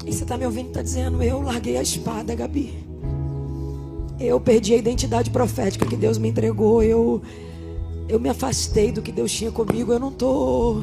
E 0.06 0.10
você 0.10 0.22
está 0.22 0.38
me 0.38 0.46
ouvindo 0.46 0.68
está 0.68 0.80
dizendo, 0.80 1.22
eu 1.22 1.42
larguei 1.42 1.76
a 1.76 1.82
espada, 1.82 2.34
Gabi. 2.34 2.72
Eu 4.18 4.40
perdi 4.40 4.72
a 4.72 4.78
identidade 4.78 5.28
profética 5.28 5.84
que 5.84 5.96
Deus 5.96 6.16
me 6.16 6.30
entregou. 6.30 6.82
Eu, 6.82 7.20
eu 8.08 8.18
me 8.18 8.30
afastei 8.30 8.90
do 8.90 9.02
que 9.02 9.12
Deus 9.12 9.30
tinha 9.30 9.52
comigo. 9.52 9.92
Eu 9.92 10.00
não 10.00 10.10
tô. 10.10 10.80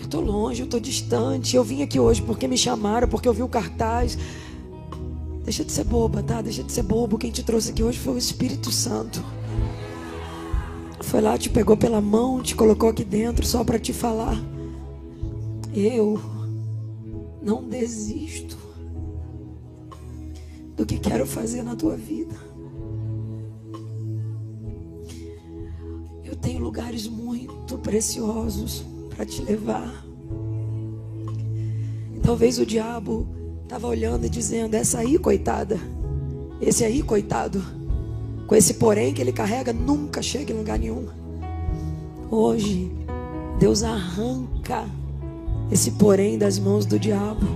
Eu 0.00 0.08
tô 0.08 0.22
longe, 0.22 0.62
eu 0.62 0.66
tô 0.66 0.80
distante. 0.80 1.54
Eu 1.54 1.62
vim 1.62 1.82
aqui 1.82 2.00
hoje 2.00 2.22
porque 2.22 2.48
me 2.48 2.56
chamaram, 2.56 3.06
porque 3.06 3.28
eu 3.28 3.34
vi 3.34 3.42
o 3.42 3.48
cartaz. 3.48 4.16
Deixa 5.44 5.64
de 5.64 5.72
ser 5.72 5.84
boba, 5.84 6.22
tá? 6.22 6.42
Deixa 6.42 6.62
de 6.62 6.70
ser 6.70 6.82
bobo. 6.82 7.18
Quem 7.18 7.30
te 7.30 7.42
trouxe 7.42 7.70
aqui 7.70 7.82
hoje 7.82 7.98
foi 7.98 8.14
o 8.14 8.18
Espírito 8.18 8.70
Santo. 8.70 9.24
Foi 11.02 11.20
lá, 11.20 11.36
te 11.36 11.48
pegou 11.48 11.76
pela 11.76 12.00
mão, 12.00 12.42
te 12.42 12.54
colocou 12.54 12.90
aqui 12.90 13.02
dentro 13.02 13.44
só 13.44 13.64
para 13.64 13.78
te 13.78 13.92
falar. 13.92 14.36
Eu 15.74 16.20
não 17.42 17.64
desisto 17.64 18.56
do 20.76 20.84
que 20.86 20.98
quero 20.98 21.26
fazer 21.26 21.62
na 21.62 21.74
tua 21.74 21.96
vida. 21.96 22.34
Eu 26.24 26.36
tenho 26.36 26.60
lugares 26.60 27.08
muito 27.08 27.78
preciosos 27.78 28.84
para 29.14 29.26
te 29.26 29.42
levar. 29.42 30.06
Talvez 32.22 32.58
o 32.58 32.66
diabo 32.66 33.26
estava 33.70 33.86
olhando 33.86 34.26
e 34.26 34.28
dizendo: 34.28 34.74
essa 34.74 34.98
aí, 34.98 35.16
coitada, 35.16 35.78
esse 36.60 36.84
aí, 36.84 37.04
coitado, 37.04 37.62
com 38.48 38.56
esse 38.56 38.74
porém 38.74 39.14
que 39.14 39.22
ele 39.22 39.30
carrega, 39.30 39.72
nunca 39.72 40.20
chega 40.20 40.52
em 40.52 40.56
lugar 40.56 40.76
nenhum. 40.76 41.06
Hoje, 42.28 42.90
Deus 43.60 43.84
arranca 43.84 44.84
esse 45.70 45.92
porém 45.92 46.36
das 46.36 46.58
mãos 46.58 46.84
do 46.84 46.98
diabo. 46.98 47.46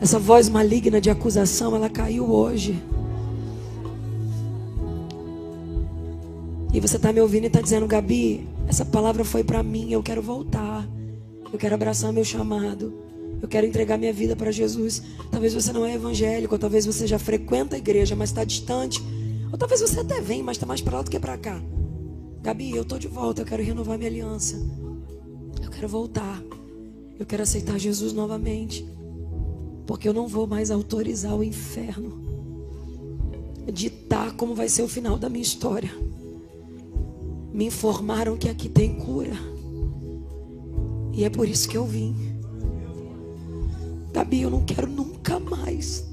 Essa 0.00 0.18
voz 0.18 0.48
maligna 0.48 1.00
de 1.00 1.08
acusação, 1.08 1.76
ela 1.76 1.88
caiu 1.88 2.28
hoje. 2.28 2.82
E 6.74 6.80
você 6.80 6.96
está 6.96 7.12
me 7.12 7.20
ouvindo 7.20 7.44
e 7.44 7.46
está 7.46 7.60
dizendo, 7.60 7.86
Gabi, 7.86 8.48
essa 8.66 8.84
palavra 8.84 9.24
foi 9.24 9.44
para 9.44 9.62
mim, 9.62 9.92
eu 9.92 10.02
quero 10.02 10.20
voltar. 10.20 10.84
Eu 11.52 11.58
quero 11.58 11.76
abraçar 11.76 12.12
meu 12.12 12.24
chamado. 12.24 13.11
Eu 13.42 13.48
quero 13.48 13.66
entregar 13.66 13.98
minha 13.98 14.12
vida 14.12 14.36
para 14.36 14.50
Jesus. 14.50 15.02
Talvez 15.30 15.52
você 15.52 15.72
não 15.72 15.84
é 15.84 15.94
evangélico, 15.94 16.54
ou 16.54 16.58
talvez 16.58 16.86
você 16.86 17.06
já 17.06 17.18
frequenta 17.18 17.76
a 17.76 17.78
igreja, 17.78 18.16
mas 18.16 18.30
está 18.30 18.44
distante. 18.44 19.02
Ou 19.50 19.58
talvez 19.58 19.80
você 19.80 20.00
até 20.00 20.20
vem, 20.20 20.42
mas 20.42 20.56
está 20.56 20.64
mais 20.64 20.80
para 20.80 20.96
lá 20.96 21.02
do 21.02 21.10
que 21.10 21.18
para 21.18 21.36
cá. 21.36 21.60
Gabi, 22.40 22.70
eu 22.70 22.82
estou 22.82 22.98
de 22.98 23.08
volta, 23.08 23.42
eu 23.42 23.46
quero 23.46 23.62
renovar 23.62 23.98
minha 23.98 24.08
aliança. 24.08 24.56
Eu 25.60 25.70
quero 25.70 25.88
voltar. 25.88 26.40
Eu 27.18 27.26
quero 27.26 27.42
aceitar 27.42 27.78
Jesus 27.78 28.12
novamente. 28.12 28.86
Porque 29.86 30.08
eu 30.08 30.14
não 30.14 30.28
vou 30.28 30.46
mais 30.46 30.70
autorizar 30.70 31.36
o 31.36 31.42
inferno 31.42 32.22
ditar 33.70 34.32
como 34.32 34.54
vai 34.54 34.68
ser 34.68 34.82
o 34.82 34.88
final 34.88 35.18
da 35.18 35.28
minha 35.28 35.42
história. 35.42 35.90
Me 37.52 37.66
informaram 37.66 38.36
que 38.36 38.48
aqui 38.48 38.68
tem 38.68 38.94
cura. 38.94 39.36
E 41.12 41.24
é 41.24 41.30
por 41.30 41.46
isso 41.46 41.68
que 41.68 41.76
eu 41.76 41.84
vim. 41.84 42.16
Gabi, 44.12 44.42
eu 44.42 44.50
não 44.50 44.64
quero 44.64 44.86
nunca 44.86 45.38
mais 45.40 46.04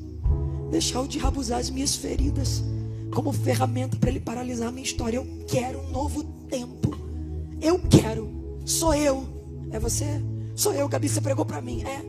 deixar 0.72 1.02
o 1.02 1.08
diabo 1.08 1.39
usar 1.39 1.58
as 1.58 1.70
minhas 1.70 1.95
feridas 1.95 2.64
como 3.12 3.34
ferramenta 3.34 3.97
para 3.97 4.10
ele 4.10 4.20
paralisar 4.20 4.70
a 4.70 4.72
minha 4.72 4.84
história. 4.84 5.18
Eu 5.18 5.28
quero 5.47 5.80
um 5.80 5.91
novo 5.91 6.24
tempo. 6.50 6.95
Eu 7.62 7.80
quero. 7.89 8.30
Sou 8.66 8.93
eu. 8.93 9.28
É 9.72 9.80
você? 9.80 10.06
Sou 10.56 10.74
eu, 10.74 10.88
Gabi, 10.88 11.10
você 11.10 11.22
pregou 11.22 11.45
para 11.45 11.62
mim. 11.62 11.84
É. 11.84 12.02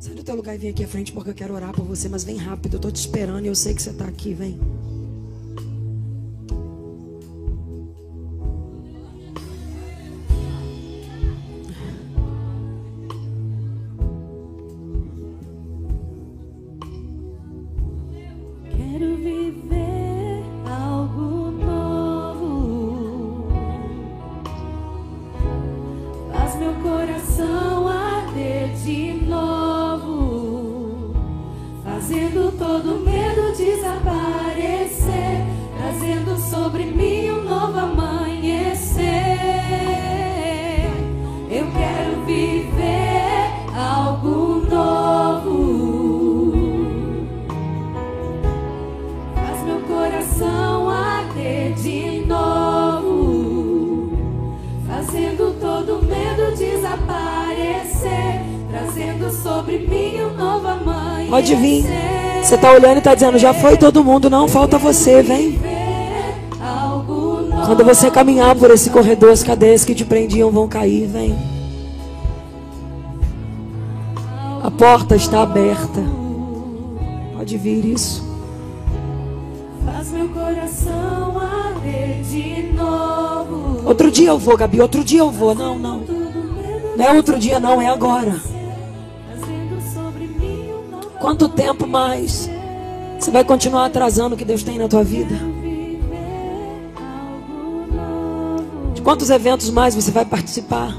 Sai 0.00 0.14
do 0.14 0.24
teu 0.24 0.34
lugar 0.34 0.54
e 0.54 0.58
vem 0.58 0.70
aqui 0.70 0.84
à 0.84 0.88
frente 0.88 1.12
porque 1.12 1.30
eu 1.30 1.34
quero 1.34 1.54
orar 1.54 1.72
por 1.72 1.84
você, 1.84 2.08
mas 2.08 2.24
vem 2.24 2.36
rápido. 2.36 2.74
Eu 2.74 2.80
tô 2.80 2.90
te 2.90 2.96
esperando 2.96 3.44
e 3.44 3.48
eu 3.48 3.54
sei 3.54 3.74
que 3.74 3.82
você 3.82 3.90
está 3.90 4.06
aqui. 4.06 4.34
Vem. 4.34 4.58
Você 62.44 62.56
está 62.56 62.72
olhando 62.72 62.96
e 62.96 62.98
está 62.98 63.14
dizendo, 63.14 63.38
já 63.38 63.54
foi 63.54 63.74
todo 63.74 64.04
mundo, 64.04 64.28
não 64.28 64.46
falta 64.46 64.76
você, 64.76 65.22
vem. 65.22 65.58
Quando 67.64 67.82
você 67.82 68.10
caminhar 68.10 68.54
por 68.54 68.70
esse 68.70 68.90
corredor, 68.90 69.30
as 69.30 69.42
cadeias 69.42 69.82
que 69.82 69.94
te 69.94 70.04
prendiam 70.04 70.50
vão 70.50 70.68
cair, 70.68 71.06
vem. 71.06 71.34
A 74.62 74.70
porta 74.70 75.16
está 75.16 75.42
aberta. 75.42 76.02
Pode 77.34 77.56
vir 77.56 77.82
isso. 77.86 78.22
Faz 79.86 80.10
meu 80.10 80.28
coração 80.28 81.38
arder 81.38 82.22
de 82.24 82.62
novo. 82.74 83.88
Outro 83.88 84.10
dia 84.10 84.28
eu 84.28 84.38
vou, 84.38 84.54
Gabi, 84.54 84.82
outro 84.82 85.02
dia 85.02 85.20
eu 85.20 85.30
vou. 85.30 85.54
Não, 85.54 85.78
não. 85.78 86.02
Não 86.94 87.04
é 87.06 87.12
outro 87.14 87.38
dia, 87.38 87.58
não, 87.58 87.80
é 87.80 87.88
agora. 87.88 88.53
Quanto 91.24 91.48
tempo 91.48 91.86
mais 91.86 92.50
você 93.18 93.30
vai 93.30 93.42
continuar 93.42 93.86
atrasando 93.86 94.34
o 94.34 94.38
que 94.38 94.44
Deus 94.44 94.62
tem 94.62 94.76
na 94.76 94.86
tua 94.86 95.02
vida? 95.02 95.34
De 98.92 99.00
quantos 99.00 99.30
eventos 99.30 99.70
mais 99.70 99.94
você 99.94 100.10
vai 100.10 100.26
participar? 100.26 100.94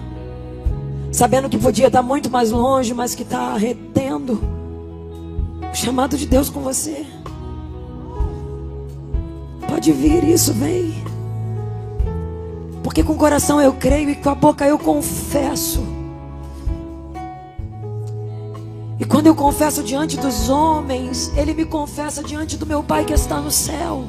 sabendo 1.11 1.47
que 1.47 1.59
podia 1.59 1.85
estar 1.85 2.01
muito 2.01 2.27
mais 2.27 2.49
longe, 2.49 2.91
mas 2.91 3.13
que 3.13 3.21
está 3.21 3.55
retendo 3.55 4.41
o 5.71 5.75
chamado 5.75 6.17
de 6.17 6.25
Deus 6.25 6.49
com 6.49 6.61
você. 6.61 7.05
Pode 9.69 9.91
vir 9.91 10.23
isso, 10.23 10.51
vem. 10.53 11.05
Porque 12.81 13.03
com 13.03 13.13
o 13.13 13.17
coração 13.17 13.61
eu 13.61 13.73
creio 13.73 14.09
e 14.09 14.15
com 14.15 14.31
a 14.31 14.35
boca 14.35 14.65
eu 14.65 14.79
confesso. 14.79 15.94
E 18.99 19.03
quando 19.03 19.27
eu 19.27 19.35
confesso 19.35 19.83
diante 19.83 20.17
dos 20.17 20.49
homens, 20.49 21.31
Ele 21.35 21.53
me 21.53 21.65
confessa 21.65 22.23
diante 22.23 22.55
do 22.57 22.65
meu 22.65 22.81
Pai 22.81 23.03
que 23.03 23.13
está 23.13 23.41
no 23.41 23.51
céu. 23.51 24.05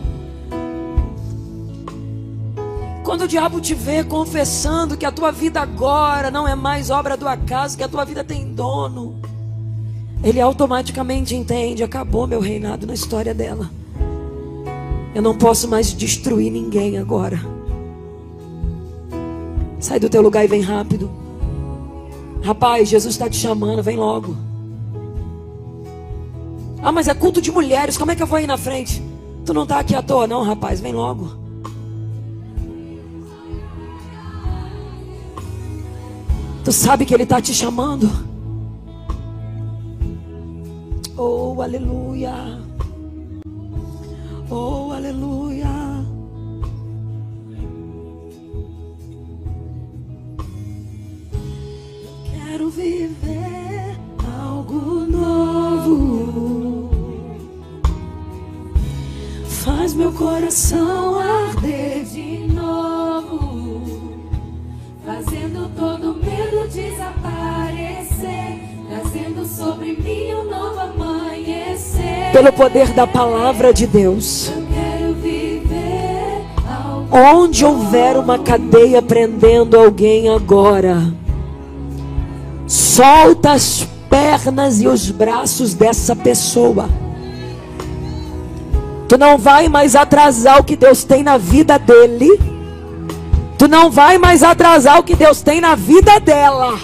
Quando 3.03 3.23
o 3.23 3.29
diabo 3.29 3.61
te 3.61 3.75
vê 3.75 4.05
confessando 4.05 4.97
que 4.97 5.07
a 5.07 5.13
tua 5.13 5.31
vida 5.31 5.61
agora 5.61 6.31
não 6.31 6.47
é 6.47 6.55
mais 6.55 6.91
obra 6.91 7.17
do 7.17 7.27
acaso, 7.29 7.77
que 7.77 7.83
a 7.83 7.89
tua 7.89 8.05
vida 8.05 8.25
tem 8.25 8.53
dono, 8.53 9.21
ele 10.23 10.41
automaticamente 10.41 11.35
entende: 11.35 11.83
acabou 11.83 12.27
meu 12.27 12.41
reinado 12.41 12.87
na 12.87 12.95
história 12.95 13.35
dela. 13.35 13.71
Eu 15.15 15.23
não 15.23 15.37
posso 15.37 15.69
mais 15.69 15.93
destruir 15.93 16.51
ninguém 16.51 16.99
agora. 16.99 17.41
Sai 19.81 19.99
do 19.99 20.09
teu 20.09 20.23
lugar 20.23 20.45
e 20.45 20.49
vem 20.49 20.61
rápido. 20.61 21.11
Rapaz, 22.43 22.89
Jesus 22.89 23.15
está 23.15 23.29
te 23.29 23.37
chamando, 23.37 23.83
vem 23.83 23.97
logo. 23.97 24.46
Ah, 26.87 26.93
mas 26.93 27.09
é 27.09 27.15
culto 27.15 27.43
de 27.43 27.51
mulheres, 27.51 27.99
como 27.99 28.13
é 28.13 28.15
que 28.15 28.23
eu 28.23 28.29
vou 28.29 28.39
ir 28.39 28.47
na 28.47 28.57
frente? 28.57 29.03
Tu 29.45 29.53
não 29.53 29.65
está 29.65 29.81
aqui 29.81 29.93
à 29.93 30.01
toa, 30.01 30.25
não, 30.25 30.45
rapaz, 30.45 30.79
vem 30.79 30.93
logo. 30.93 31.33
Tu 36.65 36.71
sabe 36.71 37.05
que 37.05 37.13
Ele 37.13 37.25
está 37.25 37.43
te 37.43 37.53
chamando? 37.53 38.09
Oh, 41.17 41.61
aleluia. 41.61 42.63
Oh, 44.49 44.93
aleluia. 44.93 45.67
Quero 52.31 52.71
viver 52.71 53.99
algo 54.41 55.05
novo. 55.11 55.56
Faz 59.87 59.95
meu 59.95 60.11
coração 60.11 61.17
arder 61.17 62.03
de 62.07 62.53
novo, 62.53 63.83
fazendo 65.07 65.71
todo 65.77 66.17
medo 66.17 66.67
desaparecer, 66.69 68.59
trazendo 68.91 69.47
sobre 69.47 69.93
mim 69.93 70.35
um 70.35 70.51
novo 70.51 70.81
amanhecer. 70.81 72.33
Pelo 72.33 72.53
poder 72.53 72.89
da 72.95 73.07
palavra 73.07 73.73
de 73.73 73.87
Deus. 73.87 74.49
Eu 74.49 74.67
quero 74.75 75.15
viver 75.15 76.45
algo 76.69 77.17
Onde 77.17 77.65
houver 77.65 78.17
uma 78.17 78.41
cadeia 78.41 79.01
prendendo 79.01 79.79
alguém 79.79 80.29
agora, 80.29 81.15
solta 82.67 83.53
as 83.53 83.87
pernas 84.11 84.81
e 84.81 84.89
os 84.89 85.13
braços 85.13 85.75
dessa 85.75 86.17
pessoa. 86.17 86.89
Tu 89.09 89.17
não 89.17 89.39
vai 89.39 89.69
mais 89.69 89.95
atrasar 89.95 90.61
o 90.61 90.65
que 90.65 90.77
Deus 90.77 91.05
tem 91.05 91.23
na 91.23 91.39
vida 91.39 91.79
dele. 91.79 92.41
Tu 93.57 93.69
não 93.69 93.91
vai 93.91 94.19
mais 94.19 94.43
atrasar 94.43 94.99
o 94.99 95.03
que 95.03 95.15
Deus 95.15 95.43
tem 95.43 95.61
na 95.61 95.75
vida 95.75 96.19
dela. 96.21 96.79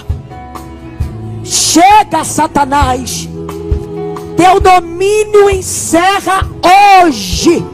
Chega, 1.44 2.24
Satanás. 2.24 3.28
Teu 4.36 4.60
domínio 4.60 5.50
encerra 5.50 6.46
hoje. 7.04 7.64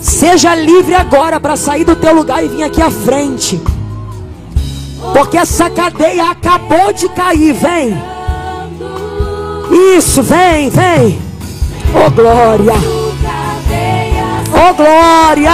Seja 0.00 0.54
livre 0.54 0.94
agora 0.94 1.40
para 1.40 1.56
sair 1.56 1.84
do 1.84 1.96
teu 1.96 2.14
lugar 2.14 2.44
e 2.44 2.48
vir 2.48 2.64
aqui 2.64 2.82
à 2.82 2.90
frente. 2.90 3.60
Porque 5.12 5.38
essa 5.38 5.70
cadeia 5.70 6.30
acabou 6.30 6.92
de 6.92 7.08
cair, 7.08 7.54
vem. 7.54 7.96
Isso, 9.96 10.22
vem, 10.22 10.68
vem. 10.68 11.18
Oh 11.94 12.10
glória. 12.10 12.93
Oh 14.56 14.74
glória. 14.74 15.50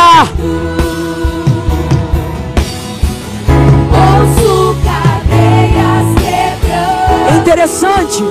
ouço 4.20 4.76
cadeias 4.84 6.06
quebrando. 6.20 7.30
É 7.30 7.38
interessante. 7.38 8.24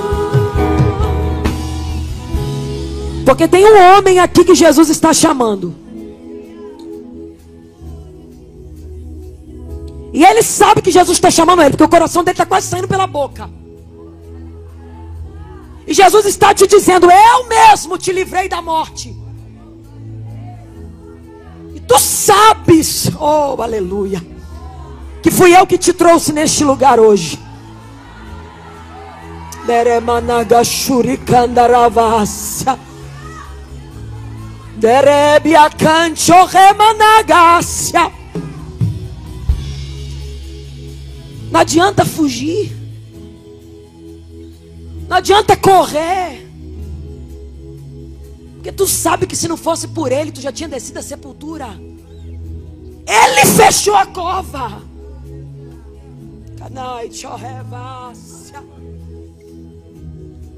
Porque 3.24 3.46
tem 3.48 3.64
um 3.64 3.96
homem 3.96 4.18
aqui 4.18 4.44
que 4.44 4.54
Jesus 4.54 4.88
está 4.90 5.12
chamando. 5.12 5.74
E 10.12 10.24
ele 10.24 10.42
sabe 10.42 10.82
que 10.82 10.90
Jesus 10.90 11.16
está 11.16 11.30
chamando 11.30 11.62
ele, 11.62 11.70
porque 11.70 11.84
o 11.84 11.88
coração 11.88 12.24
dele 12.24 12.34
está 12.34 12.46
quase 12.46 12.66
saindo 12.66 12.88
pela 12.88 13.06
boca. 13.06 13.48
E 15.86 15.94
Jesus 15.94 16.26
está 16.26 16.52
te 16.54 16.66
dizendo: 16.66 17.08
Eu 17.10 17.48
mesmo 17.48 17.96
te 17.98 18.12
livrei 18.12 18.48
da 18.48 18.60
morte. 18.60 19.16
Tu 21.90 21.98
sabes, 21.98 23.10
oh 23.18 23.60
aleluia, 23.60 24.24
que 25.20 25.28
fui 25.28 25.56
eu 25.56 25.66
que 25.66 25.76
te 25.76 25.92
trouxe 25.92 26.32
neste 26.32 26.62
lugar 26.62 27.00
hoje. 27.00 27.36
Não 41.50 41.58
adianta 41.58 42.04
fugir. 42.04 42.72
Não 45.08 45.16
adianta 45.16 45.56
correr. 45.56 46.49
Porque 48.60 48.72
tu 48.72 48.86
sabe 48.86 49.26
que 49.26 49.34
se 49.34 49.48
não 49.48 49.56
fosse 49.56 49.88
por 49.88 50.12
ele, 50.12 50.30
tu 50.30 50.38
já 50.42 50.52
tinha 50.52 50.68
descido 50.68 50.98
a 50.98 51.02
sepultura. 51.02 51.66
Ele 53.06 53.46
fechou 53.56 53.94
a 53.94 54.04
cova. 54.04 54.82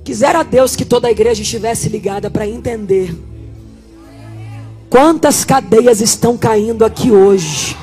Quisera 0.05 0.43
Deus 0.43 0.75
que 0.75 0.85
toda 0.85 1.07
a 1.07 1.13
igreja 1.13 1.43
estivesse 1.43 1.89
ligada 1.89 2.29
para 2.29 2.45
entender 2.45 3.17
quantas 4.91 5.45
cadeias 5.45 6.01
estão 6.01 6.37
caindo 6.37 6.85
aqui 6.85 7.13
hoje. 7.13 7.77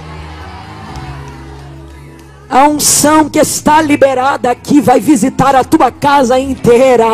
A 2.50 2.68
unção 2.68 3.30
que 3.30 3.40
está 3.40 3.82
liberada 3.82 4.52
aqui 4.52 4.82
vai 4.82 5.00
visitar 5.00 5.56
a 5.56 5.64
tua 5.64 5.90
casa 5.90 6.38
inteira. 6.38 7.08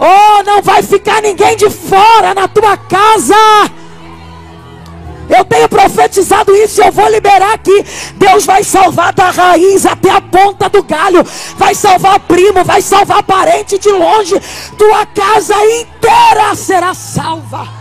Oh, 0.00 0.42
não 0.44 0.62
vai 0.62 0.82
ficar 0.82 1.20
ninguém 1.20 1.56
de 1.58 1.68
fora 1.68 2.32
na 2.34 2.48
tua 2.48 2.74
casa. 2.74 3.34
Eu 5.28 5.44
tenho 5.44 5.68
profetizado 5.68 6.56
isso 6.56 6.80
e 6.80 6.86
eu 6.86 6.90
vou 6.90 7.08
liberar 7.08 7.52
aqui. 7.52 7.84
Deus 8.16 8.46
vai 8.46 8.64
salvar 8.64 9.12
da 9.12 9.30
raiz 9.30 9.84
até 9.84 10.10
a 10.10 10.20
ponta 10.20 10.68
do 10.70 10.82
galho. 10.82 11.22
Vai 11.56 11.74
salvar 11.74 12.18
primo, 12.20 12.64
vai 12.64 12.80
salvar 12.80 13.22
parente 13.22 13.78
de 13.78 13.90
longe. 13.90 14.40
Tua 14.76 15.04
casa 15.06 15.54
inteira 15.66 16.54
será 16.56 16.94
salva. 16.94 17.79